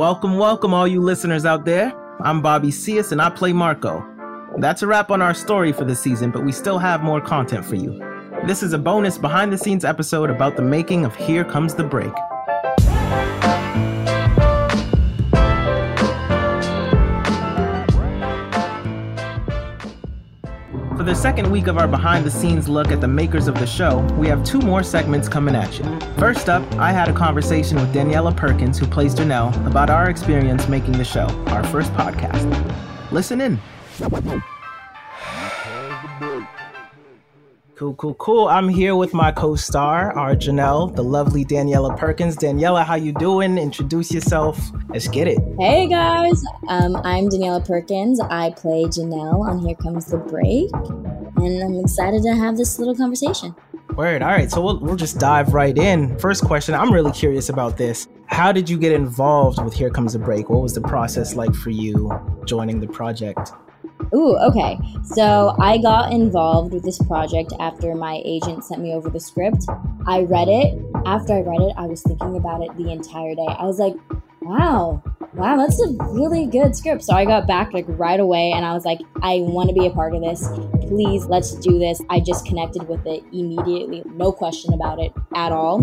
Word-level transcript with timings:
Welcome, 0.00 0.38
welcome, 0.38 0.72
all 0.72 0.88
you 0.88 1.02
listeners 1.02 1.44
out 1.44 1.66
there. 1.66 1.92
I'm 2.22 2.40
Bobby 2.40 2.70
Cius 2.70 3.12
and 3.12 3.20
I 3.20 3.28
play 3.28 3.52
Marco. 3.52 4.02
That's 4.56 4.80
a 4.80 4.86
wrap 4.86 5.10
on 5.10 5.20
our 5.20 5.34
story 5.34 5.72
for 5.72 5.84
the 5.84 5.94
season, 5.94 6.30
but 6.30 6.42
we 6.42 6.52
still 6.52 6.78
have 6.78 7.02
more 7.02 7.20
content 7.20 7.66
for 7.66 7.74
you. 7.74 7.98
This 8.46 8.62
is 8.62 8.72
a 8.72 8.78
bonus 8.78 9.18
behind 9.18 9.52
the 9.52 9.58
scenes 9.58 9.84
episode 9.84 10.30
about 10.30 10.56
the 10.56 10.62
making 10.62 11.04
of 11.04 11.14
Here 11.14 11.44
Comes 11.44 11.74
the 11.74 11.84
Break. 11.84 12.14
For 21.00 21.04
the 21.04 21.14
second 21.14 21.50
week 21.50 21.66
of 21.66 21.78
our 21.78 21.88
behind 21.88 22.26
the 22.26 22.30
scenes 22.30 22.68
look 22.68 22.88
at 22.88 23.00
the 23.00 23.08
makers 23.08 23.48
of 23.48 23.54
the 23.54 23.66
show, 23.66 24.00
we 24.18 24.28
have 24.28 24.44
two 24.44 24.58
more 24.58 24.82
segments 24.82 25.30
coming 25.30 25.54
at 25.54 25.78
you. 25.78 25.98
First 26.18 26.50
up, 26.50 26.62
I 26.74 26.92
had 26.92 27.08
a 27.08 27.14
conversation 27.14 27.78
with 27.78 27.90
Daniella 27.90 28.34
Perkins, 28.34 28.78
who 28.78 28.84
plays 28.84 29.14
Janelle, 29.14 29.66
about 29.66 29.88
our 29.88 30.10
experience 30.10 30.68
making 30.68 30.98
the 30.98 31.04
show, 31.04 31.24
our 31.46 31.64
first 31.64 31.90
podcast. 31.94 32.44
Listen 33.10 33.40
in. 33.40 33.58
Cool, 37.80 37.94
cool, 37.94 38.14
cool. 38.16 38.46
I'm 38.46 38.68
here 38.68 38.94
with 38.94 39.14
my 39.14 39.32
co-star, 39.32 40.12
our 40.12 40.36
Janelle, 40.36 40.94
the 40.94 41.02
lovely 41.02 41.44
Daniella 41.44 41.96
Perkins. 41.96 42.36
Daniella, 42.36 42.84
how 42.84 42.94
you 42.94 43.10
doing? 43.10 43.56
Introduce 43.56 44.12
yourself. 44.12 44.60
Let's 44.90 45.08
get 45.08 45.26
it. 45.26 45.38
Hey 45.58 45.88
guys, 45.88 46.44
um, 46.68 46.96
I'm 46.96 47.30
Daniella 47.30 47.62
Perkins. 47.62 48.20
I 48.20 48.50
play 48.50 48.84
Janelle 48.84 49.48
on 49.48 49.60
Here 49.60 49.74
Comes 49.76 50.04
the 50.04 50.18
Break, 50.18 50.70
and 51.42 51.62
I'm 51.62 51.82
excited 51.82 52.22
to 52.24 52.34
have 52.34 52.58
this 52.58 52.78
little 52.78 52.94
conversation. 52.94 53.56
Word. 53.96 54.20
All 54.20 54.28
right, 54.28 54.50
so 54.50 54.60
we'll, 54.60 54.78
we'll 54.80 54.96
just 54.96 55.18
dive 55.18 55.54
right 55.54 55.78
in. 55.78 56.18
First 56.18 56.44
question, 56.44 56.74
I'm 56.74 56.92
really 56.92 57.12
curious 57.12 57.48
about 57.48 57.78
this. 57.78 58.08
How 58.26 58.52
did 58.52 58.68
you 58.68 58.76
get 58.76 58.92
involved 58.92 59.64
with 59.64 59.72
Here 59.72 59.88
Comes 59.88 60.12
the 60.12 60.18
Break? 60.18 60.50
What 60.50 60.60
was 60.60 60.74
the 60.74 60.82
process 60.82 61.34
like 61.34 61.54
for 61.54 61.70
you 61.70 62.12
joining 62.44 62.80
the 62.80 62.88
project? 62.88 63.52
Ooh, 64.14 64.36
okay. 64.38 64.78
So 65.04 65.54
I 65.58 65.78
got 65.78 66.12
involved 66.12 66.72
with 66.72 66.84
this 66.84 66.98
project 66.98 67.52
after 67.60 67.94
my 67.94 68.20
agent 68.24 68.64
sent 68.64 68.80
me 68.80 68.92
over 68.92 69.08
the 69.08 69.20
script. 69.20 69.66
I 70.06 70.22
read 70.22 70.48
it. 70.48 70.82
After 71.06 71.34
I 71.34 71.40
read 71.40 71.60
it, 71.60 71.74
I 71.76 71.86
was 71.86 72.02
thinking 72.02 72.36
about 72.36 72.62
it 72.62 72.76
the 72.76 72.90
entire 72.90 73.34
day. 73.34 73.46
I 73.46 73.64
was 73.64 73.78
like, 73.78 73.94
wow, 74.42 75.02
wow, 75.34 75.56
that's 75.56 75.80
a 75.80 75.92
really 76.12 76.46
good 76.46 76.74
script. 76.74 77.04
So 77.04 77.14
I 77.14 77.24
got 77.24 77.46
back 77.46 77.72
like 77.72 77.84
right 77.88 78.20
away 78.20 78.52
and 78.52 78.64
I 78.64 78.72
was 78.72 78.84
like, 78.84 79.00
I 79.22 79.40
want 79.40 79.68
to 79.68 79.74
be 79.74 79.86
a 79.86 79.90
part 79.90 80.14
of 80.14 80.22
this. 80.22 80.48
Please, 80.90 81.26
let's 81.26 81.52
do 81.52 81.78
this. 81.78 82.02
I 82.10 82.18
just 82.18 82.44
connected 82.44 82.88
with 82.88 83.06
it 83.06 83.22
immediately, 83.32 84.02
no 84.06 84.32
question 84.32 84.74
about 84.74 84.98
it 84.98 85.12
at 85.36 85.52
all. 85.52 85.78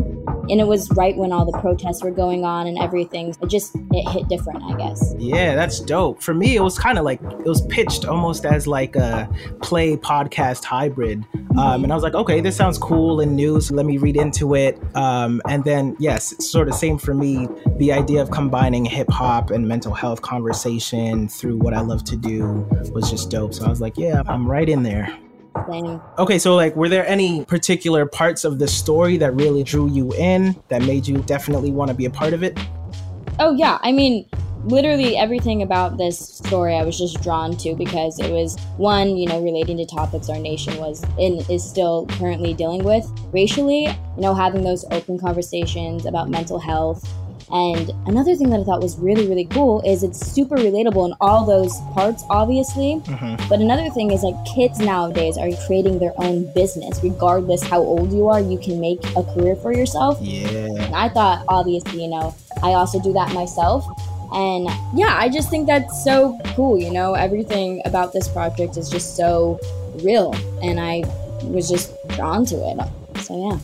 And 0.49 0.59
it 0.59 0.67
was 0.67 0.91
right 0.91 1.15
when 1.15 1.31
all 1.31 1.49
the 1.49 1.57
protests 1.59 2.03
were 2.03 2.11
going 2.11 2.43
on 2.43 2.67
and 2.67 2.77
everything. 2.77 3.33
It 3.41 3.47
just 3.47 3.73
it 3.91 4.09
hit 4.09 4.27
different, 4.27 4.63
I 4.63 4.75
guess. 4.75 5.15
Yeah, 5.17 5.55
that's 5.55 5.79
dope. 5.79 6.21
For 6.21 6.33
me, 6.33 6.57
it 6.57 6.61
was 6.61 6.77
kind 6.77 6.97
of 6.97 7.05
like 7.05 7.21
it 7.21 7.45
was 7.45 7.61
pitched 7.67 8.03
almost 8.03 8.45
as 8.45 8.67
like 8.67 8.97
a 8.97 9.29
play 9.61 9.95
podcast 9.95 10.65
hybrid. 10.65 11.25
Um, 11.57 11.83
and 11.83 11.91
I 11.91 11.95
was 11.95 12.03
like, 12.03 12.13
okay, 12.13 12.39
this 12.39 12.55
sounds 12.55 12.77
cool 12.77 13.19
and 13.19 13.35
new. 13.35 13.59
So 13.61 13.73
let 13.73 13.85
me 13.85 13.97
read 13.97 14.15
into 14.15 14.55
it. 14.55 14.77
Um, 14.95 15.41
and 15.47 15.63
then, 15.63 15.95
yes, 15.99 16.35
sort 16.45 16.67
of 16.67 16.75
same 16.75 16.99
for 16.99 17.13
me. 17.13 17.47
The 17.77 17.91
idea 17.93 18.21
of 18.21 18.29
combining 18.29 18.85
hip 18.85 19.09
hop 19.09 19.49
and 19.49 19.67
mental 19.67 19.93
health 19.93 20.21
conversation 20.21 21.27
through 21.27 21.57
what 21.57 21.73
I 21.73 21.81
love 21.81 22.03
to 22.05 22.15
do 22.15 22.67
was 22.91 23.09
just 23.09 23.31
dope. 23.31 23.55
So 23.55 23.65
I 23.65 23.69
was 23.69 23.81
like, 23.81 23.97
yeah, 23.97 24.21
I'm 24.27 24.49
right 24.49 24.69
in 24.69 24.83
there. 24.83 24.96
Same. 25.69 26.01
Okay, 26.17 26.39
so 26.39 26.55
like, 26.55 26.75
were 26.75 26.89
there 26.89 27.05
any 27.07 27.43
particular 27.45 28.05
parts 28.05 28.43
of 28.43 28.59
the 28.59 28.67
story 28.67 29.17
that 29.17 29.33
really 29.33 29.63
drew 29.63 29.89
you 29.89 30.13
in 30.13 30.55
that 30.69 30.81
made 30.83 31.07
you 31.07 31.17
definitely 31.23 31.71
want 31.71 31.89
to 31.89 31.95
be 31.95 32.05
a 32.05 32.09
part 32.09 32.33
of 32.33 32.43
it? 32.43 32.57
Oh 33.39 33.53
yeah, 33.53 33.77
I 33.81 33.91
mean, 33.91 34.27
literally 34.65 35.17
everything 35.17 35.61
about 35.61 35.97
this 35.97 36.19
story 36.19 36.75
I 36.75 36.83
was 36.83 36.97
just 36.97 37.21
drawn 37.21 37.55
to 37.57 37.75
because 37.75 38.19
it 38.19 38.31
was 38.31 38.57
one, 38.77 39.15
you 39.15 39.27
know, 39.27 39.41
relating 39.41 39.77
to 39.77 39.85
topics 39.85 40.29
our 40.29 40.39
nation 40.39 40.77
was 40.77 41.03
and 41.17 41.47
is 41.49 41.67
still 41.67 42.05
currently 42.11 42.53
dealing 42.53 42.83
with 42.83 43.09
racially, 43.31 43.85
you 43.85 44.21
know, 44.21 44.33
having 44.33 44.63
those 44.63 44.85
open 44.91 45.19
conversations 45.19 46.05
about 46.05 46.29
mental 46.29 46.59
health. 46.59 47.07
And 47.51 47.91
another 48.07 48.35
thing 48.35 48.49
that 48.49 48.59
I 48.59 48.63
thought 48.63 48.81
was 48.81 48.97
really, 48.97 49.27
really 49.27 49.45
cool 49.45 49.81
is 49.81 50.03
it's 50.03 50.19
super 50.19 50.57
relatable 50.57 51.05
in 51.07 51.13
all 51.21 51.45
those 51.45 51.79
parts, 51.93 52.23
obviously. 52.29 53.01
Mm-hmm. 53.05 53.47
But 53.47 53.61
another 53.61 53.89
thing 53.89 54.11
is 54.11 54.21
like 54.23 54.35
kids 54.45 54.79
nowadays 54.79 55.37
are 55.37 55.49
creating 55.65 55.99
their 55.99 56.13
own 56.17 56.51
business. 56.53 56.99
Regardless 57.01 57.63
how 57.63 57.79
old 57.79 58.11
you 58.11 58.27
are, 58.27 58.41
you 58.41 58.57
can 58.57 58.81
make 58.81 58.99
a 59.15 59.23
career 59.23 59.55
for 59.55 59.73
yourself. 59.73 60.17
Yeah. 60.21 60.49
And 60.49 60.95
I 60.95 61.07
thought, 61.09 61.45
obviously, 61.47 62.03
you 62.03 62.09
know, 62.09 62.35
I 62.61 62.73
also 62.73 62.99
do 63.01 63.13
that 63.13 63.33
myself. 63.33 63.85
And 64.33 64.67
yeah, 64.93 65.15
I 65.17 65.29
just 65.29 65.49
think 65.49 65.67
that's 65.67 66.03
so 66.03 66.37
cool. 66.47 66.77
You 66.77 66.91
know, 66.91 67.13
everything 67.13 67.81
about 67.85 68.11
this 68.11 68.27
project 68.27 68.75
is 68.75 68.89
just 68.89 69.15
so 69.15 69.57
real. 70.03 70.35
And 70.61 70.81
I 70.81 71.03
was 71.43 71.69
just 71.69 71.93
drawn 72.09 72.45
to 72.47 72.55
it. 72.55 73.21
So 73.21 73.49
yeah. 73.49 73.59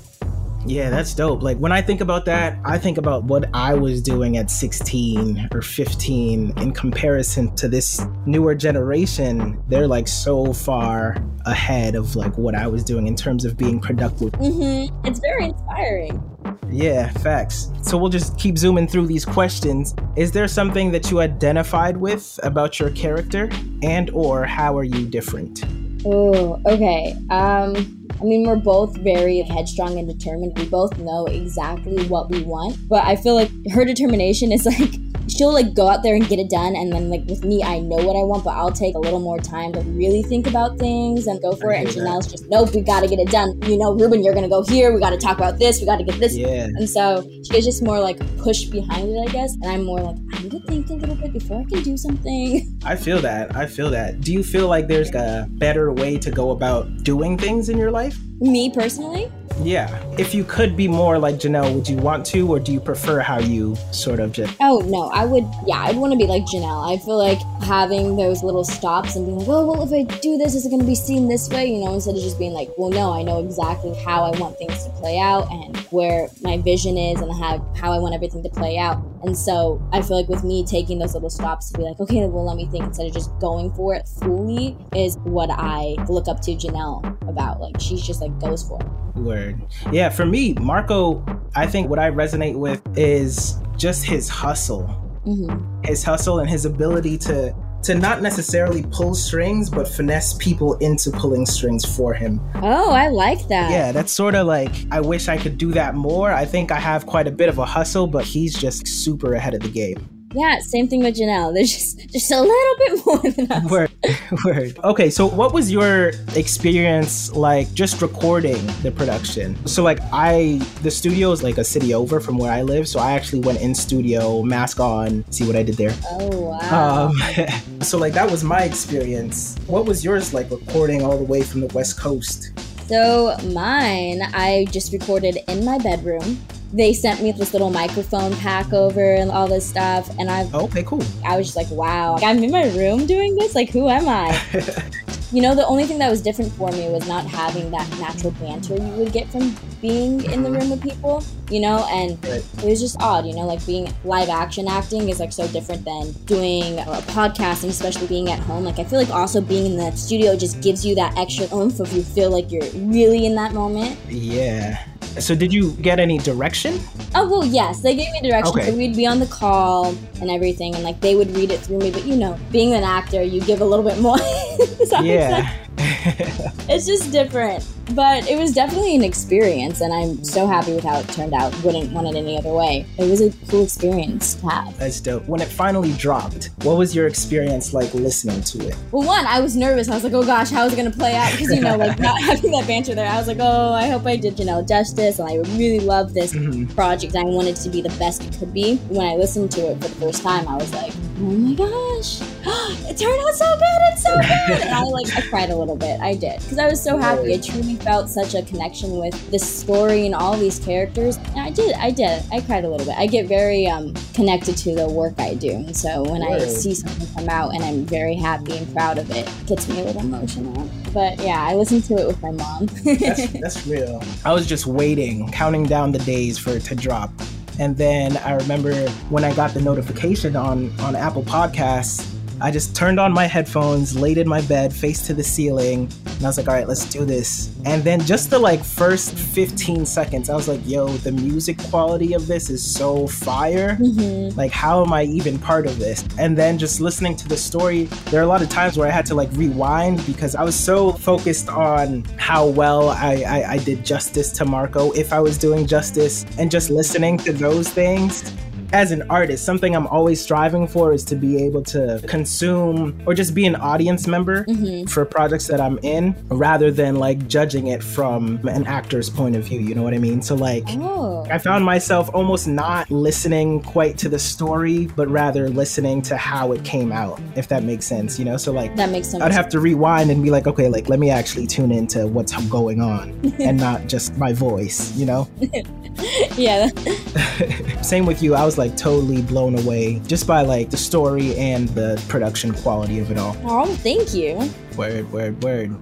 Yeah, 0.66 0.90
that's 0.90 1.14
dope. 1.14 1.44
Like 1.44 1.58
when 1.58 1.72
I 1.72 1.82
think 1.82 2.02
about 2.02 2.26
that, 2.26 2.58
I 2.64 2.78
think 2.78 2.98
about 2.98 3.26
what 3.26 3.50
I 3.54 3.74
was 3.74 4.02
doing 4.02 4.38
at 4.38 4.50
16 4.50 5.50
or 5.52 5.62
15 5.62 6.54
in 6.58 6.72
comparison 6.72 7.56
to 7.56 7.68
this 7.68 8.02
newer 8.26 8.56
generation. 8.56 9.62
They're 9.68 9.88
like 9.88 10.08
so 10.08 10.54
far 10.54 11.18
ahead 11.46 11.96
of 11.96 12.16
like 12.16 12.38
what 12.38 12.56
I 12.56 12.68
was 12.68 12.84
doing 12.84 13.08
in 13.08 13.16
terms 13.16 13.46
of 13.46 13.58
being 13.58 13.80
productive. 13.80 14.32
Mm-hmm. 14.34 15.06
It's 15.06 15.20
very 15.20 15.46
inspiring. 15.46 16.24
Yeah, 16.72 17.10
facts. 17.10 17.70
So 17.82 17.98
we'll 17.98 18.10
just 18.10 18.38
keep 18.40 18.58
zooming 18.58 18.88
through 18.88 19.08
these 19.08 19.26
questions. 19.26 19.94
Is 20.16 20.32
there 20.32 20.48
something 20.48 20.92
that 20.92 21.12
you 21.12 21.20
identified 21.20 21.98
with 21.98 22.40
about 22.42 22.80
your 22.80 22.90
character 22.92 23.50
and 23.84 24.10
or 24.12 24.46
how 24.46 24.78
are 24.78 24.84
you 24.84 25.06
different? 25.06 25.64
Oh, 26.06 26.62
okay. 26.66 27.16
Um, 27.30 28.03
I 28.22 28.24
mean, 28.26 28.46
we're 28.48 28.56
both 28.56 28.96
very 28.98 29.42
headstrong 29.42 29.98
and 30.00 30.08
determined. 30.08 30.58
We 30.58 30.70
both 30.70 30.98
know 30.98 31.26
exactly 31.26 32.08
what 32.08 32.30
we 32.30 32.44
want, 32.44 32.78
but 32.88 33.04
I 33.06 33.16
feel 33.16 33.36
like 33.36 33.52
her 33.72 33.86
determination 33.86 34.52
is 34.52 34.66
like 34.66 34.94
she'll 35.30 35.54
like 35.54 35.74
go 35.74 35.90
out 35.90 36.04
there 36.04 36.16
and 36.16 36.28
get 36.28 36.40
it 36.40 36.50
done. 36.50 36.76
And 36.76 36.92
then 36.92 37.10
like 37.10 37.26
with 37.26 37.44
me, 37.44 37.64
I 37.64 37.80
know 37.80 37.98
what 37.98 38.16
I 38.16 38.24
want, 38.24 38.44
but 38.44 38.52
I'll 38.52 38.72
take 38.72 38.96
a 38.96 39.00
little 39.00 39.20
more 39.20 39.40
time 39.40 39.74
to 39.74 39.82
really 39.82 40.24
think 40.24 40.48
about 40.48 40.78
things 40.78 41.28
and 41.28 41.42
go 41.42 41.54
for 41.54 41.72
it. 41.72 41.80
And 41.80 41.88
Janelle's 41.90 42.28
just, 42.28 42.50
nope, 42.50 42.74
we 42.74 42.82
got 42.82 43.02
to 43.02 43.08
get 43.08 43.20
it 43.20 43.30
done. 43.30 43.60
You 43.64 43.78
know, 43.78 43.94
Ruben, 43.94 44.24
you're 44.24 44.34
to 44.34 44.48
go 44.48 44.64
here. 44.64 44.94
We 44.94 45.00
got 45.00 45.12
to 45.12 45.18
talk 45.18 45.38
about 45.38 45.60
this. 45.60 45.80
We 45.80 45.86
got 45.86 45.98
to 45.98 46.04
get 46.04 46.20
this. 46.20 46.36
Yeah. 46.36 46.66
And 46.66 46.90
so 46.90 47.28
she's 47.50 47.66
just 47.66 47.84
more 47.84 48.00
like 48.00 48.20
push 48.38 48.66
behind 48.66 49.10
it, 49.10 49.30
I 49.30 49.32
guess. 49.32 49.54
And 49.62 49.66
I'm 49.66 49.84
more 49.84 50.02
like, 50.02 50.18
I 50.34 50.42
need 50.44 50.52
to 50.52 50.60
think 50.62 50.90
a 50.90 50.94
little 50.94 51.16
bit 51.16 51.34
before 51.34 51.62
I 51.62 51.64
can 51.66 51.82
do 51.84 51.98
something. 51.98 52.78
I 52.86 52.96
feel 52.96 53.20
that. 53.22 53.56
I 53.56 53.66
feel 53.66 53.90
that. 53.92 54.22
Do 54.22 54.34
you 54.34 54.44
feel 54.44 54.68
like 54.68 54.88
there's 54.88 55.14
a 55.14 55.48
better 55.50 55.92
way 55.92 56.18
to 56.20 56.32
go 56.32 56.52
about 56.52 57.04
doing 57.04 57.38
things 57.38 57.70
in 57.70 57.78
your 57.78 57.92
life? 57.92 58.18
Me 58.44 58.70
personally? 58.70 59.32
Yeah. 59.62 59.88
If 60.18 60.36
you 60.36 60.44
could 60.44 60.76
be 60.76 60.90
more 60.90 61.18
like 61.18 61.36
Janelle, 61.36 61.74
would 61.74 61.88
you 61.88 61.96
want 61.96 62.26
to, 62.26 62.46
or 62.52 62.60
do 62.60 62.74
you 62.74 62.82
prefer 62.82 63.22
how 63.22 63.40
you 63.40 63.78
sort 63.92 64.20
of 64.20 64.34
just. 64.34 64.54
Oh, 64.60 64.80
no, 64.80 65.04
I 65.12 65.24
would, 65.24 65.46
yeah, 65.66 65.78
I'd 65.78 65.96
want 65.96 66.12
to 66.12 66.18
be 66.18 66.26
like 66.26 66.44
Janelle. 66.44 66.94
I 66.94 66.98
feel 66.98 67.18
like 67.18 67.40
having 67.64 68.18
those 68.18 68.44
little 68.44 68.66
stops 68.66 69.16
and 69.16 69.26
being 69.26 69.40
like, 69.40 69.48
oh, 69.48 69.66
well, 69.66 69.84
if 69.84 69.94
I 69.94 70.04
do 70.18 70.38
this, 70.38 70.56
is 70.56 70.66
it 70.66 70.70
going 70.70 70.82
to 70.82 70.86
be 70.86 70.94
seen 70.94 71.30
this 71.30 71.48
way? 71.50 71.68
You 71.68 71.86
know, 71.86 71.94
instead 71.94 72.16
of 72.16 72.22
just 72.22 72.38
being 72.38 72.52
like, 72.52 72.70
well, 72.78 72.90
no, 72.90 73.14
I 73.14 73.24
know 73.24 73.40
exactly 73.40 73.94
how 74.04 74.24
I 74.24 74.38
want 74.38 74.58
things 74.58 74.84
to 74.84 74.90
play 74.92 75.20
out 75.20 75.50
and 75.50 75.78
where 75.92 76.28
my 76.42 76.58
vision 76.58 76.98
is 76.98 77.22
and 77.22 77.32
how, 77.32 77.60
how 77.80 77.94
I 77.94 78.00
want 78.00 78.14
everything 78.14 78.44
to 78.44 78.50
play 78.50 78.78
out. 78.78 79.02
And 79.24 79.38
so 79.38 79.82
I 79.94 80.02
feel 80.02 80.18
like 80.18 80.28
with 80.28 80.44
me 80.44 80.66
taking 80.66 81.00
those 81.00 81.14
little 81.14 81.30
stops 81.30 81.72
to 81.72 81.78
be 81.78 81.84
like, 81.84 82.00
okay, 82.00 82.28
well, 82.28 82.46
let 82.46 82.58
me 82.58 82.66
think 82.68 82.84
instead 82.84 83.08
of 83.08 83.14
just 83.14 83.38
going 83.40 83.74
for 83.74 83.96
it 83.96 84.08
fully 84.08 84.78
is 84.96 85.18
what 85.24 85.50
I 85.50 85.96
look 86.10 86.28
up 86.28 86.42
to 86.42 86.52
Janelle 86.52 87.22
about. 87.28 87.62
Like, 87.62 87.80
she's 87.80 88.06
just 88.06 88.22
like 88.22 88.38
goes 88.40 88.64
for 88.64 88.82
it. 88.82 88.88
Word. 89.18 89.62
Yeah, 89.92 90.10
for 90.10 90.26
me, 90.26 90.54
Marco, 90.56 91.24
I 91.56 91.68
think 91.68 91.90
what 91.90 92.00
I 92.00 92.12
resonate 92.12 92.56
with 92.56 92.82
is 92.98 93.58
just 93.78 94.04
his 94.04 94.28
hustle. 94.28 94.88
Mm-hmm. 95.26 95.84
His 95.86 96.04
hustle 96.04 96.40
and 96.40 96.50
his 96.50 96.66
ability 96.66 97.18
to 97.20 97.56
to 97.84 97.96
not 97.96 98.22
necessarily 98.22 98.84
pull 98.92 99.14
strings, 99.14 99.70
but 99.70 99.88
finesse 99.88 100.34
people 100.36 100.76
into 100.76 101.12
pulling 101.12 101.46
strings 101.46 101.86
for 101.86 102.14
him. 102.14 102.42
Oh, 102.56 102.92
I 102.92 103.10
like 103.10 103.48
that. 103.50 103.72
Yeah, 103.72 103.92
that's 103.92 104.12
sort 104.12 104.36
of 104.36 104.48
like 104.48 104.74
I 104.92 105.02
wish 105.02 105.28
I 105.28 105.38
could 105.38 105.58
do 105.58 105.72
that 105.74 105.96
more. 105.96 106.32
I 106.32 106.46
think 106.46 106.72
I 106.72 106.80
have 106.80 107.06
quite 107.06 107.28
a 107.28 107.32
bit 107.32 107.50
of 107.50 107.58
a 107.58 107.66
hustle, 107.66 108.08
but 108.08 108.26
he's 108.26 108.54
just 108.54 108.88
super 108.88 109.34
ahead 109.34 109.54
of 109.54 109.62
the 109.62 109.70
game. 109.70 110.13
Yeah, 110.34 110.60
same 110.60 110.88
thing 110.88 111.04
with 111.04 111.16
Janelle. 111.16 111.54
There's 111.54 111.72
just 111.72 112.10
just 112.12 112.32
a 112.32 112.42
little 112.42 112.76
bit 112.78 113.06
more 113.06 113.32
than 113.32 113.52
us. 113.52 113.72
Word, 113.72 113.92
word. 114.46 114.80
Okay, 114.84 115.10
so 115.10 115.28
what 115.28 115.54
was 115.54 115.72
your 115.72 116.10
experience 116.36 117.32
like 117.36 117.72
just 117.74 118.02
recording 118.02 118.66
the 118.82 118.92
production? 118.92 119.56
So 119.68 119.84
like 119.84 120.00
I, 120.12 120.60
the 120.82 120.92
studio 120.92 121.32
is 121.32 121.44
like 121.44 121.58
a 121.58 121.64
city 121.64 121.94
over 121.94 122.20
from 122.20 122.38
where 122.38 122.52
I 122.52 122.62
live, 122.62 122.88
so 122.88 123.00
I 123.00 123.14
actually 123.14 123.42
went 123.42 123.62
in 123.62 123.76
studio, 123.76 124.44
mask 124.44 124.80
on, 124.80 125.24
see 125.32 125.46
what 125.46 125.56
I 125.56 125.64
did 125.64 125.76
there. 125.76 125.94
Oh 126.10 126.42
wow. 126.42 127.12
Um, 127.12 127.82
so 127.82 127.98
like 127.98 128.14
that 128.14 128.30
was 128.30 128.44
my 128.44 128.62
experience. 128.62 129.58
What 129.68 129.86
was 129.86 130.04
yours 130.04 130.34
like 130.34 130.50
recording 130.50 131.04
all 131.04 131.18
the 131.18 131.24
way 131.24 131.44
from 131.44 131.62
the 131.62 131.68
West 131.68 132.00
Coast? 132.00 132.52
So 132.88 133.36
mine, 133.54 134.22
I 134.34 134.68
just 134.72 134.92
recorded 134.92 135.38
in 135.48 135.64
my 135.64 135.78
bedroom. 135.78 136.40
They 136.74 136.92
sent 136.92 137.22
me 137.22 137.32
this 137.32 137.54
little 137.54 137.70
microphone 137.70 138.36
pack 138.38 138.74
over 138.74 139.14
and 139.14 139.30
all 139.30 139.48
this 139.48 139.70
stuff, 139.70 140.10
and 140.18 140.30
I 140.30 140.50
oh, 140.54 140.66
Okay, 140.66 140.84
cool. 140.84 141.04
I 141.24 141.38
was 141.38 141.46
just 141.48 141.56
like, 141.56 141.70
wow, 141.70 142.18
I'm 142.24 142.44
in 142.44 142.50
my 142.50 142.66
room 142.76 143.06
doing 143.06 143.36
this. 143.36 143.54
Like, 143.54 143.70
who 143.70 143.90
am 143.90 144.10
I? 144.10 144.42
you 145.32 145.42
know, 145.42 145.54
the 145.54 145.66
only 145.68 145.86
thing 145.86 146.00
that 146.00 146.10
was 146.10 146.22
different 146.22 146.52
for 146.54 146.72
me 146.72 146.90
was 146.90 147.08
not 147.08 147.26
having 147.26 147.70
that 147.72 147.88
natural 148.00 148.32
banter 148.34 148.76
you 148.76 148.92
would 148.94 149.12
get 149.12 149.28
from 149.32 149.56
being 149.82 150.24
in 150.26 150.42
the 150.42 150.50
mm-hmm. 150.50 150.60
room 150.60 150.70
with 150.72 150.82
people. 150.82 151.24
You 151.50 151.60
know, 151.60 151.86
and 151.92 152.18
Right. 152.24 152.44
it 152.64 152.70
was 152.70 152.80
just 152.80 153.00
odd. 153.00 153.28
You 153.28 153.36
know, 153.36 153.46
like 153.46 153.64
being 153.68 153.94
live 154.04 154.30
action 154.30 154.68
acting 154.68 155.10
is 155.10 155.20
like 155.20 155.32
so 155.32 155.48
different 155.50 155.86
than 155.86 156.12
doing 156.26 156.80
a 156.80 157.02
podcast, 157.14 157.62
and 157.62 157.72
especially 157.72 158.08
being 158.08 158.32
at 158.32 158.40
home. 158.40 158.64
Like, 158.64 158.80
I 158.80 158.84
feel 158.84 159.00
like 159.00 159.12
also 159.12 159.42
being 159.42 159.74
in 159.74 159.78
the 159.78 159.92
studio 159.92 160.36
just 160.36 160.62
gives 160.62 160.84
you 160.84 160.96
that 160.96 161.16
extra 161.18 161.46
oomph 161.54 161.80
if 161.80 161.94
you 161.94 162.02
feel 162.04 162.32
like 162.32 162.52
you're 162.52 162.70
really 162.76 163.28
in 163.28 163.36
that 163.36 163.54
moment. 163.54 164.00
Yeah. 164.10 164.84
So 165.20 165.36
did 165.36 165.54
you 165.54 165.72
get 165.74 166.00
any 166.00 166.18
direction? 166.18 166.80
Oh 167.16 167.30
well, 167.30 167.46
yes, 167.46 167.82
they 167.82 167.96
gave 167.96 168.12
me 168.14 168.22
directions. 168.22 168.56
Okay. 168.56 168.72
So 168.72 168.78
we'd 168.78 168.96
be 168.96 169.06
on 169.06 169.20
the 169.20 169.28
call 169.28 169.96
and 170.22 170.30
everything, 170.30 170.76
and 170.76 170.84
like 170.84 171.00
they 171.02 171.16
would 171.16 171.36
read 171.36 171.52
it 171.52 171.60
through 171.60 171.80
me. 171.80 171.92
But 171.92 172.06
you 172.06 172.16
know, 172.16 172.38
being 172.52 172.74
an 172.74 172.84
actor, 172.84 173.22
you 173.22 173.42
give 173.42 173.62
a 173.62 173.66
little 173.66 173.86
bit 173.86 174.00
more. 174.00 174.18
Does 174.58 174.90
that 174.90 175.04
make 175.04 175.20
sense? 175.20 175.48
Yeah. 175.78 176.52
it's 176.70 176.86
just 176.86 177.12
different. 177.12 177.64
But 177.92 178.30
it 178.30 178.40
was 178.40 178.54
definitely 178.54 178.96
an 178.96 179.04
experience, 179.04 179.82
and 179.82 179.94
I'm 179.94 180.24
so 180.24 180.48
happy 180.48 180.74
with 180.74 180.84
how 180.84 181.00
it 181.00 181.08
turned 181.10 181.34
out. 181.34 181.54
Wouldn't 181.64 181.92
want 181.92 182.08
it 182.08 182.16
any 182.16 182.38
other 182.38 182.54
way. 182.54 182.86
It 182.98 183.10
was 183.10 183.22
a 183.22 183.32
cool 183.50 183.64
experience 183.64 184.36
to 184.36 184.48
have. 184.48 184.78
That's 184.78 185.02
dope. 185.02 185.28
When 185.28 185.42
it 185.42 185.50
finally 185.50 185.92
dropped, 185.94 186.50
what 186.64 186.78
was 186.78 186.96
your 186.96 187.08
experience 187.08 187.74
like 187.74 187.94
listening 187.94 188.42
to 188.42 188.68
it? 188.70 188.76
Well, 188.92 189.06
one, 189.06 189.26
I 189.26 189.42
was 189.42 189.56
nervous. 189.56 189.90
I 189.90 189.96
was 189.96 190.04
like, 190.04 190.14
oh 190.14 190.24
gosh, 190.24 190.50
how 190.50 190.66
is 190.66 190.74
it 190.74 190.78
going 190.78 190.92
to 190.92 190.98
play 190.98 191.16
out? 191.16 191.32
Because, 191.32 191.54
you 191.54 191.62
know, 191.62 191.76
like 191.76 192.00
not 192.00 192.22
having 192.22 192.52
that 192.52 192.66
banter 192.68 192.96
there, 192.96 193.10
I 193.10 193.18
was 193.18 193.28
like, 193.28 193.40
oh, 193.40 193.74
I 193.74 193.88
hope 193.90 194.06
I 194.06 194.16
did 194.16 194.38
Janelle 194.38 194.68
justice. 194.68 195.20
And 195.20 195.30
I 195.30 195.36
really 195.58 195.80
love 195.80 196.14
this 196.14 196.34
mm-hmm. 196.34 196.74
project. 196.76 197.16
I 197.16 197.24
wanted 197.24 197.58
to 197.58 197.70
be 197.70 197.82
the 197.82 197.96
best 198.00 198.24
it 198.24 198.38
could 198.40 198.54
be. 198.54 198.78
When 198.90 199.06
I 199.06 199.16
listened 199.16 199.52
to 199.54 199.72
it 199.72 199.82
for 199.82 199.90
the 199.90 199.96
first 199.96 200.24
time, 200.24 200.48
I 200.48 200.56
was 200.56 200.74
like, 200.74 200.94
oh 201.20 201.32
my 201.32 201.54
gosh, 201.54 202.22
it 202.90 202.98
turned 202.98 203.20
out 203.22 203.34
so 203.36 203.58
good. 203.58 203.80
It's 203.92 204.04
so 204.04 204.16
good. 204.16 204.62
And 204.62 204.74
I 204.74 204.84
like, 204.84 205.16
I 205.18 205.22
cried 205.30 205.50
a 205.50 205.56
little 205.56 205.76
bit. 205.76 206.00
I 206.00 206.16
did. 206.16 206.40
Because 206.40 206.60
I 206.60 206.68
was 206.68 206.82
so 206.82 206.98
happy. 206.98 207.34
I 207.34 207.38
truly 207.38 207.73
felt 207.78 208.10
such 208.10 208.36
a 208.36 208.44
connection 208.44 208.98
with 208.98 209.32
this 209.32 209.48
story 209.48 210.06
and 210.06 210.16
all 210.16 210.38
these 210.38 210.60
characters. 210.60 211.18
And 211.18 211.40
I 211.40 211.50
did. 211.50 211.76
I 211.76 211.92
did. 211.92 212.24
I 212.32 212.42
cried 212.42 212.66
a 212.66 212.70
little 212.70 212.86
bit. 212.86 212.96
I 212.98 213.08
get 213.08 213.28
very 213.28 213.68
um, 213.68 213.94
connected 214.14 214.58
to 214.58 214.76
the 214.76 214.88
work 214.90 215.14
I 215.20 215.34
do. 215.36 215.52
And 215.52 215.76
so 215.76 216.04
when 216.04 216.24
I 216.24 216.40
see 216.48 216.74
something 216.74 217.08
come 217.16 217.30
out 217.30 217.54
and 217.54 217.64
I'm 217.64 217.86
very 217.86 218.16
happy 218.16 218.58
and 218.58 218.72
proud 218.74 218.98
of 218.98 219.10
it, 219.12 219.28
it 219.28 219.48
gets 219.48 219.68
me 219.68 219.82
a 219.82 219.86
little 219.86 220.02
emotional. 220.02 220.70
But 220.94 221.20
yeah, 221.20 221.44
I 221.44 221.56
listened 221.56 221.84
to 221.86 221.96
it 221.96 222.08
with 222.08 222.22
my 222.22 222.32
mom. 222.32 222.68
That's, 222.84 223.28
that's 223.42 223.68
real. 223.68 224.02
I 224.24 224.34
was 224.34 224.48
just 224.48 224.68
waiting, 224.68 225.32
counting 225.32 225.66
down 225.66 225.92
the 225.92 226.00
days 226.00 226.38
for 226.38 226.52
it 226.52 226.64
to 226.66 226.76
drop. 226.76 227.12
And 227.60 227.78
then 227.78 228.18
I 228.18 228.34
remember 228.34 228.74
when 229.10 229.24
I 229.24 229.34
got 229.34 229.54
the 229.54 229.62
notification 229.62 230.36
on, 230.36 230.78
on 230.80 230.96
Apple 230.96 231.24
Podcasts, 231.24 232.13
I 232.44 232.52
just 232.52 232.76
turned 232.76 233.00
on 233.00 233.14
my 233.14 233.26
headphones, 233.26 233.98
laid 233.98 234.18
in 234.18 234.28
my 234.28 234.42
bed, 234.42 234.74
face 234.74 235.08
to 235.08 235.14
the 235.14 235.24
ceiling, 235.24 235.90
and 236.06 236.24
I 236.24 236.28
was 236.28 236.38
like, 236.38 236.50
all 236.50 236.54
right, 236.54 236.68
let's 236.68 236.84
do 236.84 237.06
this. 237.06 237.56
And 237.64 237.82
then 237.86 238.02
just 238.02 238.30
the 238.30 238.38
like 238.38 238.62
first 238.62 239.14
15 239.14 239.86
seconds, 239.86 240.30
I 240.30 240.36
was 240.36 240.50
like, 240.50 240.60
yo, 240.66 240.90
the 240.90 241.14
music 241.14 241.58
quality 241.70 242.12
of 242.12 242.28
this 242.28 242.50
is 242.50 242.62
so 242.62 243.08
fire. 243.08 243.78
Mm-hmm. 243.78 244.38
Like, 244.38 244.52
how 244.52 244.84
am 244.84 244.92
I 244.92 245.04
even 245.04 245.40
part 245.40 245.66
of 245.66 245.80
this? 245.80 246.04
And 246.20 246.38
then 246.38 246.58
just 246.58 246.82
listening 246.82 247.16
to 247.16 247.30
the 247.30 247.38
story, 247.38 247.86
there 248.12 248.20
are 248.20 248.26
a 248.26 248.28
lot 248.28 248.42
of 248.42 248.50
times 248.50 248.78
where 248.78 248.90
I 248.90 248.92
had 248.92 249.06
to 249.06 249.16
like 249.16 249.30
rewind 249.36 250.06
because 250.06 250.36
I 250.36 250.44
was 250.44 250.54
so 250.56 250.92
focused 250.92 251.48
on 251.48 252.04
how 252.18 252.46
well 252.46 252.90
I, 252.90 253.24
I, 253.26 253.52
I 253.54 253.58
did 253.60 253.86
justice 253.86 254.34
to 254.34 254.44
Marco, 254.44 254.92
if 254.92 255.14
I 255.14 255.22
was 255.22 255.38
doing 255.38 255.66
justice, 255.66 256.26
and 256.38 256.52
just 256.52 256.70
listening 256.70 257.20
to 257.20 257.32
those 257.32 257.70
things 257.70 258.34
as 258.74 258.92
an 258.92 259.04
artist, 259.04 259.46
something 259.46 259.76
I'm 259.76 259.86
always 259.88 260.20
striving 260.20 260.68
for 260.68 260.94
is 260.94 261.06
to 261.06 261.16
be 261.16 261.44
able 261.44 261.62
to 261.66 262.02
consume 262.08 263.00
or 263.06 263.14
just 263.14 263.36
be 263.36 263.46
an 263.46 263.56
audience 263.56 264.08
member 264.08 264.44
mm-hmm. 264.46 264.88
for 264.88 265.06
projects 265.06 265.48
that 265.48 265.62
I'm 265.62 265.78
in 265.80 266.16
rather 266.30 266.72
than 266.72 266.96
like 266.96 267.28
judging 267.28 267.68
it 267.68 267.84
from 267.84 268.46
an 268.48 268.66
actor's 268.66 269.12
point 269.12 269.36
of 269.36 269.44
view. 269.44 269.60
You 269.60 269.76
know 269.76 269.84
what 269.84 269.94
I 269.94 270.00
mean? 270.00 270.24
So, 270.24 270.34
like, 270.34 270.64
oh. 270.70 271.26
I 271.30 271.38
found 271.38 271.64
myself 271.64 272.10
almost 272.14 272.48
not 272.48 272.90
listening 272.90 273.62
quite 273.62 273.98
to 274.00 274.10
the 274.10 274.20
story, 274.20 274.88
but 274.88 275.08
rather 275.08 275.50
listening 275.50 276.02
to 276.04 276.18
how 276.18 276.52
it 276.52 276.66
came 276.66 276.92
out, 276.92 277.22
if 277.36 277.48
that 277.50 277.64
makes 277.64 277.86
sense, 277.86 278.18
you 278.18 278.26
know? 278.26 278.38
So, 278.38 278.52
like, 278.52 278.76
That 278.76 278.90
makes 278.90 279.10
sense. 279.10 279.22
I'd 279.22 279.32
have 279.32 279.50
to 279.50 279.60
rewind 279.60 280.10
and 280.10 280.24
be 280.24 280.32
like, 280.32 280.48
okay, 280.48 280.68
like, 280.68 280.90
let 280.90 281.00
me 281.00 281.12
actually 281.12 281.46
tune 281.46 281.72
into 281.72 282.08
what's 282.08 282.34
going 282.48 282.82
on 282.82 283.34
and 283.40 283.60
not 283.60 283.88
just 283.88 284.18
my 284.18 284.34
voice, 284.34 284.96
you 284.98 285.06
know? 285.06 285.30
yeah. 286.38 286.70
Same 287.82 288.06
with 288.06 288.24
you. 288.24 288.36
I 288.36 288.46
was 288.46 288.58
like 288.58 288.76
totally 288.78 289.22
blown 289.22 289.58
away 289.58 290.00
just 290.08 290.28
by 290.28 290.42
like 290.42 290.70
the 290.70 290.78
story 290.78 291.36
and 291.36 291.70
the 291.70 292.04
production 292.08 292.54
quality 292.54 293.00
of 293.00 293.12
it 293.12 293.18
all. 293.18 293.36
Oh, 293.44 293.74
thank 293.76 294.14
you. 294.14 294.50
Word, 294.76 295.12
word, 295.12 295.44
word. 295.44 295.76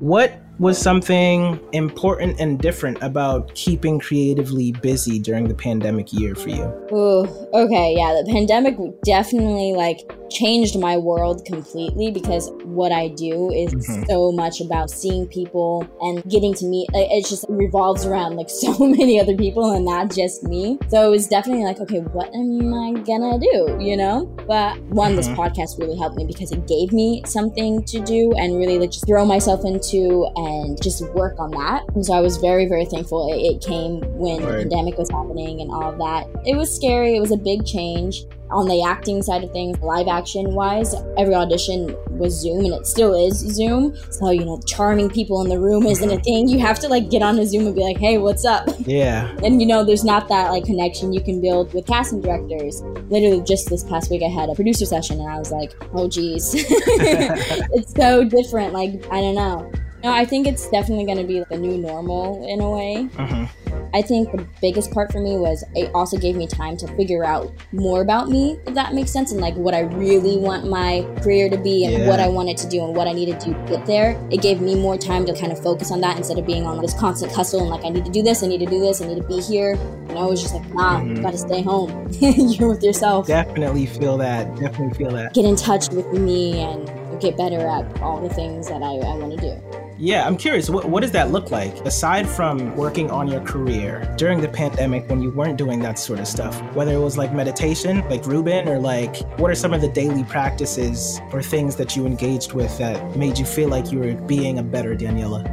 What 0.00 0.40
was 0.58 0.78
something 0.78 1.60
important 1.72 2.40
and 2.40 2.58
different 2.58 2.96
about 3.02 3.54
keeping 3.54 3.98
creatively 3.98 4.72
busy 4.72 5.18
during 5.18 5.48
the 5.48 5.54
pandemic 5.54 6.12
year 6.12 6.34
for 6.34 6.48
you? 6.48 6.64
Ooh, 6.92 7.26
okay, 7.52 7.94
yeah, 7.96 8.14
the 8.24 8.30
pandemic 8.32 8.76
definitely 9.04 9.74
like 9.74 10.00
changed 10.30 10.78
my 10.78 10.96
world 10.96 11.44
completely 11.44 12.10
because 12.10 12.50
what 12.64 12.90
I 12.90 13.08
do 13.08 13.50
is 13.52 13.72
Mhm. 13.74 14.06
so 14.08 14.32
much 14.32 14.60
about 14.60 14.90
seeing 14.90 15.26
people 15.26 15.84
and 16.00 16.22
getting 16.28 16.52
to 16.54 16.64
meet. 16.66 16.88
It 16.94 17.26
just 17.26 17.44
revolves 17.48 18.04
around 18.06 18.36
like 18.36 18.50
so 18.64 18.72
many 18.78 19.20
other 19.20 19.36
people 19.36 19.70
and 19.72 19.84
not 19.84 20.10
just 20.14 20.42
me. 20.42 20.78
So 20.88 21.06
it 21.06 21.10
was 21.10 21.26
definitely 21.28 21.64
like, 21.64 21.80
okay, 21.80 22.00
what 22.12 22.28
am 22.34 22.72
I 22.74 22.92
gonna 23.02 23.38
do? 23.38 23.76
You 23.80 23.96
know? 23.96 24.28
But 24.48 24.80
one, 24.88 25.16
this 25.16 25.28
Mhm. 25.28 25.36
podcast 25.36 25.78
really 25.78 25.96
helped 25.96 26.16
me 26.16 26.24
because 26.24 26.50
it 26.50 26.66
gave 26.66 26.92
me 26.92 27.22
something 27.26 27.82
to 27.84 28.00
do 28.00 28.32
and 28.38 28.56
really 28.56 28.78
like 28.78 28.90
just 28.90 29.06
throw 29.06 29.24
myself 29.24 29.64
into 29.64 30.26
and 30.36 30.45
just 30.82 31.02
work 31.14 31.38
on 31.38 31.50
that. 31.52 31.84
And 31.94 32.04
so 32.04 32.12
I 32.14 32.20
was 32.20 32.36
very, 32.38 32.66
very 32.66 32.84
thankful 32.84 33.32
it, 33.32 33.38
it 33.38 33.62
came 33.62 34.00
when 34.16 34.42
the 34.42 34.52
pandemic 34.62 34.96
was 34.98 35.10
happening 35.10 35.60
and 35.60 35.70
all 35.70 35.90
of 35.90 35.98
that. 35.98 36.26
It 36.44 36.56
was 36.56 36.74
scary. 36.74 37.16
It 37.16 37.20
was 37.20 37.32
a 37.32 37.36
big 37.36 37.64
change. 37.64 38.24
on 38.50 38.68
the 38.68 38.82
acting 38.82 39.22
side 39.22 39.42
of 39.42 39.50
things, 39.50 39.76
live 39.80 40.06
action 40.06 40.54
wise, 40.54 40.94
every 41.18 41.34
audition 41.34 41.96
was 42.10 42.32
Zoom 42.40 42.64
and 42.64 42.74
it 42.74 42.86
still 42.86 43.12
is 43.26 43.34
Zoom. 43.38 43.96
So, 44.10 44.30
you 44.30 44.44
know, 44.44 44.60
charming 44.66 45.10
people 45.10 45.42
in 45.42 45.48
the 45.48 45.58
room 45.58 45.84
isn't 45.84 46.10
a 46.10 46.20
thing. 46.20 46.48
You 46.48 46.60
have 46.60 46.78
to 46.80 46.88
like 46.88 47.10
get 47.10 47.22
on 47.22 47.38
a 47.38 47.46
Zoom 47.46 47.66
and 47.66 47.74
be 47.74 47.82
like, 47.82 47.98
hey, 47.98 48.18
what's 48.18 48.44
up? 48.44 48.68
Yeah. 48.86 49.34
And, 49.42 49.60
you 49.60 49.66
know, 49.66 49.82
there's 49.84 50.04
not 50.04 50.28
that 50.28 50.50
like 50.50 50.64
connection 50.64 51.12
you 51.12 51.20
can 51.20 51.40
build 51.40 51.74
with 51.74 51.86
casting 51.86 52.20
directors. 52.20 52.82
Literally, 53.10 53.42
just 53.42 53.68
this 53.68 53.82
past 53.82 54.10
week, 54.12 54.22
I 54.22 54.28
had 54.28 54.48
a 54.48 54.54
producer 54.54 54.86
session 54.86 55.18
and 55.18 55.28
I 55.28 55.38
was 55.38 55.50
like, 55.50 55.72
oh, 55.92 56.08
geez. 56.08 56.54
it's 56.54 57.92
so 57.94 58.22
different. 58.22 58.72
Like, 58.72 58.92
I 59.10 59.20
don't 59.20 59.34
know. 59.34 59.72
No, 60.06 60.12
I 60.12 60.24
think 60.24 60.46
it's 60.46 60.68
definitely 60.70 61.04
going 61.04 61.18
to 61.18 61.24
be 61.24 61.42
the 61.50 61.58
new 61.58 61.76
normal 61.78 62.46
in 62.48 62.60
a 62.60 62.70
way. 62.70 63.08
Mhm. 63.16 63.48
I 63.92 64.02
think 64.02 64.30
the 64.30 64.46
biggest 64.62 64.92
part 64.92 65.10
for 65.10 65.18
me 65.18 65.36
was 65.36 65.64
it 65.74 65.90
also 65.94 66.16
gave 66.16 66.36
me 66.36 66.46
time 66.46 66.76
to 66.76 66.86
figure 66.94 67.24
out 67.24 67.50
more 67.72 68.02
about 68.02 68.28
me, 68.28 68.56
if 68.68 68.74
that 68.74 68.94
makes 68.94 69.10
sense, 69.10 69.32
and 69.32 69.40
like 69.40 69.56
what 69.56 69.74
I 69.74 69.80
really 69.80 70.36
want 70.38 70.68
my 70.70 71.04
career 71.22 71.48
to 71.48 71.56
be 71.58 71.84
and 71.86 71.92
Yeah. 71.94 72.08
what 72.08 72.20
I 72.20 72.28
wanted 72.28 72.56
to 72.58 72.68
do 72.68 72.84
and 72.84 72.94
what 72.94 73.08
I 73.08 73.12
needed 73.14 73.40
to 73.40 73.50
get 73.68 73.84
there. 73.84 74.16
It 74.30 74.42
gave 74.42 74.60
me 74.60 74.76
more 74.76 74.96
time 74.96 75.26
to 75.26 75.32
kind 75.34 75.50
of 75.50 75.58
focus 75.60 75.90
on 75.90 76.00
that 76.02 76.16
instead 76.16 76.38
of 76.38 76.46
being 76.46 76.66
on 76.66 76.80
this 76.80 76.94
constant 76.94 77.32
hustle 77.32 77.60
and 77.62 77.70
like 77.70 77.84
I 77.84 77.88
need 77.88 78.04
to 78.04 78.12
do 78.12 78.22
this, 78.22 78.44
I 78.44 78.46
need 78.46 78.60
to 78.60 78.66
do 78.66 78.78
this, 78.78 79.02
I 79.02 79.06
need 79.08 79.16
to 79.16 79.26
be 79.26 79.40
here. 79.40 79.76
And 80.08 80.16
I 80.16 80.24
was 80.24 80.40
just 80.40 80.54
like, 80.54 80.72
nah, 80.72 81.00
Mhm. 81.00 81.16
you 81.16 81.22
gotta 81.22 81.38
stay 81.38 81.62
home. 81.62 81.90
You're 82.20 82.68
with 82.68 82.82
yourself. 82.84 83.26
Definitely 83.26 83.86
feel 83.86 84.16
that. 84.18 84.54
Definitely 84.54 84.94
feel 84.96 85.10
that. 85.16 85.34
Get 85.34 85.44
in 85.44 85.56
touch 85.56 85.90
with 85.90 86.12
me 86.12 86.60
and 86.60 86.88
get 87.20 87.36
better 87.36 87.66
at 87.66 88.00
all 88.00 88.20
the 88.20 88.32
things 88.32 88.68
that 88.68 88.82
I, 88.82 88.96
I 88.96 89.16
want 89.16 89.38
to 89.38 89.40
do. 89.40 89.86
Yeah, 89.98 90.26
I'm 90.26 90.36
curious. 90.36 90.68
What, 90.68 90.84
what 90.84 91.00
does 91.00 91.12
that 91.12 91.30
look 91.30 91.50
like 91.50 91.74
aside 91.86 92.28
from 92.28 92.76
working 92.76 93.10
on 93.10 93.28
your 93.28 93.40
career 93.40 94.12
during 94.18 94.42
the 94.42 94.48
pandemic 94.48 95.08
when 95.08 95.22
you 95.22 95.30
weren't 95.30 95.56
doing 95.56 95.80
that 95.80 95.98
sort 95.98 96.20
of 96.20 96.28
stuff? 96.28 96.60
Whether 96.74 96.92
it 96.92 97.00
was 97.00 97.16
like 97.16 97.32
meditation, 97.32 98.06
like 98.10 98.26
Ruben, 98.26 98.68
or 98.68 98.78
like 98.78 99.16
what 99.38 99.50
are 99.50 99.54
some 99.54 99.72
of 99.72 99.80
the 99.80 99.88
daily 99.88 100.24
practices 100.24 101.20
or 101.32 101.42
things 101.42 101.76
that 101.76 101.96
you 101.96 102.04
engaged 102.04 102.52
with 102.52 102.76
that 102.76 103.16
made 103.16 103.38
you 103.38 103.46
feel 103.46 103.70
like 103.70 103.90
you 103.90 104.00
were 104.00 104.14
being 104.14 104.58
a 104.58 104.62
better 104.62 104.94
Daniella? 104.94 105.44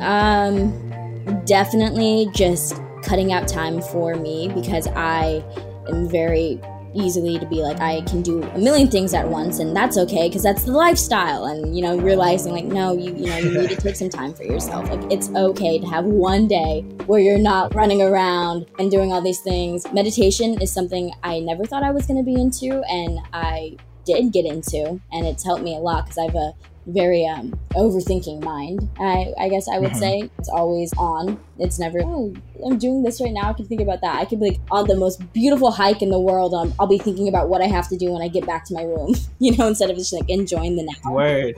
Um, 0.00 1.44
definitely 1.44 2.30
just 2.34 2.80
cutting 3.02 3.32
out 3.32 3.48
time 3.48 3.82
for 3.82 4.14
me 4.14 4.50
because 4.54 4.86
I 4.88 5.44
am 5.88 6.08
very 6.08 6.58
easily 6.94 7.38
to 7.38 7.46
be 7.46 7.56
like 7.56 7.80
I 7.80 8.00
can 8.02 8.22
do 8.22 8.42
a 8.42 8.58
million 8.58 8.90
things 8.90 9.14
at 9.14 9.28
once 9.28 9.58
and 9.58 9.74
that's 9.74 9.96
okay 9.98 10.28
because 10.28 10.42
that's 10.42 10.64
the 10.64 10.72
lifestyle 10.72 11.44
and 11.44 11.76
you 11.76 11.82
know 11.82 11.96
realizing 11.98 12.52
like 12.52 12.64
no 12.64 12.92
you 12.96 13.14
you 13.14 13.26
know 13.26 13.36
you 13.38 13.60
need 13.60 13.70
to 13.70 13.76
take 13.76 13.96
some 13.96 14.10
time 14.10 14.34
for 14.34 14.44
yourself. 14.44 14.88
Like 14.90 15.10
it's 15.10 15.30
okay 15.30 15.78
to 15.78 15.86
have 15.86 16.04
one 16.04 16.48
day 16.48 16.82
where 17.06 17.20
you're 17.20 17.38
not 17.38 17.74
running 17.74 18.02
around 18.02 18.66
and 18.78 18.90
doing 18.90 19.12
all 19.12 19.20
these 19.20 19.40
things. 19.40 19.86
Meditation 19.92 20.60
is 20.60 20.72
something 20.72 21.12
I 21.22 21.40
never 21.40 21.64
thought 21.64 21.82
I 21.82 21.90
was 21.90 22.06
going 22.06 22.18
to 22.18 22.24
be 22.24 22.40
into 22.40 22.82
and 22.88 23.18
I 23.32 23.76
did 24.04 24.32
get 24.32 24.44
into 24.44 25.00
and 25.12 25.26
it's 25.26 25.44
helped 25.44 25.62
me 25.62 25.76
a 25.76 25.80
lot 25.80 26.04
because 26.04 26.18
I 26.18 26.24
have 26.24 26.34
a 26.34 26.52
very 26.86 27.26
um, 27.26 27.58
overthinking 27.74 28.42
mind. 28.42 28.88
I, 28.98 29.32
I 29.38 29.48
guess 29.48 29.68
I 29.68 29.78
would 29.78 29.92
Mhm. 29.92 29.96
say 29.98 30.30
it's 30.38 30.48
always 30.48 30.92
on. 30.98 31.38
It's 31.58 31.78
never, 31.78 31.98
oh, 32.02 32.34
I'm 32.66 32.78
doing 32.78 33.02
this 33.02 33.20
right 33.20 33.32
now. 33.32 33.50
I 33.50 33.52
can 33.52 33.66
think 33.66 33.80
about 33.80 34.00
that. 34.00 34.16
I 34.18 34.24
could 34.24 34.40
be 34.40 34.50
like 34.50 34.60
on 34.70 34.86
the 34.88 34.96
most 34.96 35.20
beautiful 35.32 35.70
hike 35.70 36.02
in 36.02 36.10
the 36.10 36.18
world. 36.18 36.54
Um, 36.54 36.74
I'll 36.78 36.86
be 36.86 36.98
thinking 36.98 37.28
about 37.28 37.48
what 37.48 37.60
I 37.62 37.66
have 37.66 37.88
to 37.88 37.96
do 37.96 38.10
when 38.10 38.22
I 38.22 38.28
get 38.28 38.46
back 38.46 38.64
to 38.66 38.74
my 38.74 38.82
room, 38.82 39.14
you 39.38 39.56
know, 39.56 39.68
instead 39.68 39.90
of 39.90 39.96
just 39.96 40.12
like 40.12 40.28
enjoying 40.28 40.76
the 40.76 40.84
now. 40.84 41.12
Word. 41.12 41.54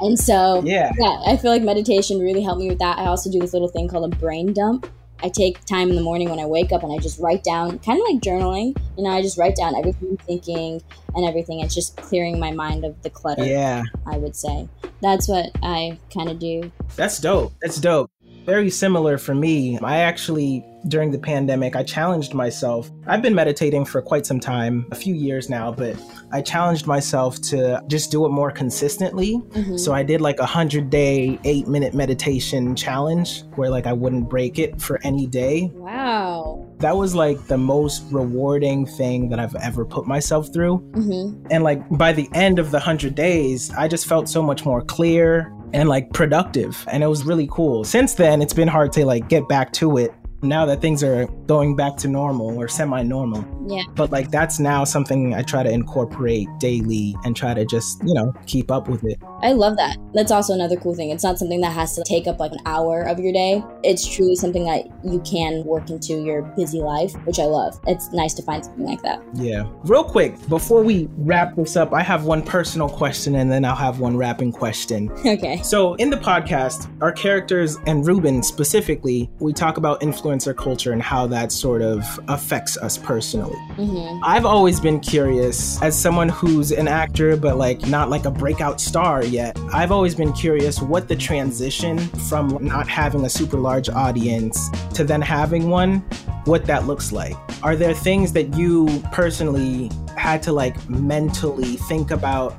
And 0.00 0.18
so, 0.18 0.62
Yeah. 0.64 0.90
yeah, 0.98 1.20
I 1.26 1.36
feel 1.36 1.50
like 1.52 1.62
meditation 1.62 2.18
really 2.18 2.42
helped 2.42 2.60
me 2.60 2.68
with 2.68 2.80
that. 2.80 2.98
I 2.98 3.06
also 3.06 3.30
do 3.30 3.38
this 3.38 3.52
little 3.52 3.68
thing 3.68 3.86
called 3.88 4.12
a 4.12 4.16
brain 4.16 4.52
dump. 4.52 4.86
I 5.22 5.28
take 5.28 5.64
time 5.64 5.90
in 5.90 5.96
the 5.96 6.02
morning 6.02 6.28
when 6.28 6.38
I 6.38 6.46
wake 6.46 6.72
up 6.72 6.82
and 6.82 6.92
I 6.92 6.98
just 6.98 7.18
write 7.18 7.44
down, 7.44 7.78
kind 7.78 8.00
of 8.00 8.06
like 8.06 8.22
journaling. 8.22 8.76
You 8.96 9.04
know, 9.04 9.10
I 9.10 9.22
just 9.22 9.38
write 9.38 9.56
down 9.56 9.74
everything 9.74 10.08
I'm 10.10 10.16
thinking 10.18 10.82
and 11.14 11.24
everything. 11.24 11.60
It's 11.60 11.74
just 11.74 11.96
clearing 11.96 12.38
my 12.38 12.50
mind 12.50 12.84
of 12.84 13.00
the 13.02 13.10
clutter. 13.10 13.44
Yeah. 13.44 13.84
I 14.06 14.18
would 14.18 14.36
say 14.36 14.68
that's 15.00 15.28
what 15.28 15.50
I 15.62 15.98
kind 16.12 16.28
of 16.28 16.38
do. 16.38 16.70
That's 16.96 17.18
dope. 17.18 17.52
That's 17.62 17.78
dope. 17.78 18.10
Very 18.44 18.70
similar 18.70 19.16
for 19.18 19.34
me. 19.34 19.78
I 19.78 19.98
actually, 19.98 20.64
during 20.88 21.10
the 21.10 21.18
pandemic, 21.18 21.76
I 21.76 21.82
challenged 21.82 22.34
myself. 22.34 22.90
I've 23.06 23.22
been 23.22 23.34
meditating 23.34 23.86
for 23.86 24.02
quite 24.02 24.26
some 24.26 24.38
time, 24.38 24.86
a 24.90 24.94
few 24.94 25.14
years 25.14 25.48
now, 25.48 25.72
but 25.72 25.96
I 26.30 26.42
challenged 26.42 26.86
myself 26.86 27.40
to 27.42 27.82
just 27.88 28.10
do 28.10 28.26
it 28.26 28.28
more 28.28 28.50
consistently. 28.50 29.40
Mhm. 29.52 29.78
So 29.78 29.94
I 29.94 30.02
did 30.02 30.20
like 30.20 30.40
a 30.40 30.46
hundred 30.46 30.90
day, 30.90 31.38
eight 31.44 31.68
minute 31.68 31.94
meditation 31.94 32.76
challenge 32.76 33.44
where 33.56 33.70
like 33.70 33.86
I 33.86 33.92
wouldn't 33.94 34.28
break 34.28 34.58
it 34.58 34.80
for 34.80 35.00
any 35.04 35.26
day. 35.26 35.70
Wow. 35.74 36.66
That 36.80 36.96
was 36.96 37.14
like 37.14 37.46
the 37.46 37.56
most 37.58 38.02
rewarding 38.10 38.84
thing 38.84 39.30
that 39.30 39.38
I've 39.38 39.54
ever 39.56 39.86
put 39.86 40.06
myself 40.06 40.52
through. 40.52 40.78
hmm 40.94 41.32
And 41.50 41.64
like 41.64 41.80
by 41.96 42.12
the 42.12 42.28
end 42.34 42.58
of 42.58 42.72
the 42.72 42.78
100 42.78 43.14
days, 43.14 43.70
I 43.76 43.88
just 43.88 44.06
felt 44.06 44.28
so 44.28 44.42
much 44.42 44.66
more 44.66 44.82
clear 44.82 45.50
and 45.74 45.88
like 45.88 46.12
productive. 46.12 46.86
And 46.90 47.02
it 47.02 47.08
was 47.08 47.24
really 47.26 47.48
cool. 47.50 47.84
Since 47.84 48.14
then, 48.14 48.40
it's 48.40 48.54
been 48.54 48.68
hard 48.68 48.92
to 48.92 49.04
like 49.04 49.28
get 49.28 49.48
back 49.48 49.72
to 49.74 49.98
it 49.98 50.14
now 50.44 50.66
that 50.66 50.80
things 50.80 51.02
are 51.02 51.26
going 51.46 51.76
back 51.76 51.96
to 51.98 52.08
normal 52.08 52.58
or 52.58 52.68
semi 52.68 53.02
normal. 53.02 53.44
Yeah. 53.68 53.82
But 53.94 54.12
like 54.12 54.30
that's 54.30 54.58
now 54.58 54.84
something 54.84 55.34
I 55.34 55.42
try 55.42 55.62
to 55.62 55.70
incorporate 55.70 56.48
daily 56.58 57.16
and 57.24 57.36
try 57.36 57.54
to 57.54 57.64
just, 57.64 58.02
you 58.04 58.14
know, 58.14 58.32
keep 58.46 58.70
up 58.70 58.88
with 58.88 59.04
it. 59.04 59.18
I 59.42 59.52
love 59.52 59.76
that. 59.76 59.98
That's 60.14 60.30
also 60.30 60.54
another 60.54 60.76
cool 60.76 60.94
thing. 60.94 61.10
It's 61.10 61.24
not 61.24 61.38
something 61.38 61.60
that 61.60 61.72
has 61.72 61.94
to 61.96 62.04
take 62.04 62.26
up 62.26 62.40
like 62.40 62.52
an 62.52 62.60
hour 62.66 63.02
of 63.02 63.18
your 63.18 63.32
day. 63.32 63.62
It's 63.82 64.06
truly 64.06 64.36
something 64.36 64.64
that 64.64 64.86
you 65.04 65.20
can 65.20 65.64
work 65.64 65.90
into 65.90 66.22
your 66.22 66.42
busy 66.56 66.80
life, 66.80 67.12
which 67.26 67.38
I 67.38 67.44
love. 67.44 67.78
It's 67.86 68.12
nice 68.12 68.34
to 68.34 68.42
find 68.42 68.64
something 68.64 68.84
like 68.84 69.02
that. 69.02 69.22
Yeah. 69.34 69.68
Real 69.84 70.04
quick, 70.04 70.34
before 70.48 70.82
we 70.82 71.08
wrap 71.18 71.56
this 71.56 71.76
up, 71.76 71.92
I 71.92 72.02
have 72.02 72.24
one 72.24 72.42
personal 72.42 72.88
question 72.88 73.34
and 73.34 73.50
then 73.50 73.64
I'll 73.64 73.74
have 73.74 74.00
one 74.00 74.16
wrapping 74.16 74.52
question. 74.52 75.10
Okay. 75.34 75.60
So, 75.62 75.94
in 75.94 76.10
the 76.10 76.16
podcast, 76.16 76.88
our 77.02 77.10
characters 77.10 77.76
and 77.86 78.06
Ruben 78.06 78.42
specifically, 78.42 79.30
we 79.40 79.52
talk 79.52 79.78
about 79.78 80.00
influencer 80.34 80.56
culture 80.56 80.92
and 80.92 81.02
how 81.02 81.26
that 81.28 81.52
sort 81.52 81.82
of 81.82 82.20
affects 82.28 82.76
us 82.78 82.98
personally. 82.98 83.56
hmm 83.76 84.20
I've 84.22 84.46
always 84.46 84.80
been 84.80 85.00
curious, 85.00 85.80
as 85.82 85.98
someone 85.98 86.28
who's 86.28 86.72
an 86.72 86.88
actor, 86.88 87.36
but 87.36 87.56
like 87.56 87.86
not 87.86 88.10
like 88.10 88.24
a 88.24 88.30
breakout 88.30 88.80
star 88.80 89.24
yet, 89.24 89.58
I've 89.72 89.92
always 89.92 90.14
been 90.14 90.32
curious 90.32 90.80
what 90.80 91.08
the 91.08 91.16
transition 91.16 91.98
from 91.98 92.58
not 92.60 92.88
having 92.88 93.24
a 93.24 93.30
super 93.30 93.58
large 93.58 93.88
audience 93.88 94.70
to 94.94 95.04
then 95.04 95.20
having 95.20 95.68
one, 95.68 95.98
what 96.44 96.64
that 96.66 96.86
looks 96.86 97.12
like. 97.12 97.36
Are 97.62 97.76
there 97.76 97.94
things 97.94 98.32
that 98.32 98.54
you 98.56 98.86
personally 99.12 99.90
had 100.16 100.42
to 100.44 100.52
like 100.52 100.88
mentally 100.88 101.76
think 101.76 102.10
about 102.10 102.56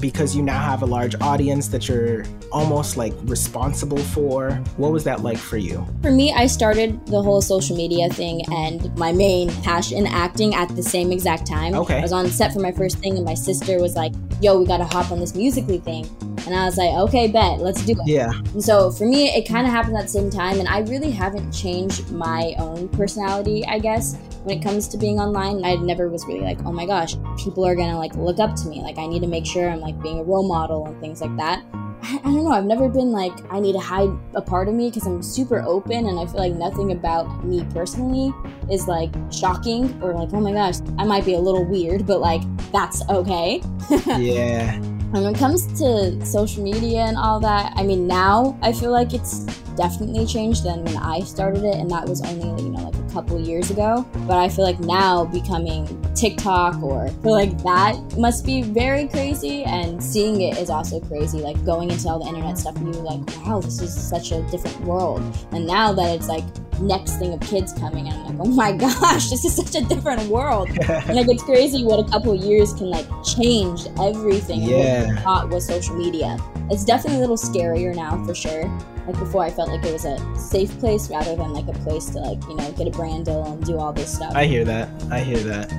because 0.00 0.34
you 0.34 0.42
now 0.42 0.60
have 0.60 0.82
a 0.82 0.86
large 0.86 1.14
audience 1.20 1.68
that 1.68 1.88
you're 1.88 2.24
almost 2.52 2.96
like 2.96 3.12
responsible 3.24 3.98
for? 3.98 4.50
What 4.76 4.92
was 4.92 5.04
that 5.04 5.22
like 5.22 5.38
for 5.38 5.56
you? 5.56 5.86
For 6.02 6.10
me, 6.10 6.32
I 6.32 6.46
started 6.46 7.06
the 7.06 7.22
whole 7.22 7.40
social 7.40 7.76
media 7.76 8.08
thing 8.08 8.42
and 8.52 8.96
my 8.98 9.12
main 9.12 9.50
passion 9.62 10.06
acting 10.06 10.54
at 10.54 10.74
the 10.74 10.82
same 10.82 11.12
exact 11.12 11.46
time. 11.46 11.74
Okay. 11.74 11.98
I 11.98 12.02
was 12.02 12.12
on 12.12 12.28
set 12.28 12.52
for 12.52 12.60
my 12.60 12.72
first 12.72 12.98
thing, 12.98 13.16
and 13.16 13.24
my 13.24 13.34
sister 13.34 13.80
was 13.80 13.94
like, 13.94 14.12
"Yo, 14.40 14.58
we 14.58 14.66
gotta 14.66 14.84
hop 14.84 15.10
on 15.12 15.20
this 15.20 15.34
Musical.ly 15.34 15.78
thing," 15.78 16.06
and 16.46 16.54
I 16.54 16.64
was 16.64 16.76
like, 16.76 16.90
"Okay, 17.08 17.28
bet, 17.28 17.58
let's 17.58 17.84
do 17.84 17.92
it." 17.92 17.98
Yeah. 18.06 18.30
And 18.52 18.62
so 18.62 18.90
for 18.90 19.04
me, 19.04 19.28
it 19.28 19.48
kind 19.48 19.66
of 19.66 19.72
happened 19.72 19.96
at 19.96 20.04
the 20.04 20.08
same 20.08 20.30
time, 20.30 20.60
and 20.60 20.68
I 20.68 20.80
really 20.80 21.10
haven't 21.10 21.52
changed 21.52 22.10
my 22.10 22.54
own 22.58 22.88
personality, 22.88 23.64
I 23.66 23.78
guess, 23.78 24.16
when 24.44 24.58
it 24.58 24.62
comes 24.62 24.88
to 24.88 24.96
being 24.96 25.18
online. 25.18 25.64
I 25.64 25.74
never 25.76 26.08
was 26.08 26.24
really 26.26 26.40
like, 26.40 26.58
oh 26.64 26.72
my 26.72 26.86
gosh, 26.86 27.16
people 27.36 27.66
are 27.66 27.74
gonna 27.74 27.98
like 27.98 28.14
look 28.14 28.38
up 28.38 28.54
to 28.56 28.68
me. 28.68 28.80
Like, 28.80 28.98
I 28.98 29.06
need 29.06 29.20
to 29.20 29.28
make 29.28 29.46
sure 29.46 29.68
I'm 29.68 29.80
like 29.80 30.00
being 30.00 30.20
a 30.20 30.24
role 30.24 30.46
model 30.46 30.86
and 30.86 30.98
things 31.00 31.20
like 31.20 31.36
that. 31.36 31.64
I, 32.02 32.18
I 32.18 32.22
don't 32.22 32.44
know. 32.44 32.52
I've 32.52 32.64
never 32.64 32.88
been 32.88 33.10
like, 33.10 33.32
I 33.52 33.58
need 33.58 33.72
to 33.72 33.80
hide 33.80 34.10
a 34.34 34.42
part 34.42 34.68
of 34.68 34.74
me 34.74 34.90
because 34.90 35.06
I'm 35.06 35.22
super 35.22 35.62
open, 35.62 36.06
and 36.06 36.18
I 36.18 36.26
feel 36.26 36.40
like 36.40 36.54
nothing 36.54 36.92
about 36.92 37.44
me 37.44 37.64
personally 37.72 38.32
is 38.70 38.86
like 38.86 39.10
shocking 39.32 40.00
or 40.02 40.14
like, 40.14 40.32
oh 40.32 40.40
my 40.40 40.52
gosh, 40.52 40.76
I 40.98 41.04
might 41.04 41.24
be 41.24 41.34
a 41.34 41.40
little 41.40 41.64
weird, 41.64 42.06
but 42.06 42.20
like, 42.20 42.42
that's 42.72 43.02
okay. 43.08 43.62
Yeah. 44.18 44.80
When 45.16 45.34
it 45.34 45.38
comes 45.38 45.66
to 45.80 46.26
social 46.26 46.62
media 46.62 47.06
and 47.06 47.16
all 47.16 47.40
that, 47.40 47.72
I 47.74 47.84
mean, 47.84 48.06
now 48.06 48.54
I 48.60 48.70
feel 48.70 48.90
like 48.90 49.14
it's 49.14 49.44
definitely 49.74 50.26
changed 50.26 50.62
than 50.62 50.84
when 50.84 50.98
I 50.98 51.20
started 51.20 51.64
it, 51.64 51.74
and 51.76 51.90
that 51.90 52.06
was 52.06 52.20
only, 52.20 52.62
you 52.62 52.68
know, 52.68 52.75
couple 53.16 53.40
years 53.40 53.70
ago. 53.70 54.06
But 54.28 54.36
I 54.36 54.48
feel 54.50 54.64
like 54.64 54.78
now 54.80 55.24
becoming 55.24 55.82
TikTok 56.14 56.82
or 56.82 57.08
like 57.22 57.56
that 57.62 57.96
must 58.18 58.44
be 58.44 58.60
very 58.62 59.08
crazy, 59.08 59.64
and 59.64 60.02
seeing 60.02 60.42
it 60.42 60.58
is 60.58 60.68
also 60.70 61.00
crazy. 61.00 61.38
Like 61.38 61.58
going 61.64 61.90
into 61.90 62.08
all 62.08 62.18
the 62.22 62.28
internet 62.28 62.58
stuff, 62.58 62.76
and 62.76 62.94
you're 62.94 63.02
like, 63.02 63.20
wow, 63.46 63.60
this 63.60 63.80
is 63.80 63.92
such 63.94 64.32
a 64.32 64.42
different 64.50 64.78
world. 64.82 65.22
And 65.52 65.66
now 65.66 65.92
that 65.94 66.14
it's 66.14 66.28
like 66.28 66.44
next 66.80 67.16
thing 67.16 67.32
of 67.32 67.40
kids 67.40 67.72
coming, 67.72 68.06
and 68.08 68.16
I'm 68.26 68.36
like, 68.38 68.46
oh 68.48 68.50
my 68.50 68.72
gosh, 68.86 69.30
this 69.30 69.44
is 69.46 69.54
such 69.56 69.74
a 69.82 69.86
different 69.86 70.22
world. 70.28 70.68
and 70.88 71.16
like 71.16 71.28
it's 71.28 71.42
crazy 71.42 71.84
what 71.84 71.98
a 71.98 72.04
couple 72.10 72.34
years 72.34 72.74
can 72.74 72.90
like 72.90 73.06
change 73.24 73.86
everything 74.00 74.62
and 74.64 74.72
what 74.72 74.80
Yeah. 74.84 75.08
we 75.10 75.16
thought 75.20 75.48
was 75.48 75.66
social 75.66 75.96
media. 75.96 76.36
It's 76.68 76.84
definitely 76.84 77.18
a 77.18 77.20
little 77.20 77.36
scarier 77.36 77.94
now 77.94 78.24
for 78.24 78.34
sure. 78.34 78.64
Like 79.06 79.16
before 79.20 79.44
I 79.44 79.50
felt 79.50 79.68
like 79.68 79.84
it 79.84 79.92
was 79.92 80.04
a 80.04 80.18
safe 80.36 80.76
place 80.80 81.08
rather 81.08 81.36
than 81.36 81.52
like 81.52 81.68
a 81.68 81.78
place 81.80 82.06
to 82.10 82.18
like, 82.18 82.42
you 82.48 82.56
know, 82.56 82.72
get 82.72 82.88
a 82.88 82.90
brand 82.90 83.26
deal 83.26 83.44
and 83.44 83.64
do 83.64 83.78
all 83.78 83.92
this 83.92 84.12
stuff. 84.12 84.32
I 84.34 84.46
hear 84.46 84.64
that. 84.64 84.88
I 85.10 85.20
hear 85.20 85.38
that. 85.38 85.72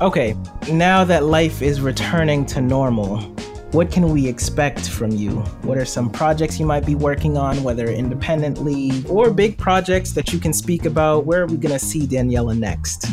Okay, 0.00 0.36
now 0.70 1.02
that 1.02 1.24
life 1.24 1.62
is 1.62 1.80
returning 1.80 2.46
to 2.46 2.60
normal, 2.60 3.18
what 3.72 3.90
can 3.90 4.08
we 4.08 4.28
expect 4.28 4.88
from 4.88 5.10
you? 5.10 5.40
What 5.62 5.76
are 5.76 5.84
some 5.84 6.08
projects 6.10 6.60
you 6.60 6.66
might 6.66 6.86
be 6.86 6.94
working 6.94 7.36
on, 7.36 7.64
whether 7.64 7.88
independently 7.88 9.04
or 9.08 9.32
big 9.32 9.58
projects 9.58 10.12
that 10.12 10.32
you 10.32 10.38
can 10.38 10.52
speak 10.52 10.84
about? 10.84 11.26
Where 11.26 11.42
are 11.42 11.46
we 11.46 11.56
going 11.56 11.72
to 11.72 11.84
see 11.84 12.06
Daniella 12.06 12.54
next? 12.54 13.06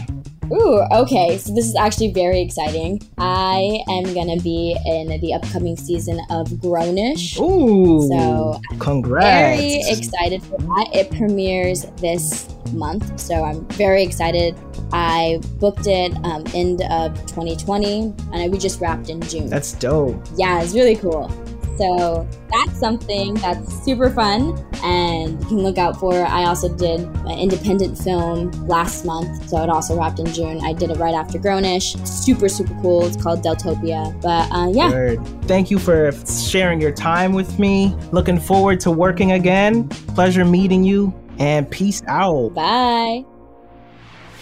Ooh, 0.52 0.84
okay. 0.92 1.38
So 1.38 1.54
this 1.54 1.66
is 1.66 1.76
actually 1.76 2.12
very 2.12 2.42
exciting. 2.42 3.02
I 3.18 3.84
am 3.90 4.14
gonna 4.14 4.38
be 4.42 4.78
in 4.86 5.20
the 5.20 5.34
upcoming 5.34 5.76
season 5.78 6.20
of 6.30 6.60
grown-ish. 6.60 7.40
Ooh, 7.40 8.08
so 8.10 8.60
congrats! 8.80 9.60
Very 9.60 9.82
excited 9.88 10.44
for 10.44 10.58
that. 10.58 10.90
It 10.94 11.12
premieres 11.12 11.86
this 11.98 12.48
month, 12.74 13.20
so 13.20 13.44
I'm 13.44 13.66
very 13.70 14.04
excited. 14.04 14.56
I 14.92 15.40
booked 15.60 15.88
it 15.88 16.14
um, 16.24 16.46
end 16.54 16.82
of 16.90 17.14
2020, 17.28 18.14
and 18.34 18.52
we 18.52 18.58
just 18.58 18.80
wrapped 18.80 19.10
in 19.10 19.22
June. 19.22 19.48
That's 19.48 19.74
dope. 19.74 20.16
Yeah, 20.36 20.62
it's 20.62 20.74
really 20.74 20.96
cool. 20.96 21.30
So 21.78 22.28
that's 22.52 22.80
something 22.80 23.34
that's 23.36 23.84
super 23.84 24.10
fun 24.10 24.58
and 24.84 25.40
you 25.42 25.48
can 25.48 25.64
look 25.64 25.78
out 25.78 26.00
for. 26.00 26.14
I 26.14 26.46
also 26.46 26.74
did 26.74 27.02
an 27.02 27.40
independent 27.40 27.98
film 27.98 28.52
last 28.68 29.06
month, 29.06 29.50
so 29.50 29.62
it 29.64 29.70
also 29.70 29.98
wrapped 29.98 30.20
in 30.20 30.28
June. 30.28 30.62
I 30.64 30.74
did 30.74 30.92
it 30.92 30.98
right 30.98 31.14
after 31.14 31.40
grown-ish. 31.40 31.96
Super, 32.04 32.48
super 32.48 32.74
cool. 32.82 33.06
It's 33.06 33.22
called 33.22 33.44
Deltopia. 33.44 34.20
But 34.22 34.52
uh, 34.52 34.70
yeah. 34.72 34.90
Word. 34.90 35.28
Thank 35.44 35.72
you 35.72 35.80
for 35.80 36.12
sharing 36.26 36.80
your 36.80 36.92
time 36.92 37.34
with 37.34 37.60
me. 37.60 37.96
Looking 38.12 38.40
forward 38.40 38.80
to 38.82 38.92
working 38.92 39.34
again. 39.34 39.90
Pleasure 39.90 40.46
meeting 40.46 40.84
you 40.84 41.14
and 41.40 41.70
peace 41.70 42.04
out. 42.08 42.54
Bye. 42.54 43.26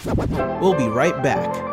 We'll 0.06 0.76
be 0.76 0.88
right 0.88 1.22
back. 1.24 1.73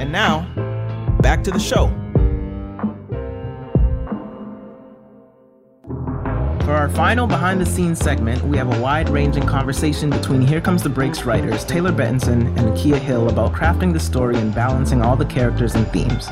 And 0.00 0.10
now, 0.10 0.46
back 1.20 1.44
to 1.44 1.50
the 1.50 1.58
show. 1.58 1.88
For 6.64 6.72
our 6.72 6.88
final 6.88 7.26
behind 7.26 7.60
the 7.60 7.66
scenes 7.66 7.98
segment, 7.98 8.42
we 8.44 8.56
have 8.56 8.74
a 8.74 8.80
wide 8.80 9.10
ranging 9.10 9.46
conversation 9.46 10.08
between 10.08 10.40
Here 10.40 10.62
Comes 10.62 10.82
the 10.82 10.88
Breaks 10.88 11.24
writers 11.24 11.66
Taylor 11.66 11.92
Bettinson 11.92 12.46
and 12.56 12.60
Nakia 12.60 12.98
Hill 12.98 13.28
about 13.28 13.52
crafting 13.52 13.92
the 13.92 14.00
story 14.00 14.38
and 14.38 14.54
balancing 14.54 15.02
all 15.02 15.16
the 15.16 15.26
characters 15.26 15.74
and 15.74 15.86
themes. 15.88 16.28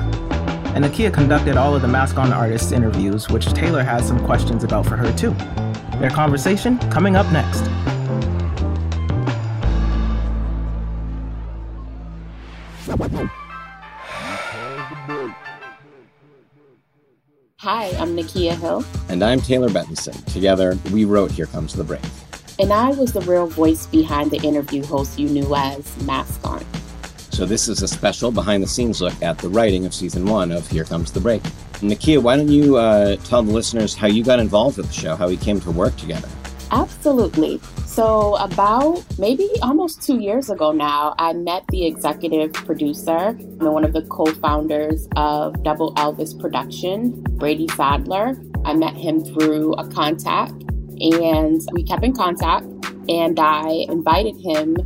And 0.75 0.83
Nakia 0.83 1.13
conducted 1.13 1.59
all 1.59 1.75
of 1.77 1.83
the 1.83 1.89
Mask 1.89 2.17
On 2.17 2.33
artists' 2.33 2.73
interviews, 2.73 3.29
which 3.29 3.53
Taylor 3.53 3.83
has 3.83 4.09
some 4.09 4.25
questions 4.25 4.65
about 4.65 4.87
for 4.87 4.97
her 4.97 5.13
too. 5.13 5.33
Their 5.99 6.09
conversation 6.09 6.79
coming 6.91 7.17
up 7.17 7.31
next. 7.33 7.65
Nakia 18.19 18.59
Hill. 18.59 18.85
And 19.09 19.23
I'm 19.23 19.41
Taylor 19.41 19.69
Bettinson. 19.69 20.25
Together, 20.33 20.77
we 20.93 21.05
wrote 21.05 21.31
Here 21.31 21.47
Comes 21.47 21.73
the 21.73 21.85
Break. 21.85 22.03
And 22.59 22.73
I 22.73 22.91
was 22.91 23.13
the 23.13 23.21
real 23.21 23.47
voice 23.47 23.87
behind 23.87 24.33
the 24.33 24.39
interview 24.39 24.85
host 24.85 25.19
you 25.19 25.29
knew 25.29 25.55
as 25.55 25.97
Mask 26.05 26.45
On. 26.45 26.65
So 27.31 27.47
this 27.47 27.69
is 27.69 27.83
a 27.83 27.89
special 27.89 28.33
behind 28.33 28.65
the 28.65 28.67
scenes 28.67 29.01
look 29.01 29.23
at 29.23 29.39
the 29.39 29.49
writing 29.49 29.87
of 29.87 29.95
season 29.95 30.25
one 30.25 30.51
of 30.51 30.69
Here 30.69 30.83
Comes 30.83 31.13
the 31.13 31.21
Break. 31.21 31.43
Nakia, 31.81 32.21
why 32.21 32.37
don't 32.37 32.49
you 32.49 32.77
uh, 32.77 33.15
tell 33.17 33.45
the 33.45 33.53
listeners 33.53 33.95
how 33.95 34.09
you 34.09 34.25
got 34.25 34.41
involved 34.41 34.79
with 34.79 34.89
the 34.89 34.93
show, 34.93 35.15
how 35.15 35.29
we 35.29 35.37
came 35.37 35.61
to 35.61 35.71
work 35.71 35.95
together? 35.97 36.29
Absolutely. 36.73 37.61
So, 37.99 38.37
about 38.37 39.05
maybe 39.19 39.49
almost 39.61 40.03
two 40.03 40.21
years 40.21 40.51
ago 40.51 40.71
now, 40.71 41.17
I 41.19 41.33
met 41.33 41.65
the 41.67 41.85
executive 41.85 42.53
producer 42.53 43.31
and 43.31 43.73
one 43.73 43.85
of 43.85 43.93
the 43.93 44.03
co 44.03 44.27
founders 44.27 45.09
of 45.17 45.61
Double 45.65 45.93
Elvis 45.95 46.39
Production, 46.39 47.25
Brady 47.25 47.67
Sadler. 47.75 48.41
I 48.65 48.75
met 48.75 48.95
him 48.95 49.25
through 49.25 49.73
a 49.73 49.89
contact 49.89 50.53
and 51.01 51.61
we 51.73 51.83
kept 51.83 52.05
in 52.05 52.15
contact. 52.15 52.67
And 53.09 53.37
I 53.41 53.85
invited 53.89 54.37
him 54.37 54.77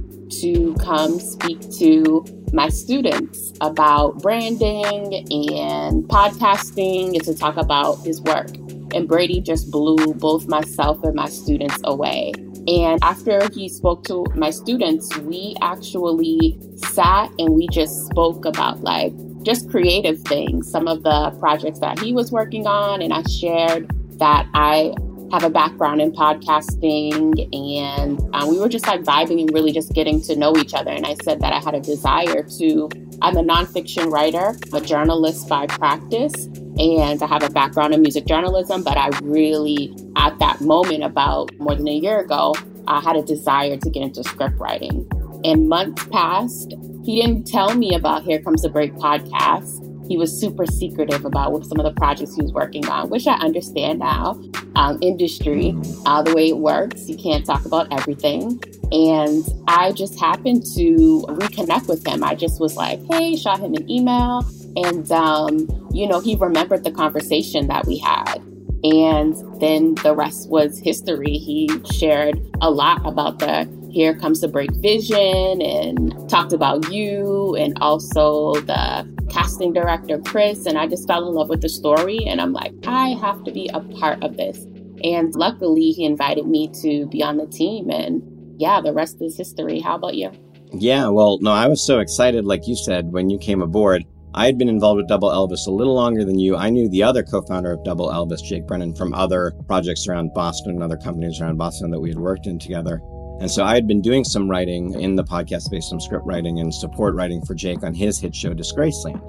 to 0.40 0.74
come 0.76 1.20
speak 1.20 1.60
to 1.80 2.24
my 2.54 2.70
students 2.70 3.52
about 3.60 4.22
branding 4.22 5.16
and 5.52 6.04
podcasting 6.04 7.08
and 7.08 7.24
to 7.24 7.34
talk 7.34 7.58
about 7.58 7.96
his 8.06 8.22
work. 8.22 8.48
And 8.94 9.06
Brady 9.06 9.42
just 9.42 9.70
blew 9.70 10.14
both 10.14 10.48
myself 10.48 11.04
and 11.04 11.14
my 11.14 11.28
students 11.28 11.78
away. 11.84 12.32
And 12.66 13.02
after 13.02 13.48
he 13.52 13.68
spoke 13.68 14.04
to 14.04 14.24
my 14.34 14.50
students, 14.50 15.16
we 15.18 15.56
actually 15.62 16.58
sat 16.76 17.30
and 17.38 17.54
we 17.54 17.66
just 17.68 18.06
spoke 18.06 18.44
about 18.44 18.82
like 18.82 19.12
just 19.42 19.68
creative 19.70 20.20
things, 20.22 20.70
some 20.70 20.86
of 20.86 21.02
the 21.02 21.30
projects 21.40 21.80
that 21.80 21.98
he 21.98 22.12
was 22.12 22.30
working 22.30 22.66
on. 22.66 23.02
And 23.02 23.12
I 23.12 23.22
shared 23.24 23.90
that 24.18 24.46
I 24.54 24.94
have 25.32 25.44
a 25.44 25.50
background 25.50 26.02
in 26.02 26.12
podcasting 26.12 27.48
and 27.54 28.20
um, 28.34 28.50
we 28.50 28.58
were 28.58 28.68
just 28.68 28.86
like 28.86 29.00
vibing 29.02 29.40
and 29.40 29.50
really 29.54 29.72
just 29.72 29.94
getting 29.94 30.20
to 30.20 30.36
know 30.36 30.54
each 30.58 30.74
other. 30.74 30.90
And 30.90 31.06
I 31.06 31.14
said 31.24 31.40
that 31.40 31.54
I 31.54 31.58
had 31.58 31.74
a 31.74 31.80
desire 31.80 32.42
to, 32.58 32.90
I'm 33.22 33.38
a 33.38 33.42
nonfiction 33.42 34.10
writer, 34.10 34.54
a 34.74 34.80
journalist 34.80 35.48
by 35.48 35.66
practice, 35.66 36.34
and 36.78 37.22
I 37.22 37.26
have 37.26 37.42
a 37.42 37.48
background 37.48 37.94
in 37.94 38.02
music 38.02 38.26
journalism, 38.26 38.82
but 38.82 38.98
I 38.98 39.08
really, 39.22 39.96
at 40.16 40.38
that 40.38 40.60
moment 40.60 41.02
about 41.02 41.50
more 41.58 41.74
than 41.74 41.88
a 41.88 41.94
year 41.94 42.20
ago, 42.20 42.54
I 42.86 43.00
had 43.00 43.16
a 43.16 43.22
desire 43.22 43.78
to 43.78 43.90
get 43.90 44.02
into 44.02 44.22
script 44.22 44.58
writing. 44.58 45.08
And 45.44 45.66
months 45.66 46.06
passed. 46.08 46.74
He 47.04 47.20
didn't 47.22 47.46
tell 47.46 47.74
me 47.74 47.94
about 47.94 48.24
Here 48.24 48.40
Comes 48.42 48.62
the 48.62 48.68
Break 48.68 48.92
podcast. 48.94 49.91
He 50.08 50.16
was 50.16 50.38
super 50.38 50.66
secretive 50.66 51.24
about 51.24 51.52
what 51.52 51.64
some 51.66 51.78
of 51.78 51.84
the 51.84 51.98
projects 51.98 52.34
he 52.34 52.42
was 52.42 52.52
working 52.52 52.86
on, 52.88 53.08
which 53.10 53.26
I 53.26 53.34
understand 53.34 54.00
now. 54.00 54.40
Um, 54.74 54.98
industry, 55.02 55.76
uh, 56.06 56.22
the 56.22 56.34
way 56.34 56.48
it 56.48 56.56
works, 56.56 57.08
you 57.08 57.16
can't 57.16 57.44
talk 57.44 57.64
about 57.66 57.92
everything. 57.92 58.62
And 58.90 59.44
I 59.68 59.92
just 59.92 60.18
happened 60.18 60.64
to 60.74 61.24
reconnect 61.28 61.88
with 61.88 62.06
him. 62.06 62.24
I 62.24 62.34
just 62.34 62.58
was 62.60 62.76
like, 62.76 63.00
hey, 63.10 63.36
shot 63.36 63.60
him 63.60 63.74
an 63.74 63.90
email. 63.90 64.44
And, 64.76 65.10
um, 65.12 65.88
you 65.92 66.06
know, 66.06 66.20
he 66.20 66.36
remembered 66.36 66.84
the 66.84 66.90
conversation 66.90 67.68
that 67.68 67.86
we 67.86 67.98
had. 67.98 68.42
And 68.84 69.34
then 69.60 69.94
the 69.96 70.14
rest 70.14 70.48
was 70.48 70.78
history. 70.78 71.38
He 71.38 71.70
shared 71.92 72.40
a 72.60 72.70
lot 72.70 73.06
about 73.06 73.38
the 73.38 73.68
Here 73.92 74.14
Comes 74.14 74.40
the 74.40 74.48
Break 74.48 74.72
vision 74.76 75.62
and 75.62 76.28
talked 76.28 76.52
about 76.52 76.90
you 76.90 77.54
and 77.54 77.78
also 77.80 78.54
the 78.54 79.08
casting 79.32 79.72
director, 79.72 80.18
Chris. 80.18 80.66
And 80.66 80.78
I 80.78 80.86
just 80.86 81.06
fell 81.08 81.26
in 81.28 81.34
love 81.34 81.48
with 81.48 81.62
the 81.62 81.68
story. 81.68 82.18
And 82.26 82.40
I'm 82.40 82.52
like, 82.52 82.72
I 82.86 83.10
have 83.20 83.42
to 83.44 83.52
be 83.52 83.70
a 83.72 83.80
part 83.80 84.22
of 84.22 84.36
this. 84.36 84.66
And 85.02 85.34
luckily, 85.34 85.90
he 85.90 86.04
invited 86.04 86.46
me 86.46 86.68
to 86.82 87.06
be 87.06 87.22
on 87.22 87.36
the 87.36 87.46
team. 87.46 87.90
And 87.90 88.22
yeah, 88.60 88.80
the 88.80 88.92
rest 88.92 89.16
is 89.20 89.36
history. 89.36 89.80
How 89.80 89.96
about 89.96 90.14
you? 90.14 90.30
Yeah, 90.74 91.08
well, 91.08 91.38
no, 91.40 91.50
I 91.52 91.66
was 91.66 91.84
so 91.84 91.98
excited, 91.98 92.46
like 92.46 92.66
you 92.66 92.76
said, 92.76 93.12
when 93.12 93.28
you 93.28 93.38
came 93.38 93.60
aboard. 93.60 94.04
I 94.34 94.46
had 94.46 94.56
been 94.56 94.70
involved 94.70 94.96
with 94.96 95.08
Double 95.08 95.28
Elvis 95.28 95.66
a 95.66 95.70
little 95.70 95.94
longer 95.94 96.24
than 96.24 96.38
you. 96.38 96.56
I 96.56 96.70
knew 96.70 96.88
the 96.88 97.02
other 97.02 97.22
co 97.22 97.42
founder 97.42 97.72
of 97.72 97.84
Double 97.84 98.08
Elvis, 98.08 98.42
Jake 98.42 98.66
Brennan, 98.66 98.94
from 98.94 99.12
other 99.12 99.52
projects 99.66 100.06
around 100.08 100.32
Boston 100.32 100.72
and 100.72 100.82
other 100.82 100.96
companies 100.96 101.40
around 101.40 101.58
Boston 101.58 101.90
that 101.90 102.00
we 102.00 102.08
had 102.08 102.18
worked 102.18 102.46
in 102.46 102.58
together. 102.58 103.02
And 103.42 103.50
so 103.50 103.64
I 103.64 103.74
had 103.74 103.88
been 103.88 104.00
doing 104.00 104.22
some 104.22 104.48
writing 104.48 104.94
in 105.00 105.16
the 105.16 105.24
podcast 105.24 105.62
space, 105.62 105.88
some 105.88 106.00
script 106.00 106.24
writing 106.24 106.60
and 106.60 106.72
support 106.72 107.16
writing 107.16 107.44
for 107.44 107.56
Jake 107.56 107.82
on 107.82 107.92
his 107.92 108.20
hit 108.20 108.36
show, 108.36 108.54
Disgraceland. 108.54 109.20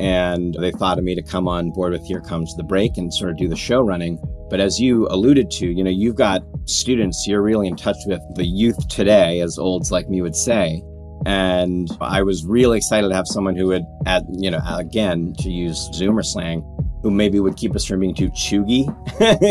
And 0.00 0.56
they 0.58 0.72
thought 0.72 0.98
of 0.98 1.04
me 1.04 1.14
to 1.14 1.22
come 1.22 1.46
on 1.46 1.70
board 1.70 1.92
with 1.92 2.04
Here 2.04 2.20
Comes 2.20 2.56
the 2.56 2.64
Break 2.64 2.96
and 2.96 3.14
sort 3.14 3.30
of 3.30 3.36
do 3.36 3.46
the 3.46 3.54
show 3.54 3.80
running. 3.80 4.18
But 4.50 4.58
as 4.58 4.80
you 4.80 5.06
alluded 5.10 5.48
to, 5.52 5.68
you 5.68 5.84
know, 5.84 5.92
you've 5.92 6.16
got 6.16 6.42
students, 6.64 7.24
you're 7.28 7.40
really 7.40 7.68
in 7.68 7.76
touch 7.76 7.98
with 8.04 8.20
the 8.34 8.44
youth 8.44 8.88
today, 8.88 9.38
as 9.38 9.58
olds 9.58 9.92
like 9.92 10.08
me 10.08 10.22
would 10.22 10.34
say. 10.34 10.82
And 11.24 11.88
I 12.00 12.22
was 12.22 12.44
really 12.44 12.78
excited 12.78 13.10
to 13.10 13.14
have 13.14 13.28
someone 13.28 13.54
who 13.54 13.68
would, 13.68 13.84
at, 14.06 14.24
you 14.28 14.50
know, 14.50 14.60
again, 14.74 15.34
to 15.38 15.52
use 15.52 15.88
Zoomer 15.94 16.24
slang, 16.24 16.62
who 17.04 17.12
maybe 17.12 17.38
would 17.38 17.56
keep 17.56 17.76
us 17.76 17.84
from 17.84 18.00
being 18.00 18.16
too 18.16 18.30
cheugy, 18.30 18.86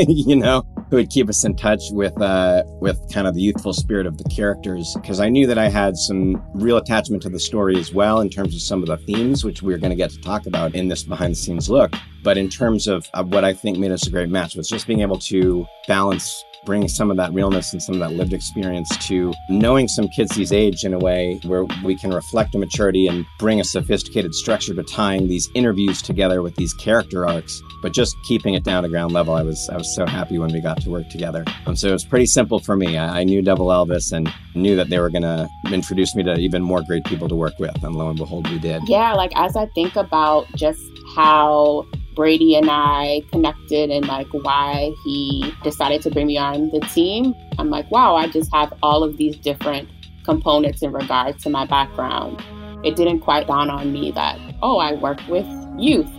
you 0.27 0.35
know, 0.35 0.65
who 0.91 0.97
would 0.97 1.09
keep 1.09 1.29
us 1.29 1.45
in 1.45 1.55
touch 1.55 1.81
with 1.91 2.21
uh, 2.21 2.63
with 2.81 2.99
kind 3.11 3.25
of 3.25 3.33
the 3.33 3.41
youthful 3.41 3.73
spirit 3.73 4.05
of 4.05 4.17
the 4.17 4.25
characters. 4.25 4.93
Because 4.95 5.21
I 5.21 5.29
knew 5.29 5.47
that 5.47 5.57
I 5.57 5.69
had 5.69 5.95
some 5.95 6.43
real 6.53 6.77
attachment 6.77 7.23
to 7.23 7.29
the 7.29 7.39
story 7.39 7.77
as 7.77 7.93
well 7.93 8.19
in 8.19 8.29
terms 8.29 8.53
of 8.53 8.61
some 8.61 8.83
of 8.83 8.89
the 8.89 8.97
themes, 8.97 9.45
which 9.45 9.63
we 9.63 9.73
are 9.73 9.77
going 9.77 9.89
to 9.89 9.95
get 9.95 10.11
to 10.11 10.21
talk 10.21 10.45
about 10.45 10.75
in 10.75 10.89
this 10.89 11.03
behind 11.03 11.31
the 11.31 11.37
scenes 11.37 11.69
look. 11.69 11.93
But 12.23 12.37
in 12.37 12.49
terms 12.49 12.87
of, 12.87 13.09
of 13.13 13.29
what 13.29 13.45
I 13.45 13.53
think 13.53 13.79
made 13.79 13.91
us 13.91 14.05
a 14.05 14.11
great 14.11 14.29
match 14.29 14.55
was 14.55 14.67
just 14.67 14.85
being 14.85 14.99
able 14.99 15.17
to 15.19 15.65
balance 15.87 16.43
bring 16.65 16.87
some 16.87 17.09
of 17.09 17.17
that 17.17 17.33
realness 17.33 17.73
and 17.73 17.81
some 17.81 17.95
of 17.95 17.99
that 17.99 18.15
lived 18.15 18.33
experience 18.33 18.89
to 19.07 19.33
knowing 19.49 19.87
some 19.87 20.07
kids 20.07 20.35
these 20.35 20.51
age 20.51 20.83
in 20.83 20.93
a 20.93 20.99
way 20.99 21.39
where 21.45 21.65
we 21.83 21.95
can 21.95 22.13
reflect 22.13 22.53
a 22.53 22.57
maturity 22.57 23.07
and 23.07 23.25
bring 23.39 23.59
a 23.59 23.63
sophisticated 23.63 24.33
structure 24.33 24.73
to 24.73 24.83
tying 24.83 25.27
these 25.27 25.49
interviews 25.55 26.01
together 26.01 26.41
with 26.41 26.55
these 26.55 26.73
character 26.73 27.27
arcs, 27.27 27.61
but 27.81 27.93
just 27.93 28.15
keeping 28.27 28.53
it 28.53 28.63
down 28.63 28.83
to 28.83 28.89
ground 28.89 29.11
level. 29.11 29.33
I 29.33 29.41
was 29.41 29.69
I 29.69 29.77
was 29.77 29.93
so 29.95 30.05
happy 30.05 30.37
when 30.37 30.51
we 30.51 30.61
got 30.61 30.81
to 30.81 30.89
work 30.89 31.09
together. 31.09 31.43
Um, 31.65 31.75
so 31.75 31.89
it 31.89 31.93
was 31.93 32.05
pretty 32.05 32.27
simple 32.27 32.59
for 32.59 32.75
me. 32.75 32.97
I, 32.97 33.21
I 33.21 33.23
knew 33.23 33.41
Double 33.41 33.67
Elvis 33.67 34.11
and 34.11 34.31
knew 34.53 34.75
that 34.75 34.89
they 34.89 34.99
were 34.99 35.09
going 35.09 35.23
to 35.23 35.47
introduce 35.71 36.15
me 36.15 36.23
to 36.23 36.35
even 36.35 36.61
more 36.61 36.81
great 36.83 37.05
people 37.05 37.27
to 37.29 37.35
work 37.35 37.57
with, 37.59 37.83
and 37.83 37.95
lo 37.95 38.09
and 38.09 38.17
behold, 38.17 38.49
we 38.49 38.59
did. 38.59 38.83
Yeah, 38.87 39.13
like 39.13 39.31
as 39.35 39.55
I 39.55 39.65
think 39.67 39.95
about 39.95 40.47
just 40.55 40.81
how 41.15 41.87
Brady 42.21 42.55
and 42.55 42.69
I 42.69 43.23
connected 43.31 43.89
and 43.89 44.07
like 44.07 44.27
why 44.31 44.93
he 45.03 45.51
decided 45.63 46.03
to 46.03 46.11
bring 46.11 46.27
me 46.27 46.37
on 46.37 46.69
the 46.69 46.79
team. 46.81 47.33
I'm 47.57 47.71
like, 47.71 47.89
wow, 47.89 48.15
I 48.15 48.27
just 48.27 48.53
have 48.53 48.71
all 48.83 49.03
of 49.03 49.17
these 49.17 49.35
different 49.37 49.89
components 50.23 50.83
in 50.83 50.91
regards 50.91 51.41
to 51.41 51.49
my 51.49 51.65
background. 51.65 52.39
It 52.85 52.95
didn't 52.95 53.21
quite 53.21 53.47
dawn 53.47 53.71
on 53.71 53.91
me 53.91 54.11
that, 54.11 54.37
oh, 54.61 54.77
I 54.77 54.93
work 54.93 55.19
with 55.27 55.47
youth. 55.79 56.11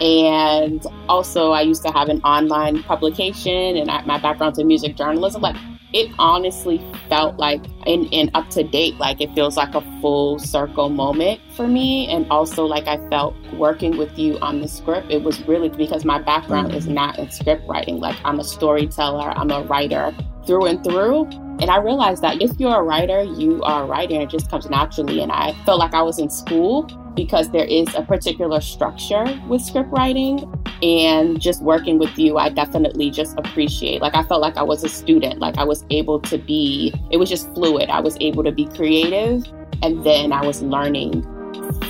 And 0.00 0.82
also, 1.10 1.50
I 1.50 1.60
used 1.60 1.84
to 1.84 1.92
have 1.92 2.08
an 2.08 2.22
online 2.22 2.82
publication, 2.84 3.76
and 3.76 3.90
I, 3.90 4.00
my 4.06 4.18
background's 4.18 4.58
in 4.58 4.66
music 4.66 4.96
journalism. 4.96 5.42
Like, 5.42 5.56
it 5.92 6.10
honestly 6.18 6.80
felt 7.08 7.36
like 7.36 7.62
in, 7.86 8.06
in 8.06 8.30
up 8.34 8.48
to 8.50 8.62
date 8.62 8.96
like 8.96 9.20
it 9.20 9.32
feels 9.34 9.56
like 9.56 9.74
a 9.74 9.80
full 10.00 10.38
circle 10.38 10.88
moment 10.88 11.40
for 11.56 11.66
me. 11.66 12.08
And 12.08 12.30
also 12.30 12.64
like 12.64 12.86
i 12.86 12.96
felt 13.08 13.34
working 13.54 13.96
with 13.96 14.18
you 14.18 14.38
on 14.40 14.60
the 14.60 14.68
script 14.68 15.10
it 15.10 15.22
was 15.22 15.40
really 15.46 15.68
because 15.68 16.04
my 16.04 16.20
background 16.20 16.74
is 16.74 16.86
mm. 16.86 16.92
not 16.92 17.18
in 17.18 17.30
script 17.30 17.68
writing. 17.68 17.98
Like 17.98 18.16
i'm 18.24 18.38
a 18.40 18.44
storyteller 18.44 19.30
i'm 19.30 19.50
a 19.50 19.62
writer 19.64 20.14
through 20.46 20.66
and 20.66 20.82
through. 20.84 21.24
And 21.60 21.70
i 21.70 21.76
realized 21.76 22.22
that 22.22 22.40
if 22.40 22.52
you're 22.58 22.80
a 22.80 22.82
writer 22.82 23.22
you 23.22 23.62
are 23.62 23.84
a 23.84 23.86
writer 23.86 24.20
it 24.20 24.30
just 24.30 24.50
comes 24.50 24.68
naturally. 24.70 25.20
And 25.20 25.32
i 25.32 25.52
felt 25.64 25.78
like 25.78 25.94
i 25.94 26.02
was 26.02 26.18
in 26.18 26.30
school 26.30 26.86
because 27.20 27.50
there 27.50 27.66
is 27.66 27.86
a 27.94 28.02
particular 28.02 28.62
structure 28.62 29.26
with 29.46 29.60
script 29.60 29.90
writing 29.90 30.50
and 30.82 31.38
just 31.38 31.62
working 31.62 31.98
with 31.98 32.18
you 32.18 32.38
i 32.38 32.48
definitely 32.48 33.10
just 33.10 33.36
appreciate 33.36 34.00
like 34.00 34.14
i 34.14 34.22
felt 34.22 34.40
like 34.40 34.56
i 34.56 34.62
was 34.62 34.82
a 34.82 34.88
student 34.88 35.38
like 35.38 35.58
i 35.58 35.64
was 35.64 35.84
able 35.90 36.18
to 36.18 36.38
be 36.38 36.94
it 37.10 37.18
was 37.18 37.28
just 37.28 37.46
fluid. 37.52 37.90
I 37.90 38.00
was 38.00 38.16
able 38.20 38.42
to 38.44 38.52
be 38.52 38.64
creative 38.64 39.44
and 39.82 40.02
then 40.02 40.32
i 40.32 40.42
was 40.44 40.62
learning 40.62 41.22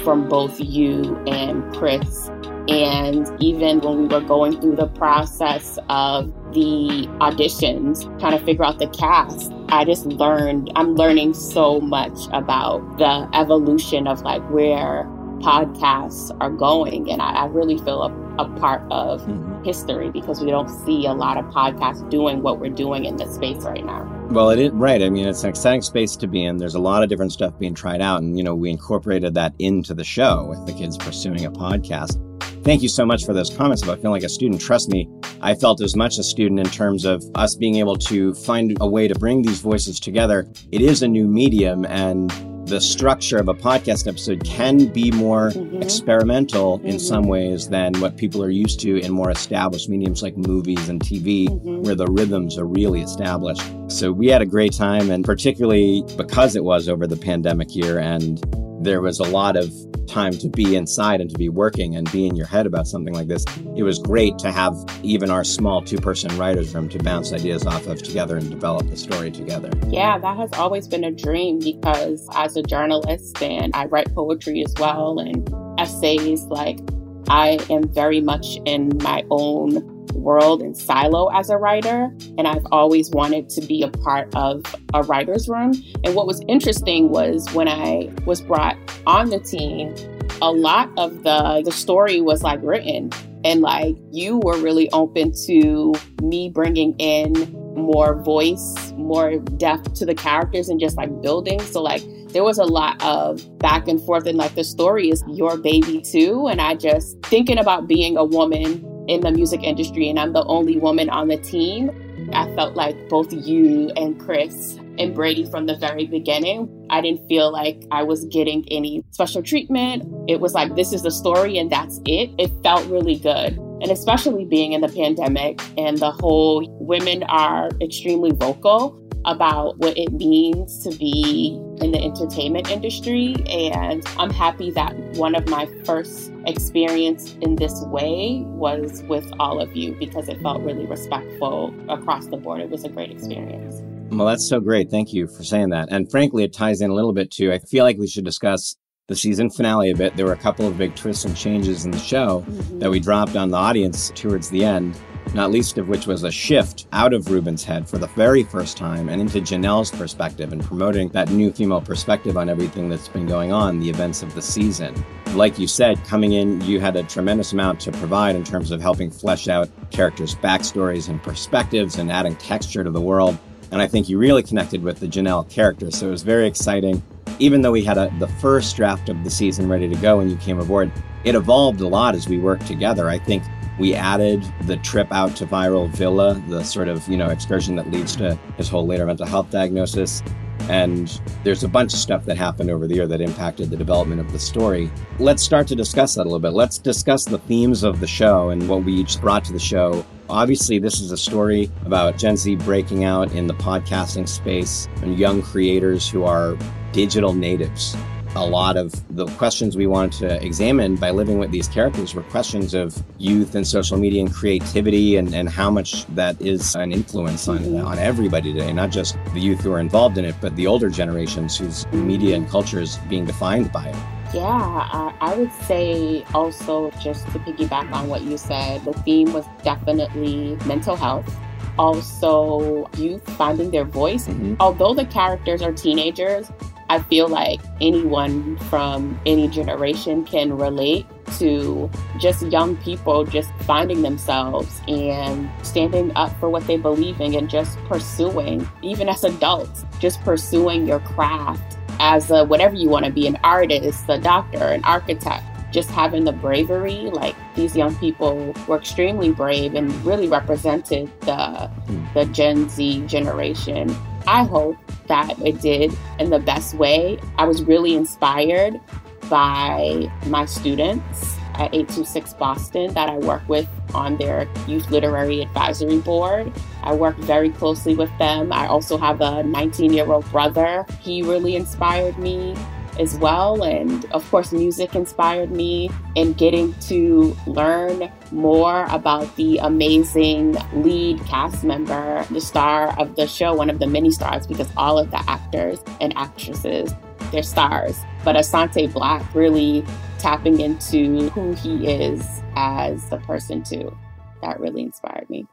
from 0.02 0.28
both 0.28 0.58
you 0.60 1.16
and 1.26 1.72
chris. 1.74 2.28
And 2.68 3.26
even 3.42 3.80
when 3.80 4.02
we 4.02 4.06
were 4.06 4.20
going 4.20 4.60
through 4.60 4.76
the 4.76 4.86
process 4.86 5.78
of 5.88 6.32
the 6.52 7.08
auditions 7.20 8.04
trying 8.20 8.38
to 8.38 8.44
figure 8.44 8.64
out 8.64 8.78
the 8.78 8.88
cast 8.88 9.52
i 9.68 9.84
just 9.84 10.06
learned 10.06 10.70
i'm 10.74 10.94
learning 10.96 11.32
so 11.32 11.80
much 11.80 12.18
about 12.32 12.80
the 12.98 13.28
evolution 13.38 14.08
of 14.08 14.20
like 14.22 14.42
where 14.50 15.08
podcasts 15.40 16.36
are 16.40 16.50
going. 16.50 17.10
And 17.10 17.20
I, 17.20 17.32
I 17.32 17.46
really 17.46 17.78
feel 17.78 18.02
a, 18.02 18.42
a 18.42 18.48
part 18.58 18.82
of 18.90 19.22
mm-hmm. 19.22 19.62
history 19.64 20.10
because 20.10 20.40
we 20.40 20.50
don't 20.50 20.68
see 20.68 21.06
a 21.06 21.12
lot 21.12 21.36
of 21.36 21.44
podcasts 21.46 22.08
doing 22.10 22.42
what 22.42 22.60
we're 22.60 22.70
doing 22.70 23.04
in 23.04 23.16
this 23.16 23.34
space 23.34 23.64
right 23.64 23.84
now. 23.84 24.06
Well, 24.30 24.50
it 24.50 24.58
is 24.58 24.70
right. 24.72 25.02
I 25.02 25.10
mean, 25.10 25.26
it's 25.26 25.42
an 25.42 25.50
exciting 25.50 25.82
space 25.82 26.14
to 26.16 26.26
be 26.26 26.44
in. 26.44 26.58
There's 26.58 26.76
a 26.76 26.80
lot 26.80 27.02
of 27.02 27.08
different 27.08 27.32
stuff 27.32 27.58
being 27.58 27.74
tried 27.74 28.00
out. 28.00 28.22
And, 28.22 28.38
you 28.38 28.44
know, 28.44 28.54
we 28.54 28.70
incorporated 28.70 29.34
that 29.34 29.54
into 29.58 29.92
the 29.94 30.04
show 30.04 30.44
with 30.44 30.64
the 30.66 30.72
kids 30.72 30.96
pursuing 30.96 31.44
a 31.44 31.50
podcast. 31.50 32.24
Thank 32.62 32.82
you 32.82 32.90
so 32.90 33.06
much 33.06 33.24
for 33.24 33.32
those 33.32 33.48
comments 33.48 33.82
about 33.82 33.96
feeling 33.96 34.12
like 34.12 34.22
a 34.22 34.28
student. 34.28 34.60
Trust 34.60 34.90
me, 34.90 35.08
I 35.40 35.54
felt 35.54 35.80
as 35.80 35.96
much 35.96 36.18
a 36.18 36.22
student 36.22 36.60
in 36.60 36.66
terms 36.66 37.06
of 37.06 37.24
us 37.34 37.56
being 37.56 37.76
able 37.76 37.96
to 37.96 38.34
find 38.34 38.76
a 38.80 38.86
way 38.86 39.08
to 39.08 39.18
bring 39.18 39.40
these 39.40 39.60
voices 39.60 39.98
together. 39.98 40.46
It 40.70 40.82
is 40.82 41.02
a 41.02 41.08
new 41.08 41.26
medium, 41.26 41.86
and 41.86 42.30
the 42.70 42.80
structure 42.80 43.36
of 43.36 43.48
a 43.48 43.54
podcast 43.54 44.06
episode 44.06 44.44
can 44.44 44.86
be 44.86 45.10
more 45.10 45.50
mm-hmm. 45.50 45.82
experimental 45.82 46.78
mm-hmm. 46.78 46.86
in 46.86 46.98
some 47.00 47.24
ways 47.24 47.68
than 47.68 47.92
what 47.94 48.16
people 48.16 48.40
are 48.44 48.50
used 48.50 48.78
to 48.78 48.98
in 49.00 49.12
more 49.12 49.28
established 49.28 49.88
mediums 49.88 50.22
like 50.22 50.36
movies 50.36 50.88
and 50.88 51.00
TV, 51.00 51.48
mm-hmm. 51.48 51.82
where 51.82 51.96
the 51.96 52.06
rhythms 52.06 52.56
are 52.56 52.64
really 52.64 53.02
established. 53.02 53.62
So 53.88 54.12
we 54.12 54.28
had 54.28 54.40
a 54.40 54.46
great 54.46 54.72
time, 54.72 55.10
and 55.10 55.24
particularly 55.24 56.04
because 56.16 56.54
it 56.54 56.62
was 56.62 56.88
over 56.88 57.08
the 57.08 57.16
pandemic 57.16 57.74
year 57.74 57.98
and 57.98 58.40
there 58.80 59.00
was 59.00 59.18
a 59.18 59.24
lot 59.24 59.56
of 59.56 59.74
time 60.10 60.32
to 60.32 60.48
be 60.48 60.76
inside 60.76 61.20
and 61.20 61.30
to 61.30 61.38
be 61.38 61.48
working 61.48 61.96
and 61.96 62.10
be 62.12 62.26
in 62.26 62.36
your 62.36 62.46
head 62.46 62.66
about 62.66 62.86
something 62.86 63.14
like 63.14 63.28
this. 63.28 63.44
It 63.76 63.82
was 63.82 63.98
great 63.98 64.36
to 64.38 64.50
have 64.50 64.74
even 65.02 65.30
our 65.30 65.44
small 65.44 65.82
two 65.82 65.98
person 65.98 66.36
writers' 66.36 66.74
room 66.74 66.88
to 66.90 66.98
bounce 66.98 67.32
ideas 67.32 67.66
off 67.66 67.86
of 67.86 68.02
together 68.02 68.36
and 68.36 68.50
develop 68.50 68.90
the 68.90 68.96
story 68.96 69.30
together. 69.30 69.70
Yeah, 69.88 70.18
that 70.18 70.36
has 70.36 70.50
always 70.54 70.88
been 70.88 71.04
a 71.04 71.10
dream 71.10 71.60
because 71.60 72.28
as 72.34 72.56
a 72.56 72.62
journalist 72.62 73.40
and 73.42 73.74
I 73.74 73.86
write 73.86 74.12
poetry 74.14 74.64
as 74.64 74.74
well 74.78 75.18
and 75.18 75.48
essays, 75.78 76.42
like 76.44 76.80
I 77.28 77.58
am 77.70 77.88
very 77.88 78.20
much 78.20 78.58
in 78.64 78.90
my 79.02 79.24
own 79.30 79.89
world 80.14 80.62
and 80.62 80.76
silo 80.76 81.28
as 81.28 81.50
a 81.50 81.56
writer. 81.56 82.14
And 82.38 82.46
I've 82.46 82.66
always 82.72 83.10
wanted 83.10 83.48
to 83.50 83.60
be 83.60 83.82
a 83.82 83.88
part 83.88 84.34
of 84.34 84.62
a 84.94 85.02
writer's 85.02 85.48
room. 85.48 85.72
And 86.04 86.14
what 86.14 86.26
was 86.26 86.40
interesting 86.48 87.10
was 87.10 87.50
when 87.52 87.68
I 87.68 88.10
was 88.26 88.40
brought 88.40 88.76
on 89.06 89.30
the 89.30 89.40
team, 89.40 89.94
a 90.42 90.50
lot 90.50 90.90
of 90.96 91.22
the 91.22 91.62
the 91.64 91.72
story 91.72 92.20
was 92.20 92.42
like 92.42 92.60
written 92.62 93.10
and 93.44 93.60
like 93.60 93.96
you 94.10 94.38
were 94.38 94.58
really 94.58 94.90
open 94.92 95.32
to 95.46 95.94
me 96.22 96.48
bringing 96.48 96.94
in 96.98 97.32
more 97.74 98.22
voice 98.22 98.92
more 98.92 99.38
depth 99.38 99.94
to 99.94 100.06
the 100.06 100.14
characters 100.14 100.68
and 100.68 100.80
just 100.80 100.96
like 100.96 101.10
building 101.20 101.60
so 101.60 101.82
like 101.82 102.02
there 102.28 102.44
was 102.44 102.58
a 102.58 102.64
lot 102.64 103.02
of 103.02 103.58
back 103.58 103.88
and 103.88 104.00
forth 104.02 104.26
and 104.26 104.38
like 104.38 104.54
the 104.54 104.64
story 104.64 105.10
is 105.10 105.22
your 105.28 105.56
baby 105.56 106.00
too 106.00 106.46
and 106.48 106.60
i 106.60 106.74
just 106.74 107.20
thinking 107.22 107.58
about 107.58 107.86
being 107.86 108.16
a 108.16 108.24
woman 108.24 108.84
in 109.10 109.20
the 109.20 109.30
music 109.30 109.62
industry 109.62 110.08
and 110.08 110.18
i'm 110.18 110.32
the 110.32 110.44
only 110.44 110.76
woman 110.76 111.10
on 111.10 111.28
the 111.28 111.36
team 111.38 111.90
i 112.32 112.44
felt 112.54 112.74
like 112.74 112.96
both 113.08 113.32
you 113.32 113.90
and 113.96 114.18
chris 114.20 114.78
and 115.00 115.14
Brady 115.14 115.46
from 115.50 115.66
the 115.66 115.76
very 115.76 116.06
beginning. 116.06 116.86
I 116.90 117.00
didn't 117.00 117.26
feel 117.26 117.50
like 117.50 117.82
I 117.90 118.02
was 118.02 118.26
getting 118.26 118.66
any 118.70 119.02
special 119.10 119.42
treatment. 119.42 120.04
It 120.28 120.40
was 120.40 120.52
like, 120.52 120.76
this 120.76 120.92
is 120.92 121.02
the 121.02 121.10
story 121.10 121.58
and 121.58 121.70
that's 121.70 122.00
it. 122.04 122.30
It 122.38 122.50
felt 122.62 122.86
really 122.86 123.16
good. 123.16 123.56
And 123.56 123.90
especially 123.90 124.44
being 124.44 124.72
in 124.72 124.82
the 124.82 124.88
pandemic 124.88 125.60
and 125.78 125.96
the 125.96 126.10
whole 126.10 126.66
women 126.80 127.22
are 127.24 127.70
extremely 127.80 128.32
vocal 128.32 128.96
about 129.24 129.78
what 129.78 129.96
it 129.96 130.12
means 130.12 130.84
to 130.84 130.96
be 130.98 131.58
in 131.80 131.92
the 131.92 132.02
entertainment 132.02 132.70
industry. 132.70 133.34
And 133.48 134.06
I'm 134.18 134.30
happy 134.30 134.70
that 134.72 134.94
one 135.16 135.34
of 135.34 135.48
my 135.48 135.66
first 135.84 136.32
experience 136.46 137.34
in 137.40 137.56
this 137.56 137.82
way 137.82 138.42
was 138.46 139.02
with 139.04 139.30
all 139.38 139.60
of 139.60 139.74
you 139.76 139.92
because 139.92 140.28
it 140.28 140.40
felt 140.42 140.62
really 140.62 140.86
respectful 140.86 141.74
across 141.90 142.26
the 142.26 142.36
board. 142.36 142.60
It 142.60 142.70
was 142.70 142.84
a 142.84 142.88
great 142.88 143.10
experience. 143.10 143.82
Well, 144.10 144.26
that's 144.26 144.48
so 144.48 144.58
great. 144.58 144.90
Thank 144.90 145.12
you 145.12 145.28
for 145.28 145.44
saying 145.44 145.70
that. 145.70 145.88
And 145.90 146.10
frankly, 146.10 146.42
it 146.42 146.52
ties 146.52 146.80
in 146.80 146.90
a 146.90 146.94
little 146.94 147.12
bit 147.12 147.30
too. 147.30 147.52
I 147.52 147.58
feel 147.58 147.84
like 147.84 147.96
we 147.96 148.08
should 148.08 148.24
discuss 148.24 148.76
the 149.10 149.16
season 149.16 149.50
finale 149.50 149.90
a 149.90 149.96
bit. 149.96 150.14
There 150.14 150.24
were 150.24 150.34
a 150.34 150.36
couple 150.36 150.68
of 150.68 150.78
big 150.78 150.94
twists 150.94 151.24
and 151.24 151.36
changes 151.36 151.84
in 151.84 151.90
the 151.90 151.98
show 151.98 152.42
mm-hmm. 152.42 152.78
that 152.78 152.88
we 152.88 153.00
dropped 153.00 153.34
on 153.34 153.50
the 153.50 153.56
audience 153.56 154.12
towards 154.14 154.48
the 154.50 154.64
end, 154.64 154.96
not 155.34 155.50
least 155.50 155.78
of 155.78 155.88
which 155.88 156.06
was 156.06 156.22
a 156.22 156.30
shift 156.30 156.86
out 156.92 157.12
of 157.12 157.28
Ruben's 157.28 157.64
head 157.64 157.88
for 157.88 157.98
the 157.98 158.06
very 158.06 158.44
first 158.44 158.76
time 158.76 159.08
and 159.08 159.20
into 159.20 159.40
Janelle's 159.40 159.90
perspective 159.90 160.52
and 160.52 160.62
promoting 160.62 161.08
that 161.08 161.28
new 161.32 161.50
female 161.50 161.80
perspective 161.80 162.36
on 162.36 162.48
everything 162.48 162.88
that's 162.88 163.08
been 163.08 163.26
going 163.26 163.50
on, 163.50 163.80
the 163.80 163.90
events 163.90 164.22
of 164.22 164.32
the 164.36 164.42
season. 164.42 164.94
Like 165.34 165.58
you 165.58 165.66
said, 165.66 166.04
coming 166.04 166.34
in, 166.34 166.60
you 166.60 166.78
had 166.78 166.94
a 166.94 167.02
tremendous 167.02 167.52
amount 167.52 167.80
to 167.80 167.90
provide 167.90 168.36
in 168.36 168.44
terms 168.44 168.70
of 168.70 168.80
helping 168.80 169.10
flesh 169.10 169.48
out 169.48 169.68
characters' 169.90 170.36
backstories 170.36 171.08
and 171.08 171.20
perspectives 171.20 171.96
and 171.96 172.12
adding 172.12 172.36
texture 172.36 172.84
to 172.84 172.92
the 172.92 173.00
world. 173.00 173.36
And 173.72 173.82
I 173.82 173.88
think 173.88 174.08
you 174.08 174.18
really 174.18 174.44
connected 174.44 174.84
with 174.84 175.00
the 175.00 175.08
Janelle 175.08 175.50
character. 175.50 175.90
So 175.90 176.06
it 176.06 176.10
was 176.10 176.22
very 176.22 176.46
exciting. 176.46 177.02
Even 177.40 177.62
though 177.62 177.72
we 177.72 177.82
had 177.82 177.96
a, 177.96 178.12
the 178.18 178.28
first 178.28 178.76
draft 178.76 179.08
of 179.08 179.24
the 179.24 179.30
season 179.30 179.68
ready 179.68 179.88
to 179.88 179.96
go 179.96 180.18
when 180.18 180.28
you 180.28 180.36
came 180.36 180.60
aboard, 180.60 180.92
it 181.24 181.34
evolved 181.34 181.80
a 181.80 181.88
lot 181.88 182.14
as 182.14 182.28
we 182.28 182.38
worked 182.38 182.66
together. 182.66 183.08
I 183.08 183.18
think 183.18 183.42
we 183.78 183.94
added 183.94 184.44
the 184.62 184.76
trip 184.76 185.10
out 185.10 185.34
to 185.36 185.46
Viral 185.46 185.88
Villa, 185.88 186.34
the 186.48 186.62
sort 186.62 186.86
of, 186.88 187.08
you 187.08 187.16
know, 187.16 187.28
excursion 187.28 187.76
that 187.76 187.90
leads 187.90 188.14
to 188.16 188.38
his 188.58 188.68
whole 188.68 188.86
later 188.86 189.06
mental 189.06 189.26
health 189.26 189.50
diagnosis. 189.50 190.22
And 190.70 191.20
there's 191.42 191.64
a 191.64 191.68
bunch 191.68 191.92
of 191.92 191.98
stuff 191.98 192.24
that 192.26 192.36
happened 192.36 192.70
over 192.70 192.86
the 192.86 192.94
year 192.94 193.08
that 193.08 193.20
impacted 193.20 193.70
the 193.70 193.76
development 193.76 194.20
of 194.20 194.30
the 194.30 194.38
story. 194.38 194.88
Let's 195.18 195.42
start 195.42 195.66
to 195.66 195.74
discuss 195.74 196.14
that 196.14 196.22
a 196.22 196.28
little 196.30 196.38
bit. 196.38 196.52
Let's 196.52 196.78
discuss 196.78 197.24
the 197.24 197.38
themes 197.38 197.82
of 197.82 197.98
the 197.98 198.06
show 198.06 198.50
and 198.50 198.68
what 198.68 198.84
we 198.84 198.92
each 198.92 199.20
brought 199.20 199.44
to 199.46 199.52
the 199.52 199.58
show. 199.58 200.06
Obviously, 200.28 200.78
this 200.78 201.00
is 201.00 201.10
a 201.10 201.16
story 201.16 201.72
about 201.84 202.18
Gen 202.18 202.36
Z 202.36 202.54
breaking 202.54 203.02
out 203.02 203.32
in 203.32 203.48
the 203.48 203.54
podcasting 203.54 204.28
space 204.28 204.86
and 205.02 205.18
young 205.18 205.42
creators 205.42 206.08
who 206.08 206.22
are 206.22 206.56
digital 206.92 207.32
natives 207.32 207.96
a 208.36 208.46
lot 208.46 208.76
of 208.76 208.92
the 209.16 209.26
questions 209.36 209.76
we 209.76 209.86
wanted 209.86 210.12
to 210.12 210.44
examine 210.44 210.94
by 210.96 211.10
living 211.10 211.38
with 211.38 211.50
these 211.50 211.66
characters 211.66 212.14
were 212.14 212.22
questions 212.24 212.74
of 212.74 213.02
youth 213.18 213.54
and 213.54 213.66
social 213.66 213.98
media 213.98 214.20
and 214.20 214.32
creativity 214.32 215.16
and, 215.16 215.34
and 215.34 215.48
how 215.48 215.70
much 215.70 216.06
that 216.14 216.40
is 216.40 216.76
an 216.76 216.92
influence 216.92 217.48
on, 217.48 217.58
mm-hmm. 217.58 217.84
on 217.84 217.98
everybody 217.98 218.52
today, 218.52 218.72
not 218.72 218.90
just 218.90 219.16
the 219.34 219.40
youth 219.40 219.60
who 219.60 219.72
are 219.72 219.80
involved 219.80 220.16
in 220.16 220.24
it, 220.24 220.34
but 220.40 220.54
the 220.54 220.66
older 220.66 220.88
generations 220.88 221.58
whose 221.58 221.86
media 221.92 222.36
and 222.36 222.48
culture 222.48 222.80
is 222.80 222.98
being 223.08 223.24
defined 223.24 223.72
by 223.72 223.88
it. 223.88 223.96
Yeah, 224.32 224.46
I, 224.46 225.12
I, 225.20 225.34
would 225.34 225.52
say 225.64 226.24
also 226.34 226.92
just 227.02 227.26
to 227.32 227.40
piggyback 227.40 227.90
on 227.90 228.08
what 228.08 228.22
you 228.22 228.38
said, 228.38 228.84
the 228.84 228.92
theme 228.92 229.32
was 229.32 229.44
definitely 229.64 230.56
mental 230.66 230.94
health. 230.94 231.28
Also, 231.76 232.88
youth 232.96 233.28
finding 233.30 233.72
their 233.72 233.84
voice. 233.84 234.28
Mm-hmm. 234.28 234.54
Although 234.60 234.94
the 234.94 235.06
characters 235.06 235.62
are 235.62 235.72
teenagers, 235.72 236.48
I 236.90 236.98
feel 237.02 237.28
like 237.28 237.60
anyone 237.80 238.58
from 238.68 239.20
any 239.24 239.46
generation 239.46 240.24
can 240.24 240.58
relate 240.58 241.06
to 241.38 241.88
just 242.18 242.42
young 242.48 242.76
people 242.78 243.24
just 243.24 243.52
finding 243.60 244.02
themselves 244.02 244.80
and 244.88 245.48
standing 245.62 246.10
up 246.16 246.36
for 246.40 246.50
what 246.50 246.66
they 246.66 246.76
believe 246.76 247.20
in 247.20 247.36
and 247.36 247.48
just 247.48 247.78
pursuing, 247.84 248.68
even 248.82 249.08
as 249.08 249.22
adults, 249.22 249.84
just 250.00 250.20
pursuing 250.22 250.84
your 250.84 250.98
craft 250.98 251.78
as 252.00 252.32
a 252.32 252.42
whatever 252.42 252.74
you 252.74 252.88
want 252.88 253.04
to 253.04 253.12
be 253.12 253.28
an 253.28 253.38
artist, 253.44 254.06
a 254.08 254.18
doctor, 254.18 254.58
an 254.58 254.82
architect. 254.82 255.44
Just 255.70 255.92
having 255.92 256.24
the 256.24 256.32
bravery, 256.32 257.02
like 257.12 257.36
these 257.54 257.76
young 257.76 257.94
people 257.98 258.52
were 258.66 258.78
extremely 258.78 259.30
brave 259.30 259.76
and 259.76 259.94
really 260.04 260.26
represented 260.26 261.08
the 261.20 261.68
hmm. 261.68 262.04
the 262.14 262.24
Gen 262.24 262.68
Z 262.68 263.06
generation. 263.06 263.96
I 264.26 264.44
hope 264.44 264.76
that 265.08 265.38
it 265.44 265.60
did 265.60 265.96
in 266.18 266.30
the 266.30 266.38
best 266.38 266.74
way. 266.74 267.18
I 267.36 267.44
was 267.44 267.62
really 267.62 267.94
inspired 267.94 268.80
by 269.28 270.10
my 270.26 270.44
students 270.46 271.36
at 271.54 271.74
826 271.74 272.34
Boston 272.34 272.94
that 272.94 273.08
I 273.08 273.18
work 273.18 273.46
with 273.48 273.68
on 273.94 274.16
their 274.16 274.48
youth 274.66 274.90
literary 274.90 275.42
advisory 275.42 275.98
board. 275.98 276.52
I 276.82 276.94
work 276.94 277.16
very 277.18 277.50
closely 277.50 277.94
with 277.94 278.10
them. 278.18 278.52
I 278.52 278.66
also 278.66 278.96
have 278.96 279.20
a 279.20 279.42
19 279.42 279.92
year 279.92 280.10
old 280.10 280.30
brother. 280.30 280.86
He 281.00 281.22
really 281.22 281.56
inspired 281.56 282.18
me 282.18 282.56
as 283.00 283.16
well. 283.16 283.64
And 283.64 284.04
of 284.12 284.28
course, 284.30 284.52
music 284.52 284.94
inspired 284.94 285.50
me 285.50 285.90
in 286.14 286.34
getting 286.34 286.74
to 286.88 287.36
learn 287.46 288.12
more 288.30 288.84
about 288.90 289.34
the 289.36 289.58
amazing 289.58 290.56
lead 290.74 291.24
cast 291.24 291.64
member, 291.64 292.24
the 292.30 292.40
star 292.40 292.96
of 292.98 293.16
the 293.16 293.26
show, 293.26 293.54
one 293.54 293.70
of 293.70 293.78
the 293.78 293.86
many 293.86 294.10
stars, 294.10 294.46
because 294.46 294.68
all 294.76 294.98
of 294.98 295.10
the 295.10 295.22
actors 295.28 295.80
and 296.00 296.16
actresses, 296.16 296.94
they're 297.32 297.42
stars. 297.42 297.98
But 298.24 298.36
Asante 298.36 298.88
Blackk 298.92 299.34
really 299.34 299.84
tapping 300.18 300.60
into 300.60 301.30
who 301.30 301.54
he 301.54 301.86
is 301.86 302.42
as 302.54 303.10
a 303.10 303.16
person, 303.16 303.62
too. 303.62 303.96
That 304.42 304.60
really 304.60 304.82
inspired 304.82 305.28
me. 305.30 305.46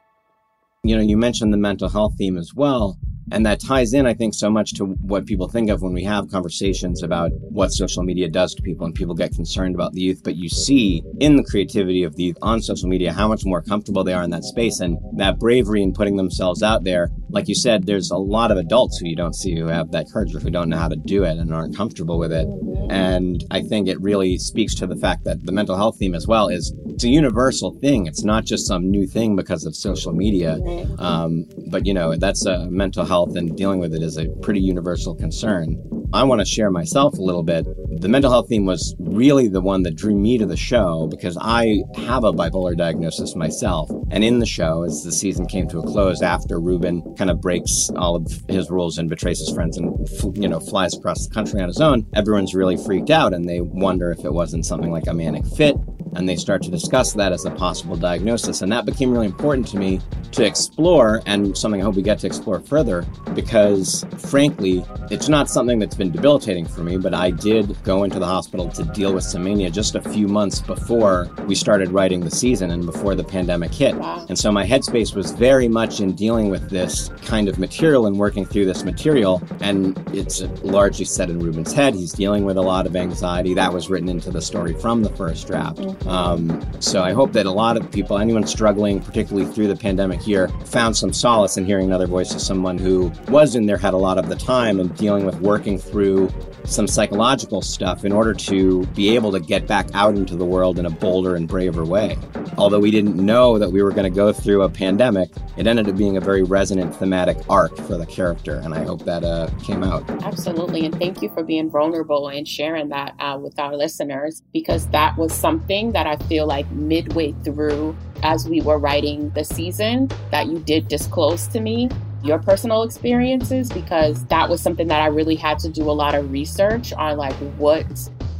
You 0.83 0.95
know, 0.95 1.01
you 1.01 1.17
mentioned 1.17 1.51
the 1.51 1.57
mental 1.57 1.89
health 1.89 2.13
theme 2.17 2.37
as 2.37 2.53
well. 2.55 2.97
And 3.29 3.45
that 3.45 3.59
ties 3.59 3.93
in, 3.93 4.05
I 4.05 4.13
think, 4.13 4.33
so 4.33 4.49
much 4.49 4.73
to 4.75 4.85
what 4.85 5.25
people 5.25 5.49
think 5.49 5.69
of 5.69 5.81
when 5.81 5.91
we 5.91 6.03
have 6.05 6.31
conversations 6.31 7.03
about 7.03 7.31
what 7.33 7.73
social 7.73 8.03
media 8.03 8.29
does 8.29 8.53
to 8.55 8.61
people 8.61 8.85
and 8.85 8.95
people 8.95 9.15
get 9.15 9.33
concerned 9.33 9.75
about 9.75 9.91
the 9.91 9.99
youth. 9.99 10.21
But 10.23 10.37
you 10.37 10.47
see 10.47 11.03
in 11.19 11.35
the 11.35 11.43
creativity 11.43 12.03
of 12.03 12.15
the 12.15 12.23
youth 12.23 12.37
on 12.41 12.61
social 12.61 12.87
media 12.87 13.11
how 13.11 13.27
much 13.27 13.43
more 13.43 13.61
comfortable 13.61 14.05
they 14.05 14.13
are 14.13 14.23
in 14.23 14.29
that 14.29 14.45
space 14.45 14.79
and 14.79 14.97
that 15.17 15.39
bravery 15.39 15.83
in 15.83 15.91
putting 15.91 16.15
themselves 16.15 16.63
out 16.63 16.85
there. 16.85 17.09
Like 17.29 17.49
you 17.49 17.55
said, 17.55 17.85
there's 17.85 18.11
a 18.11 18.17
lot 18.17 18.49
of 18.49 18.57
adults 18.57 18.97
who 18.97 19.07
you 19.07 19.15
don't 19.17 19.35
see 19.35 19.57
who 19.57 19.67
have 19.67 19.91
that 19.91 20.09
courage 20.09 20.33
or 20.33 20.39
who 20.39 20.49
don't 20.49 20.69
know 20.69 20.77
how 20.77 20.87
to 20.87 20.95
do 20.95 21.25
it 21.25 21.37
and 21.37 21.53
aren't 21.53 21.75
comfortable 21.75 22.17
with 22.17 22.31
it. 22.31 22.47
And 22.89 23.43
I 23.51 23.61
think 23.61 23.89
it 23.89 23.99
really 23.99 24.37
speaks 24.37 24.73
to 24.75 24.87
the 24.87 24.95
fact 24.95 25.25
that 25.25 25.45
the 25.45 25.51
mental 25.51 25.75
health 25.75 25.97
theme 25.99 26.15
as 26.15 26.27
well 26.27 26.47
is 26.47 26.73
it's 26.85 27.03
a 27.03 27.09
universal 27.09 27.77
thing. 27.81 28.05
It's 28.07 28.23
not 28.23 28.45
just 28.45 28.65
some 28.65 28.89
new 28.89 29.05
thing 29.05 29.35
because 29.35 29.65
of 29.65 29.75
social 29.75 30.13
media. 30.13 30.59
Um, 30.99 31.45
but, 31.69 31.86
you 31.86 31.93
know, 31.93 32.15
that's 32.15 32.45
a 32.45 32.69
mental 32.69 33.06
health 33.06 33.17
health 33.17 33.36
and 33.36 33.58
dealing 33.58 33.80
with 33.80 33.95
it 33.95 34.03
is 34.03 34.17
a 34.17 34.27
pretty 34.41 34.60
universal 34.60 35.15
concern. 35.15 35.75
I 36.13 36.23
want 36.23 36.39
to 36.39 36.45
share 36.45 36.69
myself 36.69 37.17
a 37.17 37.21
little 37.21 37.41
bit. 37.41 37.65
The 37.99 38.08
mental 38.08 38.30
health 38.30 38.47
theme 38.47 38.65
was 38.65 38.95
really 38.99 39.47
the 39.47 39.60
one 39.60 39.82
that 39.84 39.95
drew 39.95 40.15
me 40.15 40.38
to 40.38 40.45
the 40.45 40.56
show 40.56 41.08
because 41.08 41.36
I 41.41 41.84
have 41.95 42.23
a 42.23 42.32
bipolar 42.32 42.77
diagnosis 42.77 43.36
myself. 43.36 43.89
And 44.12 44.23
in 44.23 44.38
the 44.38 44.45
show, 44.45 44.84
as 44.84 45.03
the 45.03 45.12
season 45.12 45.47
came 45.47 45.67
to 45.69 45.80
a 45.80 45.84
close 45.84 46.21
after 46.21 46.60
Ruben 46.60 47.01
kind 47.15 47.32
of 47.32 47.41
breaks 47.41 47.89
all 47.95 48.15
of 48.15 48.32
his 48.47 48.69
rules 48.69 48.99
and 48.99 49.10
betrays 49.10 49.39
his 49.39 49.49
friends 49.49 49.77
and, 49.77 50.08
you 50.38 50.47
know, 50.47 50.60
flies 50.60 50.95
across 50.95 51.27
the 51.27 51.34
country 51.34 51.60
on 51.60 51.67
his 51.67 51.82
own, 51.82 52.06
everyone's 52.13 52.53
really 52.53 52.77
freaked 52.77 53.10
out 53.10 53.34
and 53.34 53.49
they 53.49 53.62
wonder 53.62 54.12
if 54.12 54.23
it 54.23 54.32
wasn't 54.32 54.65
something 54.65 54.91
like 54.91 55.08
a 55.08 55.13
manic 55.13 55.45
fit 55.58 55.75
and 56.15 56.27
they 56.27 56.36
start 56.36 56.63
to 56.63 56.71
discuss 56.71 57.13
that 57.13 57.32
as 57.32 57.45
a 57.45 57.51
possible 57.51 57.95
diagnosis. 57.95 58.62
And 58.62 58.71
that 58.71 58.86
became 58.86 59.12
really 59.12 59.25
important 59.25 59.67
to 59.67 59.77
me 59.77 60.01
to 60.32 60.45
explore, 60.57 61.21
and 61.25 61.55
something 61.57 61.81
I 61.81 61.83
hope 61.83 61.95
we 61.95 62.01
get 62.01 62.19
to 62.19 62.27
explore 62.27 62.59
further, 62.59 63.05
because 63.35 64.05
frankly, 64.17 64.83
it's 65.11 65.29
not 65.29 65.49
something 65.49 65.79
that's 65.79 65.95
been 65.95 66.11
debilitating 66.11 66.65
for 66.65 66.81
me, 66.81 66.97
but 66.97 67.13
I 67.13 67.31
did 67.31 67.77
go 67.83 68.03
into 68.03 68.19
the 68.19 68.25
hospital 68.25 68.69
to 68.69 68.83
deal 68.83 69.13
with 69.13 69.23
some 69.23 69.43
mania 69.43 69.69
just 69.69 69.95
a 69.95 70.01
few 70.01 70.27
months 70.27 70.59
before 70.59 71.29
we 71.45 71.55
started 71.55 71.89
writing 71.89 72.21
the 72.21 72.31
season 72.31 72.71
and 72.71 72.85
before 72.85 73.13
the 73.15 73.23
pandemic 73.23 73.73
hit. 73.73 73.95
And 74.29 74.37
so 74.37 74.51
my 74.51 74.65
headspace 74.65 75.15
was 75.15 75.31
very 75.31 75.67
much 75.67 75.99
in 75.99 76.13
dealing 76.13 76.49
with 76.49 76.69
this 76.69 77.09
kind 77.23 77.47
of 77.47 77.59
material 77.59 78.07
and 78.07 78.17
working 78.17 78.45
through 78.45 78.65
this 78.65 78.83
material. 78.83 79.41
And 79.61 79.97
it's 80.13 80.41
largely 80.63 81.05
set 81.05 81.29
in 81.29 81.39
Ruben's 81.39 81.71
head. 81.71 81.93
He's 81.93 82.13
dealing 82.13 82.45
with 82.45 82.57
a 82.57 82.61
lot 82.61 82.85
of 82.85 82.95
anxiety. 82.95 83.53
That 83.53 83.71
was 83.71 83.89
written 83.89 84.09
into 84.09 84.31
the 84.31 84.41
story 84.41 84.73
from 84.73 85.03
the 85.03 85.09
first 85.11 85.47
draft. 85.47 85.79
Um, 86.07 86.65
so 86.81 87.03
I 87.03 87.13
hope 87.13 87.31
that 87.33 87.45
a 87.45 87.51
lot 87.51 87.77
of 87.77 87.89
people, 87.91 88.17
anyone 88.17 88.45
struggling, 88.47 88.99
particularly 88.99 89.49
through 89.51 89.67
the 89.67 89.75
pandemic 89.75 90.19
found 90.65 90.95
some 90.95 91.13
solace 91.13 91.57
in 91.57 91.65
hearing 91.65 91.88
another 91.88 92.07
voice 92.07 92.33
of 92.33 92.41
someone 92.41 92.77
who 92.77 93.12
was 93.29 93.55
in 93.55 93.65
their 93.65 93.77
head 93.77 93.93
a 93.93 93.97
lot 93.97 94.17
of 94.17 94.29
the 94.29 94.36
time 94.36 94.79
and 94.79 94.95
dealing 94.97 95.25
with 95.25 95.39
working 95.39 95.77
through 95.77 96.29
some 96.67 96.86
psychological 96.86 97.62
stuff 97.62 98.03
in 98.03 98.12
order 98.12 98.33
to 98.33 98.86
be 98.88 99.15
able 99.15 99.31
to 99.31 99.39
get 99.39 99.67
back 99.67 99.88
out 99.93 100.15
into 100.15 100.36
the 100.36 100.45
world 100.45 100.77
in 100.77 100.86
a 100.86 100.89
bolder 100.89 101.36
and 101.36 101.47
braver 101.47 101.86
way. 101.86 102.17
Although 102.57 102.79
we 102.79 102.91
didn't 102.91 103.15
know 103.15 103.57
that 103.57 103.71
we 103.71 103.81
were 103.81 103.91
going 103.91 104.12
to 104.12 104.15
go 104.15 104.33
through 104.33 104.63
a 104.63 104.69
pandemic, 104.69 105.29
it 105.55 105.65
ended 105.65 105.88
up 105.88 105.95
being 105.95 106.17
a 106.17 106.21
very 106.21 106.43
resonant 106.43 106.95
thematic 106.95 107.38
arc 107.49 107.75
for 107.77 107.97
the 107.97 108.05
character, 108.05 108.55
and 108.57 108.73
I 108.73 108.83
hope 108.83 109.05
that 109.05 109.23
uh, 109.23 109.49
came 109.63 109.83
out. 109.83 110.10
Absolutely. 110.23 110.86
And 110.86 110.97
thank 110.97 111.21
you 111.21 111.29
for 111.29 111.43
being 111.43 111.69
vulnerable 111.69 112.27
and 112.27 112.47
sharing 112.47 112.89
that 112.89 113.15
uh, 113.19 113.39
with 113.41 113.57
our 113.60 113.75
listeners 113.75 114.43
because 114.53 114.88
that 114.88 115.17
was 115.17 115.33
something 115.33 115.93
that 115.93 116.07
I 116.07 116.17
feel 116.17 116.47
like 116.47 116.69
midway 116.71 117.33
through 117.43 117.95
as 118.23 118.47
we 118.47 118.62
were 118.62 118.77
writing 118.77 119.30
the 119.32 119.43
season 119.43 120.10
that 120.32 120.47
you 120.47 120.60
did 120.60 120.88
disclose 120.88 121.47
to 121.47 121.60
me 121.60 121.89
your 122.23 122.39
personal 122.39 122.84
experiences 122.84 123.69
because 123.69 124.25
that 124.25 124.49
was 124.49 124.62
something 124.62 124.88
that 124.88 125.01
I 125.01 125.08
really 125.08 125.36
had 125.36 125.60
to 125.60 125.69
do 125.69 125.84
a 125.84 125.93
lot 125.93 126.15
of 126.15 126.32
research 126.32 126.91
on 126.93 127.17
like 127.17 127.36
what 127.58 127.86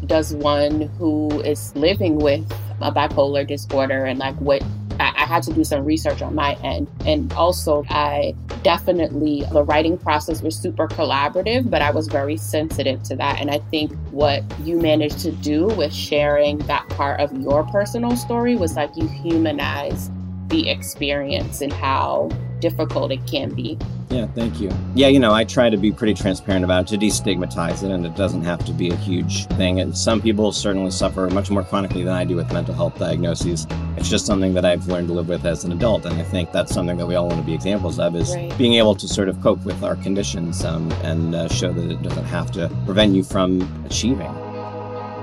does 0.06 0.34
one 0.34 0.82
who 0.98 1.42
is 1.42 1.76
living 1.76 2.18
with 2.18 2.50
a 2.82 2.92
bipolar 2.92 3.48
disorder 3.48 4.06
and 4.06 4.20
like 4.20 4.36
what 4.36 4.64
I, 5.00 5.26
had 5.26 5.44
to 5.44 5.54
do 5.54 5.64
some 5.64 5.86
research 5.86 6.22
on 6.22 6.36
my 6.36 6.54
end. 6.64 6.88
And 7.06 7.32
also, 7.34 7.84
I 7.90 8.34
definitely, 8.64 9.44
the 9.52 9.64
writing 9.64 9.98
process 9.98 10.42
was 10.42 10.56
super 10.56 10.88
collaborative, 10.88 11.70
but 11.70 11.82
I 11.82 11.92
was 11.92 12.08
very 12.08 12.38
sensitive 12.38 13.04
to 13.04 13.16
that. 13.18 13.40
And 13.40 13.52
I 13.52 13.60
think 13.72 13.96
what 14.12 14.44
you 14.62 14.80
managed 14.80 15.20
to 15.20 15.32
do 15.32 15.68
with 15.68 15.94
sharing 15.94 16.60
that 16.60 16.88
part 16.90 17.20
of 17.20 17.32
your 17.42 17.64
personal 17.66 18.16
story 18.16 18.56
was 18.56 18.76
like 18.76 18.96
you 18.96 19.08
humanize 19.08 20.10
the 20.50 20.70
experience 20.70 21.62
and 21.62 21.72
how 21.74 22.30
difficult 22.60 23.12
it 23.12 23.26
can 23.28 23.54
be. 23.54 23.78
Yeah, 24.10 24.26
thank 24.28 24.62
you. 24.62 24.72
Yeah, 24.96 25.08
you 25.08 25.20
know, 25.20 25.34
I 25.34 25.44
try 25.44 25.70
to 25.70 25.76
be 25.76 25.92
pretty 25.92 26.14
transparent 26.14 26.64
about 26.64 26.84
it 26.84 26.98
to 26.98 27.06
destigmatize 27.06 27.84
it, 27.84 27.92
and 27.92 28.06
it 28.06 28.16
doesn't 28.16 28.44
have 28.44 28.64
to 28.66 28.72
be 28.72 28.90
a 28.90 28.96
huge 28.96 29.48
thing. 29.48 29.82
And 29.82 29.98
some 29.98 30.22
people 30.22 30.52
certainly 30.54 30.92
suffer 30.92 31.30
much 31.30 31.50
more 31.50 31.64
chronically 31.64 32.04
than 32.04 32.14
I 32.14 32.24
do 32.24 32.36
with 32.36 32.52
mental 32.54 32.74
health 32.74 32.98
diagnoses. 32.98 33.68
It's 33.98 34.10
just 34.10 34.26
something 34.26 34.54
that 34.54 34.64
I've 34.64 34.88
learned 34.88 35.10
to 35.10 35.14
live 35.14 35.28
with 35.28 35.46
as 35.46 35.66
an 35.66 35.74
adult, 35.74 36.06
and 36.06 36.16
I 36.16 36.24
think 36.24 36.54
that's 36.54 36.74
something 36.74 36.98
that 36.98 37.06
we 37.06 37.16
all 37.16 37.28
want 37.28 37.40
to 37.40 37.46
be 37.46 37.54
examples 37.54 38.00
of 38.00 38.16
is 38.16 38.34
right. 38.34 38.58
being 38.58 38.76
able 38.76 38.96
to 38.96 39.08
sort 39.08 39.28
of 39.28 39.42
cope 39.42 39.64
with 39.66 39.84
our 39.84 39.98
conditions 39.98 40.64
um, 40.64 40.90
and 41.04 41.36
uh, 41.36 41.50
show 41.50 41.74
that 41.74 41.92
it 41.92 42.02
doesn't 42.02 42.26
have 42.26 42.50
to 42.52 42.70
prevent 42.86 43.14
you 43.14 43.24
from 43.24 43.62
achieving. 43.86 44.34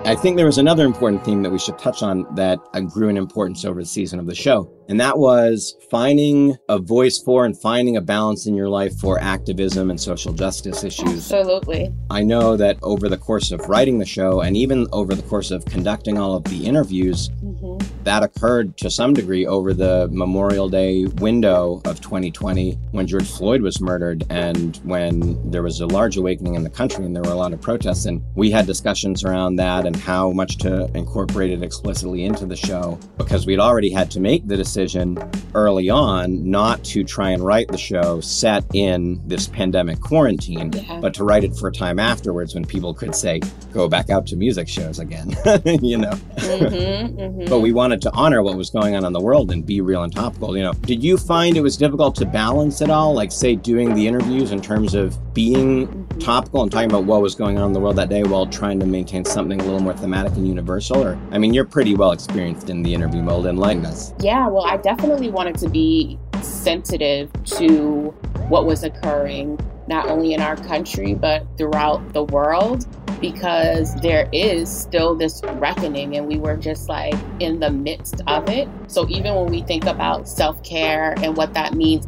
I 0.07 0.15
think 0.15 0.37
there 0.37 0.45
was 0.45 0.59
another 0.59 0.85
important 0.85 1.25
theme 1.25 1.43
that 1.43 1.51
we 1.51 1.59
should 1.59 1.79
touch 1.79 2.03
on 2.03 2.27
that 2.35 2.59
grew 2.91 3.09
in 3.09 3.17
importance 3.17 3.65
over 3.65 3.81
the 3.81 3.87
season 3.87 4.19
of 4.19 4.27
the 4.27 4.35
show, 4.35 4.71
and 4.87 5.01
that 5.01 5.19
was 5.19 5.77
finding 5.91 6.59
a 6.69 6.79
voice 6.79 7.19
for 7.19 7.47
and 7.47 7.59
finding 7.59 7.97
a 7.97 8.03
balance 8.03 8.47
in 8.47 8.55
your 8.55 8.69
life 8.69 8.95
for 9.01 9.19
activism 9.19 9.91
and 9.91 9.99
social 9.99 10.35
justice 10.35 10.85
issues. 10.85 11.33
Absolutely. 11.33 11.91
I 12.11 12.23
know 12.23 12.55
that 12.55 12.77
over 12.83 13.09
the 13.09 13.17
course 13.17 13.51
of 13.51 13.61
writing 13.61 13.99
the 13.99 14.05
show 14.05 14.43
and 14.43 14.59
even 14.59 14.87
over 14.93 15.15
the 15.15 15.23
course 15.23 15.51
of 15.51 15.65
conducting 15.65 16.19
all 16.19 16.37
of 16.37 16.45
the 16.45 16.67
interviews, 16.67 17.31
mm-hmm. 17.43 17.94
That 18.05 18.23
occurred 18.23 18.77
to 18.79 18.91
some 18.91 19.15
degree 19.15 19.47
over 19.47 19.73
the 19.73 20.09
Memorial 20.13 20.69
Day 20.69 21.07
window 21.07 21.81
of 21.85 22.01
2020 22.01 22.73
when 22.93 23.07
George 23.07 23.31
Floyd 23.31 23.63
was 23.63 23.81
murdered 23.81 24.25
and 24.31 24.77
when 24.85 25.51
there 25.51 25.63
was 25.63 25.81
a 25.81 25.87
large 25.87 26.17
awakening 26.17 26.55
in 26.55 26.65
the 26.65 26.71
country 26.71 27.05
and 27.05 27.15
there 27.15 27.23
were 27.23 27.33
a 27.33 27.37
lot 27.37 27.53
of 27.53 27.61
protests. 27.61 28.05
And 28.07 28.23
we 28.35 28.51
had 28.51 28.67
discussions 28.67 29.25
around 29.25 29.57
that 29.57 29.87
and 29.87 29.97
how 29.97 30.31
much 30.33 30.59
to 30.59 30.91
incorporate 30.95 31.51
it 31.51 31.63
explicitly 31.63 32.25
into 32.25 32.47
the 32.47 32.57
show 32.57 32.99
because 33.17 33.47
we'd 33.47 33.59
already 33.61 33.91
had 33.91 34.11
to 34.13 34.21
make 34.21 34.47
the 34.47 34.57
decision 34.57 35.19
early 35.55 35.89
on 35.89 36.51
not 36.51 36.85
to 36.85 37.05
try 37.05 37.31
and 37.31 37.45
write 37.45 37.69
the 37.69 37.79
show 37.79 38.21
set 38.21 38.65
in 38.75 39.21
this 39.27 39.49
pandemic 39.49 40.01
quarantine, 40.01 40.73
yeah. 40.73 41.01
but 41.01 41.15
to 41.15 41.25
write 41.25 41.45
it 41.45 41.57
for 41.57 41.69
a 41.69 41.73
time 41.73 41.99
afterwards 41.99 42.55
when 42.55 42.65
people 42.65 42.93
could 42.93 43.15
say, 43.15 43.41
go 43.73 43.89
back 43.89 44.11
out 44.11 44.27
to 44.27 44.37
music 44.37 44.69
shows 44.69 44.99
again, 44.99 45.31
you 45.83 45.97
know. 45.97 46.13
Mm-hmm, 46.37 47.19
mm-hmm. 47.19 47.45
But 47.47 47.61
we 47.61 47.73
wanted 47.73 47.94
to 48.03 48.13
honor 48.13 48.43
what 48.43 48.57
was 48.57 48.71
going 48.71 48.95
on 48.95 49.05
in 49.05 49.13
the 49.13 49.21
world 49.21 49.51
and 49.51 49.65
be 49.65 49.81
real 49.81 50.03
and 50.03 50.15
topical, 50.15 50.57
you 50.57 50.63
know. 50.63 50.73
Did 50.73 51.03
you 51.03 51.17
find 51.17 51.57
it 51.57 51.61
was 51.61 51.77
difficult 51.77 52.15
to 52.17 52.27
balance 52.27 52.81
it 52.81 52.91
all? 52.91 53.15
Like, 53.15 53.33
say, 53.33 53.55
doing 53.55 53.95
the 53.95 54.07
interviews 54.07 54.53
in 54.53 54.61
terms 54.61 54.95
of 54.95 55.17
being 55.35 56.07
topical 56.19 56.63
and 56.63 56.71
talking 56.71 56.91
about 56.91 57.05
what 57.05 57.23
was 57.23 57.35
going 57.35 57.59
on 57.59 57.67
in 57.67 57.73
the 57.73 57.81
world 57.81 57.97
that 57.97 58.09
day 58.09 58.23
while 58.23 58.47
trying 58.47 58.79
to 58.81 58.87
maintain 58.87 59.25
something 59.25 59.61
a 59.61 59.65
little 59.65 59.81
more 59.81 59.95
thematic 59.95 60.33
and 60.35 60.47
universal? 60.47 61.03
Or, 61.03 61.19
I 61.31 61.39
mean, 61.39 61.55
you're 61.55 61.65
pretty 61.65 61.95
well 61.95 62.13
experienced 62.13 62.71
in 62.71 62.83
the 62.83 62.95
interview 62.95 63.23
mode. 63.23 63.47
Enlighten 63.47 63.85
us. 63.87 64.13
Yeah, 64.21 64.49
well, 64.49 64.65
I 64.65 64.77
definitely 64.77 65.31
wanted 65.31 65.57
to 65.59 65.69
be 65.69 66.19
sensitive 66.43 67.31
to 67.45 68.15
what 68.49 68.67
was 68.67 68.85
occurring, 68.85 69.59
not 69.87 70.09
only 70.09 70.35
in 70.35 70.41
our 70.41 70.57
country, 70.57 71.15
but 71.15 71.47
throughout 71.57 72.13
the 72.13 72.25
world, 72.25 72.87
because 73.21 73.95
there 73.97 74.29
is 74.33 74.71
still 74.71 75.15
this 75.15 75.41
reckoning, 75.55 76.17
and 76.17 76.27
we 76.27 76.39
were 76.39 76.57
just 76.57 76.89
like 76.89 77.15
in 77.41 77.61
the 77.61 77.71
midst 77.71 78.21
of 78.27 78.49
it. 78.49 78.69
So, 78.87 79.09
even 79.09 79.35
when 79.35 79.47
we 79.47 79.63
think 79.63 79.87
about 79.87 80.29
self 80.29 80.63
care 80.63 81.15
and 81.19 81.37
what 81.37 81.55
that 81.55 81.75
means, 81.75 82.07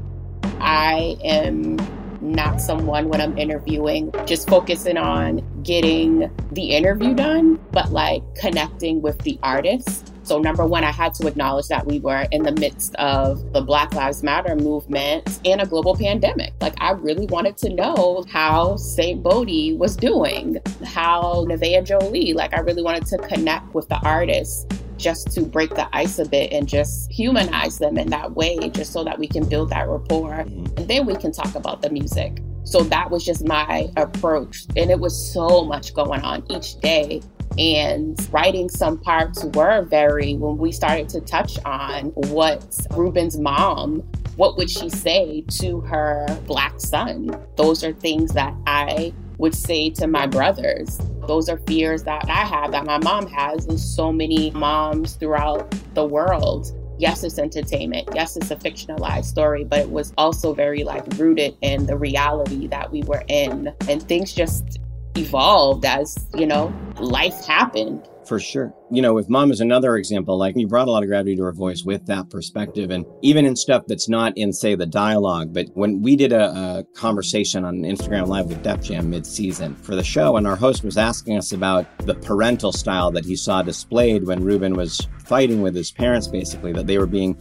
I 0.61 1.17
am 1.25 1.77
not 2.21 2.61
someone 2.61 3.09
when 3.09 3.21
I'm 3.21 3.37
interviewing, 3.39 4.12
just 4.27 4.49
focusing 4.49 4.97
on 4.97 5.43
getting 5.62 6.31
the 6.53 6.71
interview 6.71 7.15
done, 7.15 7.59
but 7.73 7.93
like 7.93 8.23
connecting 8.35 9.03
with 9.03 9.19
the 9.21 9.39
artist. 9.43 10.12
So, 10.27 10.41
number 10.41 10.67
one, 10.67 10.83
I 10.83 10.91
had 10.91 11.15
to 11.15 11.29
acknowledge 11.29 11.69
that 11.69 11.87
we 11.87 12.01
were 12.01 12.27
in 12.33 12.43
the 12.43 12.51
midst 12.51 12.97
of 12.97 13.53
the 13.53 13.61
Black 13.61 13.95
Lives 13.95 14.25
Matter 14.25 14.57
movement 14.57 15.39
and 15.45 15.61
a 15.61 15.67
global 15.67 15.95
pandemic. 15.95 16.53
Like, 16.61 16.75
I 16.81 16.91
really 16.91 17.27
wanted 17.27 17.57
to 17.59 17.73
know 17.73 18.25
how 18.29 18.75
St. 18.75 19.23
Bodhi 19.23 19.75
was 19.75 19.95
doing, 19.95 20.59
how 20.85 21.47
Nevaeh 21.49 21.87
Jolie, 21.87 22.33
like, 22.33 22.55
I 22.55 22.61
really 22.61 22.83
wanted 22.83 23.07
to 23.07 23.19
connect 23.19 23.73
with 23.73 23.89
the 23.89 24.01
artists 24.05 24.67
just 24.97 25.31
to 25.31 25.43
break 25.43 25.71
the 25.77 25.89
ice 25.97 26.19
a 26.19 26.29
bit 26.29 26.53
and 26.53 26.67
just 26.67 27.09
humanize 27.12 27.79
them 27.79 27.97
in 27.97 28.11
that 28.11 28.35
way, 28.35 28.69
just 28.71 28.93
so 28.93 29.05
that 29.05 29.21
we 29.21 29.29
can 29.29 29.49
build 29.49 29.71
that 29.71 29.89
rapport. 29.89 30.39
Mm-hmm. 30.39 30.79
And 30.79 30.89
then 30.89 31.07
we 31.07 31.15
can 31.15 31.31
talk 31.31 31.55
about 31.55 31.83
the 31.83 31.91
music. 31.91 32.43
So 32.65 32.81
that 32.81 33.12
was 33.12 33.25
just 33.25 33.45
my 33.45 33.89
approach. 33.97 34.65
And 34.77 34.91
it 34.91 34.99
was 34.99 35.33
so 35.33 35.65
much 35.65 35.95
going 35.95 36.23
on 36.23 36.45
each 36.51 36.81
day. 36.81 37.23
And 37.59 38.19
writing 38.33 38.69
some 38.69 38.99
parts 38.99 39.45
were 39.45 39.83
very, 39.83 40.35
when 40.35 40.59
we 40.59 40.73
started 40.73 41.09
to 41.11 41.21
touch 41.21 41.59
on 41.65 42.07
what 42.15 42.87
Ruben's 42.91 43.39
mom, 43.39 44.01
what 44.37 44.57
would 44.59 44.71
she 44.71 44.91
say 44.91 45.45
to 45.61 45.81
her 45.81 46.27
black 46.47 46.79
son? 46.79 47.31
Those 47.57 47.83
are 47.83 47.93
things 47.93 48.33
that 48.33 48.55
I 48.67 49.15
would 49.39 49.55
say 49.55 49.91
to 49.91 50.07
my 50.07 50.27
brothers. 50.27 51.01
Those 51.27 51.49
are 51.49 51.59
fears 51.67 52.03
that 52.05 52.29
I 52.29 52.45
have, 52.45 52.73
that 52.73 52.85
my 52.85 52.99
mom 52.99 53.27
has, 53.29 53.67
and 53.67 53.81
so 53.81 54.13
many 54.13 54.51
moms 54.51 55.15
throughout 55.15 55.75
the 55.95 56.05
world. 56.05 56.73
Yes, 56.99 57.25
it's 57.25 57.39
entertainment. 57.39 58.09
Yes, 58.15 58.37
it's 58.37 58.51
a 58.51 58.57
fictionalized 58.57 59.27
story, 59.27 59.65
but 59.65 59.81
it 59.81 59.91
was 59.91 60.15
also 60.17 60.55
very 60.55 60.85
like 60.85 61.05
rooted 61.17 61.57
in 61.61 61.87
the 61.87 61.97
reality 61.97 62.67
that 62.69 62.91
we 62.91 63.03
were 63.03 63.23
in. 63.29 63.75
And 63.89 64.03
things 64.03 64.33
just 64.33 64.79
evolved 65.17 65.85
as, 65.85 66.17
you 66.35 66.47
know, 66.47 66.75
life 66.99 67.47
happened. 67.47 68.07
For 68.27 68.41
sure. 68.41 68.75
You 68.91 69.03
know, 69.03 69.15
with 69.15 69.29
mom 69.29 69.53
is 69.53 69.61
another 69.61 69.97
example, 69.97 70.37
like 70.37 70.57
you 70.57 70.67
brought 70.67 70.89
a 70.89 70.91
lot 70.91 71.05
of 71.05 71.09
gravity 71.09 71.37
to 71.37 71.43
her 71.45 71.53
voice 71.53 71.85
with 71.85 72.07
that 72.07 72.29
perspective. 72.29 72.91
And 72.91 73.07
even 73.23 73.47
in 73.47 73.55
stuff 73.55 73.85
that's 73.87 74.09
not 74.09 74.37
in, 74.37 74.53
say, 74.53 74.75
the 74.75 74.87
dialogue, 74.87 75.55
but 75.55 75.67
when 75.75 76.03
we 76.03 76.17
did 76.17 76.33
a, 76.33 76.51
a 76.51 76.85
conversation 76.97 77.65
on 77.65 77.83
Instagram 77.83 78.27
Live 78.27 78.47
with 78.47 78.65
Def 78.65 78.83
Jam 78.83 79.11
mid 79.11 79.27
season 79.27 79.77
for 79.77 79.95
the 79.95 80.03
show, 80.03 80.37
and 80.37 80.47
our 80.47 80.57
host 80.57 80.83
was 80.83 80.99
asking 80.99 81.39
us 81.39 81.53
about 81.53 81.87
the 81.99 82.15
parental 82.15 82.73
style 82.73 83.13
that 83.13 83.25
he 83.25 83.37
saw 83.37 83.63
displayed 83.63 84.27
when 84.27 84.43
Ruben 84.43 84.75
was 84.75 85.07
fighting 85.21 85.62
with 85.62 85.77
his 85.77 85.93
parents, 85.93 86.27
basically, 86.27 86.73
that 86.73 86.89
they 86.89 86.99
were 86.99 87.07
being 87.07 87.37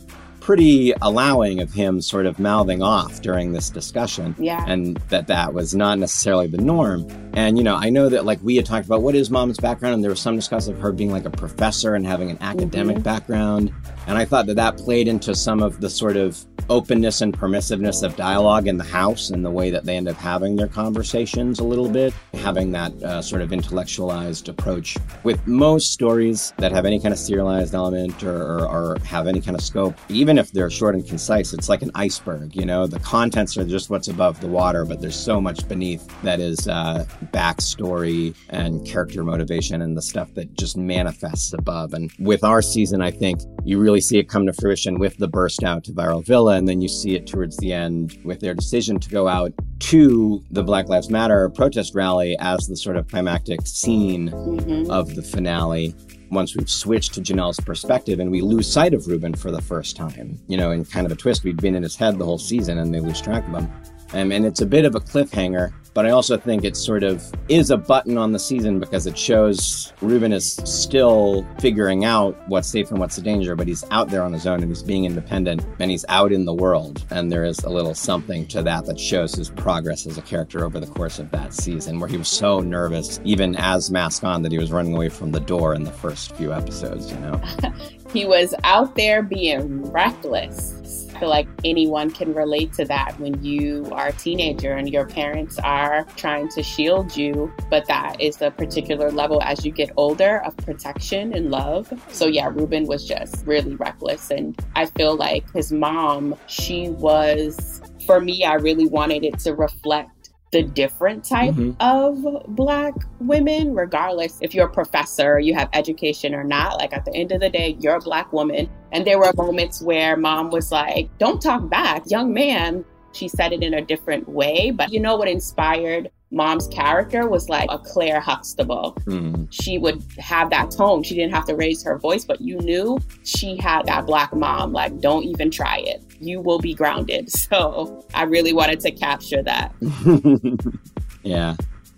pretty 0.45 0.93
allowing 1.01 1.59
of 1.59 1.73
him 1.73 1.99
sort 1.99 2.27
of 2.27 2.37
mouthing 2.37 2.79
off 2.83 3.19
during 3.23 3.51
this 3.51 3.71
discussion. 3.71 4.35
Yeah. 4.37 4.63
And 4.67 4.95
that 5.09 5.25
that 5.25 5.55
was 5.55 5.73
not 5.73 5.97
necessarily 5.97 6.45
the 6.45 6.59
norm. 6.59 7.07
And, 7.33 7.57
you 7.57 7.63
know, 7.63 7.73
I 7.75 7.89
know 7.89 8.09
that 8.09 8.25
like 8.25 8.39
we 8.43 8.55
had 8.55 8.63
talked 8.67 8.85
about 8.85 9.01
what 9.01 9.15
is 9.15 9.31
mom's 9.31 9.57
background, 9.57 9.95
and 9.95 10.03
there 10.03 10.11
was 10.11 10.19
some 10.19 10.35
discussion 10.35 10.73
of 10.73 10.79
her 10.81 10.91
being 10.91 11.11
like 11.11 11.25
a 11.25 11.31
professor 11.31 11.95
and 11.95 12.05
having 12.05 12.29
an 12.29 12.37
academic 12.41 12.97
Mhm. 12.97 13.03
background. 13.03 13.71
And 14.07 14.17
I 14.17 14.25
thought 14.25 14.45
that 14.47 14.55
that 14.55 14.77
played 14.77 15.07
into 15.07 15.35
some 15.35 15.61
of 15.61 15.81
the 15.81 15.89
sort 15.89 16.17
of 16.17 16.45
openness 16.69 17.21
and 17.21 17.37
permissiveness 17.37 18.03
of 18.03 18.15
dialogue 18.15 18.67
in 18.67 18.77
the 18.77 18.83
house 18.83 19.29
and 19.29 19.45
the 19.45 19.51
way 19.51 19.69
that 19.69 19.85
they 19.85 19.95
end 19.95 20.07
up 20.07 20.15
having 20.15 20.55
their 20.55 20.67
conversations 20.67 21.59
a 21.59 21.63
little 21.63 21.89
bit, 21.89 22.13
having 22.33 22.71
that 22.71 22.91
uh, 23.03 23.21
sort 23.21 23.41
of 23.41 23.53
intellectualized 23.53 24.49
approach. 24.49 24.97
With 25.23 25.45
most 25.45 25.91
stories 25.91 26.53
that 26.57 26.71
have 26.71 26.85
any 26.85 26.99
kind 26.99 27.13
of 27.13 27.19
serialized 27.19 27.75
element 27.75 28.23
or, 28.23 28.41
or, 28.41 28.65
or 28.67 28.99
have 29.05 29.27
any 29.27 29.41
kind 29.41 29.55
of 29.55 29.63
scope, 29.63 29.95
even 30.09 30.37
if 30.37 30.51
they're 30.51 30.69
short 30.69 30.95
and 30.95 31.05
concise, 31.05 31.53
it's 31.53 31.69
like 31.69 31.81
an 31.81 31.91
iceberg. 31.95 32.55
You 32.55 32.65
know, 32.65 32.87
the 32.87 32.99
contents 32.99 33.57
are 33.57 33.65
just 33.65 33.89
what's 33.89 34.07
above 34.07 34.41
the 34.41 34.47
water, 34.47 34.85
but 34.85 35.01
there's 35.01 35.15
so 35.15 35.39
much 35.39 35.67
beneath 35.67 36.07
that 36.23 36.39
is 36.39 36.67
uh, 36.67 37.05
backstory 37.31 38.35
and 38.49 38.85
character 38.85 39.23
motivation 39.23 39.81
and 39.81 39.95
the 39.95 40.01
stuff 40.01 40.33
that 40.33 40.53
just 40.55 40.77
manifests 40.77 41.53
above. 41.53 41.93
And 41.93 42.11
with 42.19 42.43
our 42.43 42.61
season, 42.61 43.01
I 43.01 43.11
think 43.11 43.41
you 43.65 43.79
really 43.79 43.99
see 43.99 44.17
it 44.17 44.29
come 44.29 44.45
to 44.45 44.53
fruition 44.53 44.99
with 44.99 45.17
the 45.17 45.27
burst 45.27 45.63
out 45.63 45.83
to 45.85 45.91
Viral 45.91 46.23
Villa, 46.25 46.55
and 46.55 46.67
then 46.67 46.79
you 46.81 46.87
see 46.87 47.15
it 47.15 47.27
towards 47.27 47.57
the 47.57 47.73
end 47.73 48.17
with 48.23 48.39
their 48.39 48.53
decision 48.53 48.99
to 48.99 49.09
go 49.09 49.27
out 49.27 49.51
to 49.79 50.41
the 50.51 50.63
Black 50.63 50.87
Lives 50.87 51.09
Matter 51.09 51.49
protest 51.49 51.93
rally 51.95 52.37
as 52.39 52.67
the 52.67 52.75
sort 52.77 52.95
of 52.95 53.07
climactic 53.07 53.65
scene 53.65 54.29
Mhm. 54.29 54.89
of 54.89 55.15
the 55.15 55.21
finale. 55.21 55.93
Once 56.31 56.55
we've 56.55 56.69
switched 56.69 57.13
to 57.13 57.21
Janelle's 57.21 57.59
perspective 57.59 58.19
and 58.19 58.31
we 58.31 58.41
lose 58.41 58.67
sight 58.71 58.93
of 58.93 59.05
Ruben 59.07 59.33
for 59.33 59.51
the 59.51 59.61
first 59.61 59.95
time, 59.95 60.39
you 60.47 60.57
know, 60.57 60.71
in 60.71 60.85
kind 60.85 61.05
of 61.05 61.11
a 61.11 61.15
twist, 61.15 61.43
we'd 61.43 61.61
been 61.61 61.75
in 61.75 61.83
his 61.83 61.95
head 61.95 62.17
the 62.17 62.25
whole 62.25 62.37
season 62.39 62.77
and 62.79 62.93
they 62.93 62.99
lose 62.99 63.21
track 63.21 63.47
of 63.47 63.53
him. 63.53 63.67
Um, 64.13 64.31
and 64.31 64.45
it's 64.45 64.61
a 64.61 64.65
bit 64.65 64.85
of 64.85 64.95
a 64.95 64.99
cliffhanger, 64.99 65.73
but 65.93 66.05
I 66.05 66.09
also 66.09 66.37
think 66.37 66.63
it 66.63 66.75
sort 66.75 67.03
of 67.03 67.23
is 67.47 67.71
a 67.71 67.77
button 67.77 68.17
on 68.17 68.33
the 68.33 68.39
season 68.39 68.79
because 68.79 69.07
it 69.07 69.17
shows 69.17 69.93
Ruben 70.01 70.33
is 70.33 70.53
still 70.65 71.47
figuring 71.59 72.03
out 72.03 72.37
what's 72.49 72.67
safe 72.67 72.91
and 72.91 72.99
what's 72.99 73.17
a 73.17 73.21
danger, 73.21 73.55
but 73.55 73.67
he's 73.67 73.83
out 73.91 74.09
there 74.09 74.21
on 74.21 74.33
his 74.33 74.45
own 74.45 74.59
and 74.59 74.69
he's 74.69 74.83
being 74.83 75.05
independent 75.05 75.65
and 75.79 75.89
he's 75.89 76.05
out 76.09 76.31
in 76.31 76.45
the 76.45 76.53
world. 76.53 77.03
And 77.11 77.31
there 77.31 77.45
is 77.45 77.59
a 77.59 77.69
little 77.69 77.95
something 77.95 78.45
to 78.47 78.61
that 78.63 78.85
that 78.85 78.99
shows 78.99 79.33
his 79.33 79.49
progress 79.49 80.05
as 80.05 80.17
a 80.17 80.21
character 80.21 80.65
over 80.65 80.79
the 80.79 80.87
course 80.87 81.17
of 81.17 81.31
that 81.31 81.53
season, 81.53 81.99
where 81.99 82.09
he 82.09 82.17
was 82.17 82.27
so 82.27 82.59
nervous, 82.59 83.19
even 83.23 83.55
as 83.55 83.89
Mask 83.89 84.23
On, 84.23 84.41
that 84.43 84.51
he 84.51 84.57
was 84.57 84.71
running 84.71 84.93
away 84.93 85.09
from 85.09 85.31
the 85.31 85.39
door 85.39 85.73
in 85.73 85.83
the 85.83 85.91
first 85.91 86.35
few 86.35 86.53
episodes, 86.53 87.11
you 87.11 87.17
know? 87.19 87.41
He 88.13 88.25
was 88.25 88.55
out 88.63 88.95
there 88.95 89.21
being 89.21 89.91
reckless. 89.91 91.04
I 91.15 91.19
feel 91.19 91.29
like 91.29 91.47
anyone 91.63 92.11
can 92.11 92.33
relate 92.33 92.73
to 92.73 92.83
that 92.85 93.17
when 93.21 93.41
you 93.41 93.87
are 93.93 94.07
a 94.07 94.11
teenager 94.11 94.73
and 94.73 94.91
your 94.91 95.07
parents 95.07 95.57
are 95.59 96.03
trying 96.17 96.49
to 96.49 96.61
shield 96.61 97.15
you, 97.15 97.53
but 97.69 97.87
that 97.87 98.19
is 98.19 98.41
a 98.41 98.51
particular 98.51 99.09
level 99.11 99.41
as 99.41 99.63
you 99.63 99.71
get 99.71 99.91
older 99.95 100.39
of 100.43 100.57
protection 100.57 101.33
and 101.33 101.51
love. 101.51 101.93
So, 102.09 102.27
yeah, 102.27 102.47
Ruben 102.47 102.85
was 102.85 103.07
just 103.07 103.47
really 103.47 103.75
reckless. 103.75 104.29
And 104.29 104.59
I 104.75 104.87
feel 104.87 105.15
like 105.15 105.49
his 105.53 105.71
mom, 105.71 106.35
she 106.47 106.89
was, 106.89 107.81
for 108.05 108.19
me, 108.19 108.43
I 108.43 108.55
really 108.55 108.87
wanted 108.87 109.23
it 109.23 109.39
to 109.39 109.55
reflect 109.55 110.09
the 110.51 110.63
different 110.63 111.23
type 111.23 111.53
Mhm. 111.55 111.75
of 111.79 112.45
black 112.55 112.93
women 113.19 113.73
regardless 113.73 114.37
if 114.41 114.53
you're 114.53 114.67
a 114.67 114.71
professor 114.71 115.39
you 115.39 115.53
have 115.53 115.67
education 115.73 116.33
or 116.33 116.43
not 116.43 116.77
like 116.77 116.93
at 116.93 117.03
the 117.03 117.13
end 117.13 117.31
of 117.31 117.41
the 117.41 117.49
day 117.49 117.75
you're 117.79 117.95
a 117.95 117.99
black 117.99 118.31
woman 118.31 118.69
and 118.91 119.05
there 119.05 119.17
were 119.17 119.31
moments 119.35 119.81
where 119.81 120.15
mom 120.15 120.51
was 120.51 120.71
like 120.71 121.09
don't 121.17 121.41
talk 121.41 121.67
back 121.69 122.03
young 122.09 122.33
man 122.33 122.85
she 123.11 123.27
said 123.27 123.53
it 123.53 123.63
in 123.63 123.73
a 123.73 123.81
different 123.81 124.27
way 124.29 124.71
but 124.71 124.91
you 124.91 124.99
know 124.99 125.15
what 125.15 125.27
inspired 125.27 126.09
mom's 126.31 126.67
character 126.67 127.27
was 127.27 127.49
like 127.49 127.67
a 127.71 127.79
Clair 127.79 128.19
Huxtable. 128.19 128.91
Hmm. 129.05 129.45
she 129.51 129.77
would 129.77 130.03
have 130.17 130.49
that 130.49 130.71
tone. 130.71 131.03
She 131.03 131.15
didn't 131.15 131.33
have 131.33 131.45
to 131.45 131.55
raise 131.55 131.83
her 131.83 131.97
voice 131.97 132.25
but 132.25 132.41
you 132.41 132.57
knew 132.59 132.99
she 133.23 133.57
had 133.57 133.85
that 133.85 134.05
black 134.05 134.33
mom. 134.33 134.73
Like 134.73 134.99
don't 134.99 135.23
even 135.23 135.51
try 135.51 135.77
it. 135.77 136.03
You 136.19 136.41
will 136.41 136.59
be 136.59 136.73
grounded. 136.73 137.29
So 137.45 138.03
i 138.13 138.23
really 138.23 138.53
wanted 138.53 138.79
to 138.81 138.91
capture 138.91 139.43
that. 139.43 139.71
Yeah. 141.25 141.55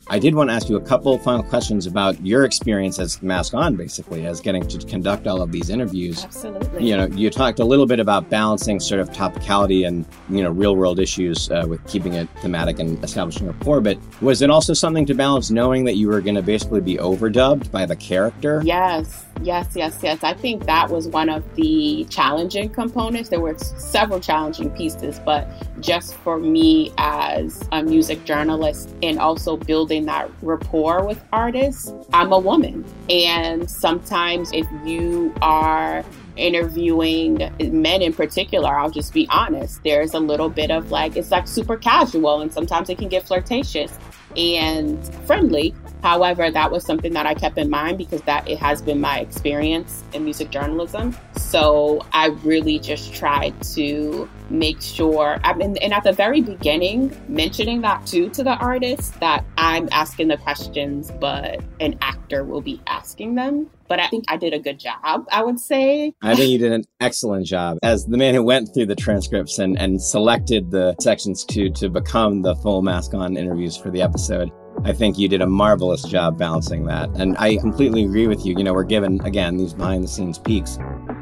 I 0.10 0.20
did 0.20 0.36
want 0.36 0.50
to 0.50 0.54
ask 0.54 0.70
you 0.70 0.78
a 0.78 0.82
couple 0.82 1.18
final 1.18 1.44
questions 1.44 1.86
about 1.86 2.26
your 2.26 2.46
experience 2.46 2.98
as 2.98 3.22
Mask 3.22 3.54
On, 3.54 3.76
basically, 3.76 4.26
as 4.26 4.40
getting 4.40 4.66
to 4.68 4.78
conduct 4.80 5.28
all 5.28 5.42
of 5.42 5.52
these 5.52 5.70
interviews. 5.70 6.24
absolutely 6.24 6.88
You 6.88 6.96
know, 6.96 7.08
you 7.08 7.30
talked 7.30 7.60
a 7.60 7.66
little 7.66 7.86
bit 7.86 8.00
about 8.00 8.30
balancing 8.30 8.80
sort 8.80 9.02
of 9.02 9.10
topicality 9.10 9.86
and, 9.86 10.06
you 10.30 10.42
know, 10.42 10.50
real 10.50 10.78
world 10.78 11.00
issues 11.00 11.52
uh, 11.52 11.66
with 11.68 11.86
keeping 11.88 12.14
it 12.14 12.30
thematic 12.42 12.80
and 12.80 13.04
establishing 13.04 13.48
rapport. 13.48 13.82
But 13.82 13.98
was 14.22 14.42
it 14.42 14.50
also 14.50 14.74
something 14.74 15.06
to 15.08 15.14
balance 15.14 15.52
knowing 15.52 15.84
that 15.84 15.96
you 15.96 16.08
were 16.08 16.22
going 16.22 16.36
to 16.36 16.42
basically 16.42 16.82
be 16.82 16.96
overdubbed 16.96 17.70
by 17.72 17.86
the 17.86 17.96
character? 17.96 18.62
Yes, 18.64 19.26
yes, 19.42 19.74
yes, 19.76 20.00
yes. 20.02 20.24
I 20.24 20.34
think 20.34 20.66
that 20.66 20.90
was 20.90 21.08
one 21.08 21.30
of 21.30 21.44
the 21.56 22.06
challenging 22.10 22.70
components. 22.70 23.30
There 23.30 23.40
were 23.40 23.58
several 23.58 24.20
challenging 24.20 24.70
pieces, 24.72 25.20
but 25.20 25.48
just 25.82 26.16
for 26.16 26.40
me 26.40 26.92
as 26.98 27.68
a 27.72 27.84
music 27.84 28.24
journalist 28.26 28.94
and 29.02 29.20
also 29.20 29.58
building 29.58 30.06
that 30.06 30.30
rapport 30.42 31.06
with 31.06 31.24
artists, 31.32 31.94
I'm 32.14 32.32
a 32.32 32.40
woman. 32.40 32.86
And 33.10 33.70
sometimes 33.70 34.52
if 34.54 34.68
you 34.86 35.34
are 35.42 36.04
interviewing 36.36 37.38
men 37.60 38.02
in 38.02 38.14
particular, 38.14 38.78
I'll 38.78 38.92
just 38.92 39.14
be 39.14 39.28
honest, 39.30 39.84
there's 39.84 40.14
a 40.14 40.20
little 40.20 40.50
bit 40.50 40.72
of 40.72 40.92
like, 40.92 41.18
it's 41.18 41.32
like 41.32 41.48
super 41.48 41.78
casual 41.78 42.42
and 42.42 42.54
sometimes 42.54 42.90
it 42.90 42.98
can 42.98 43.10
get 43.10 43.28
flirtatious 43.28 43.92
and 44.36 45.04
friendly. 45.26 45.74
However, 46.04 46.50
that 46.50 46.72
was 46.72 46.86
something 46.86 47.14
that 47.14 47.26
I 47.26 47.34
kept 47.34 47.58
in 47.58 47.70
mind 47.70 47.98
because 47.98 48.22
that 48.24 48.48
it 48.48 48.60
has 48.60 48.82
been 48.82 49.02
my 49.02 49.20
experience 49.20 50.04
in 50.14 50.24
music 50.24 50.52
journalism. 50.52 51.16
So 51.38 52.06
I 52.14 52.28
really 52.44 52.80
just 52.80 53.14
tried 53.14 53.62
to 53.76 54.30
make 54.50 54.82
sure, 54.82 55.40
I 55.44 55.54
mean, 55.54 55.78
and 55.78 55.94
at 55.94 56.04
the 56.04 56.14
very 56.14 56.42
beginning, 56.42 57.16
mentioning 57.28 57.82
that 57.82 58.06
too 58.06 58.30
to 58.30 58.44
the 58.44 58.56
artist 58.58 59.20
that 59.20 59.44
I'm 59.58 59.90
asking 59.92 60.30
the 60.30 60.38
questions, 60.38 61.12
but 61.20 61.62
an 61.80 61.98
actor 62.02 62.44
will 62.44 62.62
be 62.62 62.82
asking 62.88 63.36
them. 63.36 63.70
But 63.88 64.00
I 64.00 64.08
think 64.08 64.26
I 64.28 64.36
did 64.36 64.54
a 64.54 64.60
good 64.60 64.80
job, 64.80 65.28
I 65.32 65.44
would 65.44 65.60
say. 65.60 66.14
I 66.22 66.36
think 66.36 66.52
you 66.52 66.58
did 66.58 66.74
an 66.74 66.84
excellent 67.00 67.46
job 67.46 67.78
as 67.84 68.06
the 68.06 68.18
man 68.18 68.36
who 68.36 68.44
went 68.44 68.74
through 68.74 68.88
the 68.88 68.96
transcripts 68.96 69.60
and, 69.60 69.80
and 69.80 70.02
selected 70.02 70.72
the 70.72 70.96
sections 71.00 71.46
to 71.46 71.70
to 71.72 71.90
become 71.90 72.42
the 72.42 72.56
full 72.56 72.82
mask 72.82 73.14
on 73.14 73.38
interviews 73.38 73.78
for 73.78 73.90
the 73.90 74.02
episode. 74.02 74.52
I 74.84 74.94
think 74.94 75.18
you 75.18 75.28
did 75.28 75.42
a 75.42 75.48
marvelous 75.48 76.04
job 76.04 76.38
balancing 76.38 76.86
that. 76.86 77.10
And 77.16 77.38
I 77.38 77.58
completely 77.58 78.06
agree 78.06 78.28
with 78.28 78.46
you. 78.46 78.56
You 78.58 78.64
know, 78.64 78.74
we're 78.74 78.84
given, 78.84 79.20
again, 79.26 79.58
these 79.58 79.74
behind 79.74 80.04
the 80.04 80.08
scenes 80.08 80.38
peaks, 80.38 80.78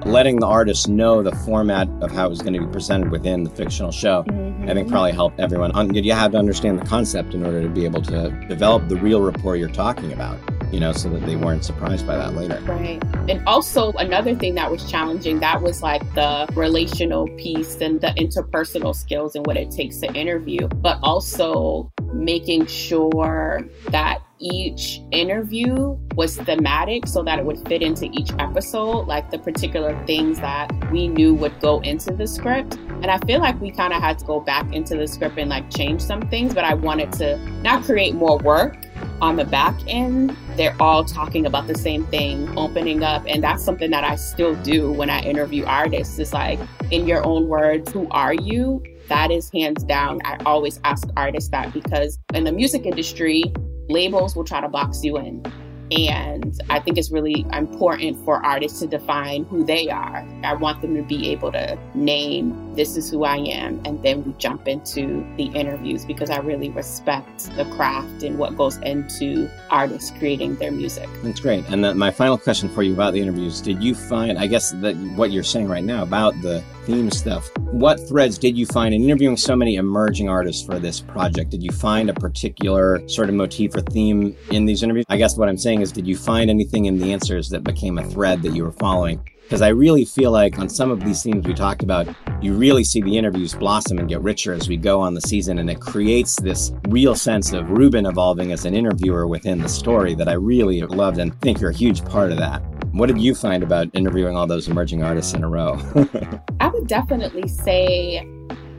letting 0.06 0.40
the 0.40 0.46
artist 0.46 0.88
know 0.88 1.24
the 1.24 1.36
format 1.38 1.88
of 2.02 2.12
how 2.12 2.28
it 2.28 2.30
was 2.30 2.42
going 2.42 2.54
to 2.54 2.60
be 2.60 2.68
presented 2.68 3.12
within 3.12 3.44
the 3.44 3.50
fictional 3.50 3.92
show. 3.92 4.20
I 4.20 4.24
think 4.24 4.36
mm-hmm. 4.36 4.90
probably 4.90 5.12
helped 5.14 5.40
everyone. 5.40 5.72
Un- 5.74 5.94
You 5.94 6.14
have 6.14 6.32
to 6.34 6.38
understand 6.38 6.80
the 6.80 6.86
concept 6.86 7.34
in 7.34 7.46
order 7.46 7.62
to 7.62 7.70
be 7.70 7.86
able 7.86 8.02
to 8.04 8.30
develop 8.48 8.88
the 8.88 8.98
real 8.98 9.22
rapport 9.22 9.56
you're 9.56 9.70
talking 9.70 10.14
about, 10.14 10.38
you 10.72 10.80
know, 10.80 10.92
so 10.92 11.10
that 11.10 11.26
they 11.26 11.36
weren't 11.36 11.64
surprised 11.64 12.06
by 12.06 12.16
that 12.18 12.36
later. 12.36 12.60
Right. 12.66 13.02
And 13.30 13.42
also 13.48 13.92
another 13.94 14.36
thing 14.36 14.56
that 14.56 14.70
was 14.70 14.90
challenging, 14.90 15.40
that 15.40 15.62
was 15.62 15.82
like 15.82 16.02
the 16.14 16.48
relational 16.56 17.28
piece 17.38 17.82
and 17.82 18.02
the 18.02 18.08
interpersonal 18.10 18.96
skills 18.96 19.36
and 19.36 19.46
what 19.46 19.58
it 19.58 19.72
takes 19.72 19.98
to 20.00 20.14
interview, 20.14 20.68
but 20.68 21.00
also 21.02 21.92
making 22.16 22.66
sure 22.68 23.62
that 23.90 24.22
each 24.40 25.02
interview 25.12 25.98
was 26.16 26.38
thematic 26.38 27.08
so 27.08 27.24
that 27.24 27.40
it 27.40 27.46
would 27.46 27.60
fit 27.68 27.82
into 27.82 28.10
each 28.12 28.32
episode, 28.40 29.08
like 29.08 29.32
the 29.32 29.40
particular 29.40 29.98
things 30.06 30.40
that 30.40 30.72
we 30.92 31.08
knew 31.08 31.34
would 31.34 31.58
go 31.62 31.80
into 31.82 32.12
the 32.12 32.28
script. 32.28 32.76
And 32.76 33.08
I 33.08 33.18
feel 33.20 33.40
like 33.40 33.60
we 33.62 33.72
kind 33.72 33.94
of 33.94 34.02
had 34.02 34.20
to 34.20 34.26
go 34.26 34.40
back 34.40 34.74
into 34.74 34.98
the 34.98 35.08
script 35.08 35.38
and 35.38 35.50
like 35.50 35.70
change 35.70 36.02
some 36.02 36.22
things, 36.30 36.54
but 36.54 36.64
I 36.64 36.74
wanted 36.74 37.12
to 37.14 37.38
not 37.62 37.84
create 37.84 38.14
more 38.14 38.38
work 38.40 38.78
on 39.22 39.36
the 39.36 39.46
back 39.46 39.76
end. 39.88 40.36
They're 40.56 40.76
all 40.80 41.06
talking 41.06 41.46
about 41.46 41.68
the 41.68 41.76
same 41.78 42.06
thing, 42.08 42.58
opening 42.58 43.04
up. 43.04 43.24
And 43.28 43.44
that's 43.44 43.64
something 43.64 43.92
that 43.92 44.04
I 44.04 44.16
still 44.16 44.56
do 44.56 44.92
when 44.92 45.10
I 45.10 45.22
interview 45.22 45.66
artists. 45.66 46.20
It's 46.20 46.34
like, 46.34 46.60
in 46.92 47.08
your 47.08 47.26
own 47.26 47.48
words, 47.48 47.92
who 47.92 48.08
are 48.12 48.34
you? 48.34 48.84
That 49.08 49.32
is 49.32 49.52
hands 49.52 49.84
down. 49.84 50.22
I 50.26 50.38
always 50.46 50.80
ask 50.84 51.08
artists 51.16 51.50
that 51.52 51.74
because 51.74 52.18
in 52.34 52.44
the 52.44 52.52
music 52.52 52.86
industry, 52.86 53.44
labels 53.90 54.36
will 54.36 54.44
try 54.44 54.62
to 54.62 54.68
box 54.68 55.04
you 55.04 55.18
in. 55.18 55.44
And 55.92 56.60
I 56.72 56.80
think 56.80 56.98
it's 56.98 57.12
really 57.12 57.46
important 57.54 58.24
for 58.26 58.44
artists 58.44 58.80
to 58.80 58.88
define 58.88 59.44
who 59.46 59.64
they 59.64 59.90
are. 59.90 60.28
I 60.44 60.56
want 60.56 60.82
them 60.82 60.96
to 60.96 61.04
be 61.04 61.30
able 61.32 61.52
to 61.52 61.78
name 61.94 62.65
this 62.76 62.98
is 62.98 63.10
who 63.10 63.24
I 63.24 63.38
am. 63.38 63.82
And 63.86 64.02
then 64.04 64.24
we 64.24 64.34
jump 64.34 64.68
into 64.68 65.26
the 65.38 65.46
interviews 65.46 66.06
because 66.06 66.30
I 66.30 66.38
really 66.40 66.70
respect 66.70 67.56
the 67.56 67.66
craft 67.76 68.24
and 68.24 68.38
what 68.38 68.58
goes 68.58 68.78
into 68.78 69.50
artists 69.70 70.12
creating 70.18 70.56
their 70.56 70.72
music. 70.72 71.10
That's 71.24 71.40
great. 71.40 71.66
And 71.70 71.84
then 71.84 71.98
my 71.98 72.12
final 72.12 72.38
question 72.38 72.70
for 72.70 72.84
you 72.84 72.94
about 72.94 73.14
the 73.14 73.22
interviews 73.22 73.62
did 73.62 73.84
you 73.84 73.96
find, 73.96 74.38
I 74.38 74.48
guess, 74.48 74.72
that 74.72 74.96
what 75.16 75.32
you're 75.32 75.44
saying 75.44 75.68
right 75.68 75.84
now 75.84 76.04
about 76.04 76.40
the 76.42 76.64
theme 76.86 77.10
stuff, 77.10 77.50
what 77.58 78.00
threads 78.08 78.38
did 78.38 78.58
you 78.58 78.66
find 78.68 78.94
in 78.94 79.04
interviewing 79.04 79.38
so 79.38 79.56
many 79.56 79.76
emerging 79.76 80.30
artists 80.30 80.64
for 80.66 80.80
this 80.80 81.02
project? 81.02 81.50
Did 81.50 81.64
you 81.64 81.72
find 81.72 82.10
a 82.10 82.14
particular 82.14 83.08
sort 83.10 83.30
of 83.30 83.36
motif 83.36 83.76
or 83.76 83.82
theme 83.82 84.36
in 84.52 84.66
these 84.66 84.84
interviews? 84.84 85.06
I 85.10 85.18
guess 85.18 85.38
what 85.38 85.50
I'm 85.50 85.58
saying 85.58 85.82
is, 85.82 85.92
did 85.92 86.08
you 86.08 86.16
find 86.16 86.50
anything 86.50 86.86
in 86.86 87.00
the 87.00 87.12
answers 87.12 87.50
that 87.50 87.64
became 87.64 87.98
a 87.98 88.04
thread 88.04 88.44
that 88.44 88.54
you 88.54 88.64
were 88.64 88.72
following? 88.72 89.28
Because 89.46 89.62
I 89.62 89.68
really 89.68 90.06
feel 90.06 90.32
like 90.32 90.58
on 90.58 90.68
some 90.70 90.90
of 90.90 91.06
these 91.06 91.22
themes 91.22 91.46
we 91.46 91.54
talked 91.54 91.84
about, 91.84 92.08
you 92.42 92.56
really 92.56 92.84
see 92.84 93.00
the 93.00 93.16
interviews 93.16 93.54
blossom 93.54 94.00
and 94.00 94.10
get 94.10 94.20
richer 94.22 94.54
as 94.54 94.68
we 94.68 94.76
go 94.76 95.00
on 95.00 95.14
the 95.14 95.22
season. 95.22 95.60
And 95.60 95.70
it 95.70 95.80
creates 95.80 96.36
this 96.38 96.72
real 96.88 97.14
sense 97.14 97.54
of 97.54 97.70
Ruben 97.70 98.08
evolving 98.08 98.52
as 98.52 98.66
an 98.66 98.74
interviewer 98.74 99.28
within 99.28 99.60
the 99.60 99.70
story 99.70 100.16
that 100.16 100.28
I 100.28 100.34
really 100.34 100.82
loved 100.82 101.20
and 101.20 101.40
think 101.42 101.62
you're 101.62 101.70
a 101.70 101.76
huge 101.76 102.04
part 102.06 102.32
of 102.32 102.40
that. 102.40 102.64
What 102.92 103.06
did 103.06 103.22
you 103.22 103.36
find 103.36 103.62
about 103.62 103.88
interviewing 103.94 104.36
all 104.36 104.48
those 104.48 104.68
emerging 104.68 105.04
artists 105.04 105.36
in 105.36 105.44
a 105.44 105.48
row? 105.48 105.80
I 106.60 106.70
would 106.70 106.88
definitely 106.88 107.48
say 107.48 108.28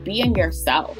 being 0.03 0.35
yourself. 0.35 0.97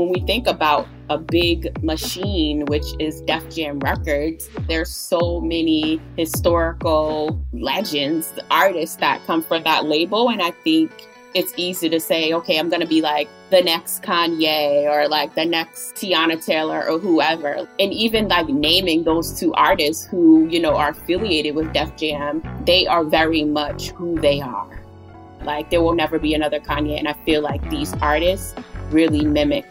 When 0.00 0.08
we 0.08 0.20
think 0.20 0.46
about 0.46 0.88
a 1.10 1.18
big 1.18 1.76
machine, 1.84 2.64
which 2.64 2.86
is 2.98 3.20
Def 3.20 3.54
Jam 3.54 3.78
Records, 3.80 4.48
there's 4.66 4.88
so 4.88 5.42
many 5.42 6.00
historical 6.16 7.38
legends, 7.52 8.32
artists 8.50 8.96
that 8.96 9.22
come 9.26 9.42
from 9.42 9.62
that 9.64 9.84
label. 9.84 10.30
And 10.30 10.40
I 10.40 10.52
think 10.52 10.90
it's 11.34 11.52
easy 11.58 11.90
to 11.90 12.00
say, 12.00 12.32
okay, 12.32 12.58
I'm 12.58 12.70
going 12.70 12.80
to 12.80 12.86
be 12.86 13.02
like 13.02 13.28
the 13.50 13.60
next 13.60 14.02
Kanye 14.02 14.84
or 14.84 15.06
like 15.06 15.34
the 15.34 15.44
next 15.44 15.96
Teyana 15.96 16.42
Taylor 16.42 16.88
or 16.88 16.98
whoever. 16.98 17.68
And 17.78 17.92
even 17.92 18.26
like 18.26 18.48
naming 18.48 19.04
those 19.04 19.38
two 19.38 19.52
artists 19.52 20.06
who, 20.06 20.48
you 20.48 20.60
know, 20.60 20.76
are 20.76 20.92
affiliated 20.92 21.54
with 21.54 21.74
Def 21.74 21.94
Jam, 21.98 22.42
they 22.64 22.86
are 22.86 23.04
very 23.04 23.44
much 23.44 23.90
who 23.90 24.18
they 24.18 24.40
are. 24.40 24.82
Like 25.44 25.68
there 25.68 25.82
will 25.82 25.94
never 25.94 26.18
be 26.18 26.32
another 26.32 26.58
Kanye. 26.58 26.98
And 26.98 27.06
I 27.06 27.12
feel 27.24 27.42
like 27.42 27.68
these 27.68 27.92
artists 28.00 28.54
really 28.90 29.24
mimic 29.24 29.64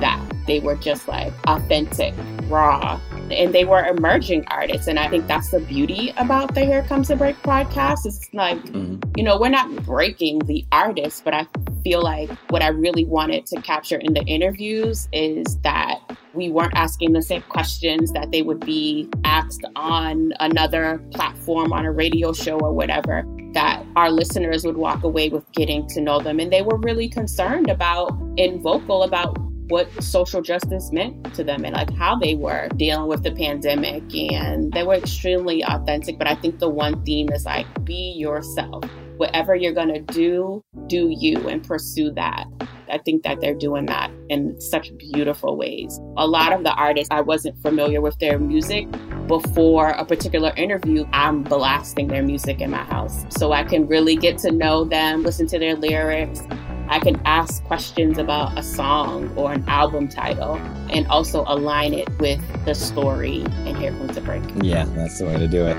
that. 0.00 0.33
They 0.46 0.60
were 0.60 0.76
just 0.76 1.08
like 1.08 1.32
authentic, 1.46 2.14
raw, 2.48 3.00
and 3.30 3.54
they 3.54 3.64
were 3.64 3.84
emerging 3.84 4.44
artists. 4.48 4.86
And 4.86 4.98
I 4.98 5.08
think 5.08 5.26
that's 5.26 5.50
the 5.50 5.60
beauty 5.60 6.12
about 6.16 6.54
the 6.54 6.64
Here 6.64 6.82
Comes 6.82 7.08
the 7.08 7.16
Break 7.16 7.36
podcast. 7.42 8.04
It's 8.04 8.28
like, 8.32 8.58
mm-hmm. 8.64 8.96
you 9.16 9.24
know, 9.24 9.38
we're 9.38 9.48
not 9.48 9.74
breaking 9.84 10.40
the 10.40 10.64
artists, 10.72 11.22
but 11.24 11.34
I 11.34 11.46
feel 11.82 12.02
like 12.02 12.30
what 12.50 12.62
I 12.62 12.68
really 12.68 13.04
wanted 13.04 13.46
to 13.46 13.60
capture 13.62 13.96
in 13.96 14.14
the 14.14 14.22
interviews 14.22 15.08
is 15.12 15.58
that 15.60 15.98
we 16.34 16.50
weren't 16.50 16.74
asking 16.74 17.12
the 17.12 17.22
same 17.22 17.42
questions 17.42 18.12
that 18.12 18.32
they 18.32 18.42
would 18.42 18.60
be 18.60 19.08
asked 19.24 19.64
on 19.76 20.32
another 20.40 21.00
platform, 21.12 21.72
on 21.72 21.84
a 21.84 21.92
radio 21.92 22.32
show 22.32 22.58
or 22.58 22.72
whatever, 22.72 23.24
that 23.52 23.84
our 23.96 24.10
listeners 24.10 24.64
would 24.64 24.76
walk 24.76 25.04
away 25.04 25.28
with 25.28 25.50
getting 25.52 25.86
to 25.88 26.00
know 26.00 26.20
them. 26.20 26.40
And 26.40 26.52
they 26.52 26.62
were 26.62 26.76
really 26.78 27.08
concerned 27.08 27.70
about 27.70 28.10
and 28.36 28.60
vocal 28.60 29.04
about 29.04 29.38
what 29.68 29.90
social 30.02 30.42
justice 30.42 30.90
meant 30.92 31.34
to 31.34 31.44
them 31.44 31.64
and 31.64 31.74
like 31.74 31.92
how 31.94 32.16
they 32.16 32.34
were 32.34 32.68
dealing 32.76 33.08
with 33.08 33.22
the 33.22 33.32
pandemic. 33.32 34.02
And 34.14 34.72
they 34.72 34.82
were 34.82 34.94
extremely 34.94 35.64
authentic 35.64 36.18
but 36.18 36.26
i 36.26 36.34
think 36.34 36.58
the 36.58 36.68
one 36.68 37.02
theme 37.04 37.30
is 37.30 37.44
like 37.44 37.66
be 37.84 38.14
yourself. 38.16 38.84
Whatever 39.16 39.54
you're 39.54 39.72
going 39.72 39.94
to 39.94 40.00
do 40.00 40.62
do 40.86 41.08
you 41.10 41.48
and 41.48 41.62
pursue 41.62 42.10
that. 42.12 42.46
I 42.90 42.98
think 42.98 43.22
that 43.22 43.40
they're 43.40 43.54
doing 43.54 43.86
that 43.86 44.10
in 44.28 44.60
such 44.60 44.96
beautiful 44.98 45.56
ways. 45.56 45.98
A 46.16 46.26
lot 46.26 46.52
of 46.52 46.64
the 46.64 46.72
artists 46.72 47.08
i 47.10 47.20
wasn't 47.20 47.60
familiar 47.62 48.00
with 48.00 48.18
their 48.18 48.38
music 48.38 48.86
before 49.26 49.90
a 49.90 50.04
particular 50.04 50.52
interview, 50.56 51.06
I'm 51.12 51.42
blasting 51.42 52.08
their 52.08 52.22
music 52.22 52.60
in 52.60 52.70
my 52.70 52.84
house. 52.84 53.24
So 53.30 53.52
I 53.52 53.64
can 53.64 53.86
really 53.86 54.16
get 54.16 54.36
to 54.38 54.52
know 54.52 54.84
them, 54.84 55.22
listen 55.22 55.46
to 55.48 55.58
their 55.58 55.76
lyrics, 55.76 56.42
I 56.88 57.00
can 57.00 57.20
ask 57.24 57.62
questions 57.64 58.18
about 58.18 58.58
a 58.58 58.62
song 58.62 59.32
or 59.36 59.52
an 59.52 59.64
album 59.68 60.08
title 60.08 60.56
and 60.90 61.06
also 61.08 61.44
align 61.46 61.94
it 61.94 62.08
with 62.18 62.40
the 62.64 62.74
story. 62.74 63.42
And 63.66 63.76
here 63.76 63.92
comes 63.92 64.14
the 64.14 64.20
break. 64.20 64.42
Yeah, 64.62 64.84
that's 64.86 65.18
the 65.18 65.26
way 65.26 65.38
to 65.38 65.48
do 65.48 65.66
it. 65.66 65.76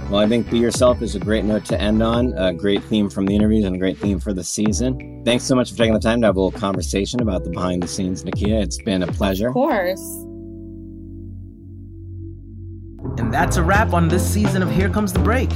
well, 0.10 0.20
I 0.20 0.28
think 0.28 0.50
Be 0.50 0.58
Yourself 0.58 1.02
is 1.02 1.14
a 1.14 1.20
great 1.20 1.44
note 1.44 1.64
to 1.66 1.80
end 1.80 2.02
on, 2.02 2.32
a 2.34 2.52
great 2.52 2.82
theme 2.84 3.10
from 3.10 3.26
the 3.26 3.34
interviews 3.34 3.64
and 3.64 3.76
a 3.76 3.78
great 3.78 3.98
theme 3.98 4.18
for 4.18 4.32
the 4.32 4.44
season. 4.44 5.22
Thanks 5.24 5.44
so 5.44 5.54
much 5.54 5.70
for 5.70 5.76
taking 5.76 5.94
the 5.94 6.00
time 6.00 6.20
to 6.20 6.26
have 6.26 6.36
a 6.36 6.40
little 6.40 6.58
conversation 6.58 7.20
about 7.20 7.44
the 7.44 7.50
behind 7.50 7.82
the 7.82 7.88
scenes, 7.88 8.24
Nakia. 8.24 8.62
It's 8.62 8.80
been 8.82 9.02
a 9.02 9.08
pleasure. 9.08 9.48
Of 9.48 9.54
course. 9.54 10.25
And 13.18 13.32
that's 13.32 13.56
a 13.56 13.62
wrap 13.62 13.94
on 13.94 14.08
this 14.08 14.30
season 14.30 14.62
of 14.62 14.70
Here 14.70 14.90
Comes 14.90 15.12
the 15.12 15.18
Break. 15.20 15.48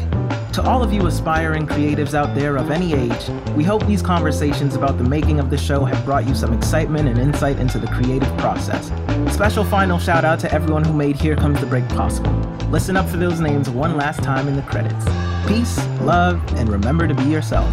To 0.54 0.62
all 0.62 0.82
of 0.82 0.92
you 0.92 1.06
aspiring 1.06 1.66
creatives 1.66 2.14
out 2.14 2.34
there 2.34 2.56
of 2.56 2.70
any 2.70 2.94
age, 2.94 3.28
we 3.54 3.62
hope 3.62 3.86
these 3.86 4.02
conversations 4.02 4.74
about 4.74 4.96
the 4.96 5.04
making 5.04 5.38
of 5.38 5.50
the 5.50 5.58
show 5.58 5.84
have 5.84 6.04
brought 6.04 6.26
you 6.26 6.34
some 6.34 6.52
excitement 6.54 7.08
and 7.08 7.18
insight 7.18 7.58
into 7.58 7.78
the 7.78 7.86
creative 7.86 8.34
process. 8.38 8.86
Special 9.32 9.62
final 9.62 9.98
shout 9.98 10.24
out 10.24 10.40
to 10.40 10.52
everyone 10.52 10.84
who 10.84 10.94
made 10.94 11.16
Here 11.16 11.36
Comes 11.36 11.60
the 11.60 11.66
Break 11.66 11.86
possible. 11.90 12.32
Listen 12.70 12.96
up 12.96 13.08
for 13.08 13.18
those 13.18 13.40
names 13.40 13.68
one 13.68 13.96
last 13.96 14.22
time 14.22 14.48
in 14.48 14.56
the 14.56 14.62
credits. 14.62 15.04
Peace, 15.46 15.78
love, 16.00 16.42
and 16.54 16.68
remember 16.68 17.06
to 17.06 17.14
be 17.14 17.24
yourself. 17.24 17.70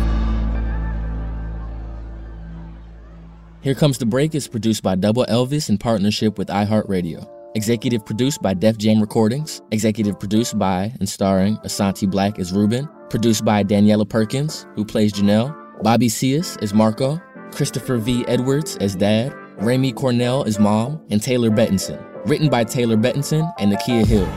Here 3.61 3.73
Comes 3.75 3.97
the 3.97 4.05
Break 4.05 4.35
is 4.35 4.47
produced 4.47 4.83
by 4.83 4.95
Double 4.95 5.25
Elvis 5.25 5.69
in 5.69 5.77
partnership 5.77 6.37
with 6.37 6.49
iHeartRadio. 6.49 7.36
Executive 7.57 8.05
produced 8.05 8.39
by 8.43 8.53
Def 8.53 8.77
Jam 8.77 9.01
Recordings. 9.01 9.63
Executive 9.71 10.19
produced 10.19 10.59
by 10.59 10.93
and 10.99 11.09
starring 11.09 11.57
Asante 11.65 12.07
Blackk 12.07 12.37
as 12.37 12.53
Ruben. 12.53 12.87
Produced 13.09 13.43
by 13.43 13.63
Daniella 13.63 14.05
Perkins, 14.05 14.67
who 14.75 14.85
plays 14.85 15.11
Janelle. 15.11 15.55
Bobby 15.81 16.07
Cius 16.07 16.61
as 16.61 16.75
Marco. 16.75 17.19
Christopher 17.51 17.97
V. 17.97 18.23
Edwards 18.27 18.77
as 18.77 18.95
Dad. 18.95 19.31
Rayme 19.57 19.95
Cornell 19.95 20.43
as 20.43 20.59
Mom. 20.59 21.01
And 21.09 21.19
Taylor 21.19 21.49
Bettinson. 21.49 21.99
Written 22.27 22.47
by 22.47 22.63
Taylor 22.63 22.95
Bettinson 22.95 23.51
and 23.57 23.73
Nakia 23.73 24.05
Hill. 24.05 24.27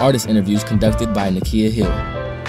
Artist 0.00 0.26
interviews 0.26 0.64
conducted 0.64 1.12
by 1.12 1.28
Nakia 1.28 1.70
Hill. 1.70 1.92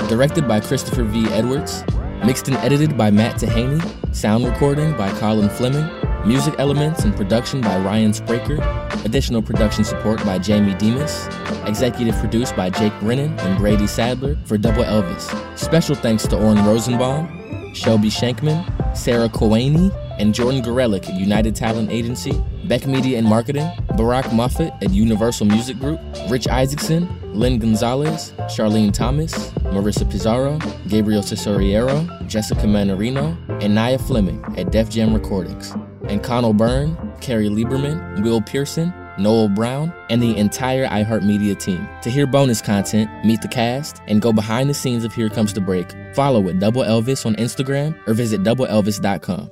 Directed 0.08 0.48
by 0.48 0.62
Christopher 0.62 1.04
V. 1.04 1.28
Edwards. 1.34 1.84
Mixed 2.26 2.48
and 2.48 2.56
edited 2.60 2.98
by 2.98 3.12
Matt 3.12 3.36
Tahaney. 3.36 4.16
Sound 4.16 4.46
recording 4.46 4.96
by 4.96 5.12
Colin 5.20 5.50
Fleming. 5.50 5.90
Music 6.26 6.54
elements 6.60 7.04
and 7.04 7.16
production 7.16 7.62
by 7.62 7.80
Ryan 7.80 8.12
Spraker. 8.12 8.60
Additional 9.04 9.42
production 9.42 9.84
support 9.84 10.24
by 10.24 10.38
Jamie 10.38 10.76
Demas. 10.76 11.28
Executive 11.66 12.16
produced 12.18 12.56
by 12.56 12.70
Jake 12.70 12.94
Brennan 13.00 13.40
and 13.40 13.58
Brady 13.58 13.88
Sadler 13.88 14.38
for 14.46 14.56
Double 14.56 14.84
Elvis. 14.84 15.32
Special 15.58 15.96
thanks 15.96 16.28
to 16.28 16.38
Orrin 16.38 16.64
Rosenbaum, 16.64 17.74
Shelby 17.74 18.10
Shankman, 18.10 18.64
Sarah 18.96 19.30
Coaney, 19.30 19.92
and 20.20 20.36
Jordan 20.36 20.62
Gorelick 20.62 21.10
at 21.10 21.20
United 21.20 21.56
Talent 21.56 21.90
Agency, 21.90 22.40
Beck 22.66 22.86
Media 22.86 23.18
and 23.18 23.26
Marketing, 23.26 23.68
Barack 23.94 24.26
Moffett 24.26 24.72
at 24.84 24.92
Universal 24.92 25.48
Music 25.48 25.80
Group, 25.80 26.00
Rich 26.30 26.48
Isaacson, 26.48 27.10
Lynn 27.34 27.58
Gonzalez, 27.58 28.34
Charlene 28.42 28.94
Thomas, 28.94 29.50
Marissa 29.74 30.10
Pizarro, 30.10 30.60
Gabriel 30.88 31.24
Cesariero, 31.24 32.28
Jessica 32.28 32.68
Manarino, 32.68 33.36
and 33.64 33.74
Naya 33.74 33.98
Fleming 33.98 34.44
at 34.56 34.72
Def 34.72 34.88
Jam 34.88 35.16
Recordings 35.16 35.74
and 36.12 36.22
Conal 36.22 36.54
Byrne, 36.54 36.96
Carrie 37.22 37.48
Lieberman, 37.48 38.24
Will 38.24 38.42
Pearson, 38.42 38.94
Noel 39.18 39.50
Brown, 39.50 39.94
and 40.10 40.22
the 40.22 40.38
entire 40.38 40.86
iHeartMedia 40.88 41.58
team. 41.58 41.88
To 42.04 42.10
hear 42.10 42.28
bonus 42.28 42.62
content, 42.62 43.10
meet 43.26 43.42
the 43.42 43.48
cast, 43.48 44.02
and 44.08 44.22
go 44.22 44.34
behind 44.34 44.70
the 44.70 44.74
scenes 44.74 45.04
of 45.04 45.14
Here 45.14 45.30
Comes 45.30 45.54
the 45.54 45.62
Break, 45.62 45.96
follow 46.14 46.48
at 46.50 46.60
Double 46.60 46.84
Elvis 46.84 47.26
on 47.26 47.36
Instagram 47.36 47.98
or 48.08 48.14
visit 48.14 48.44
doubleelvis.com. 48.44 49.52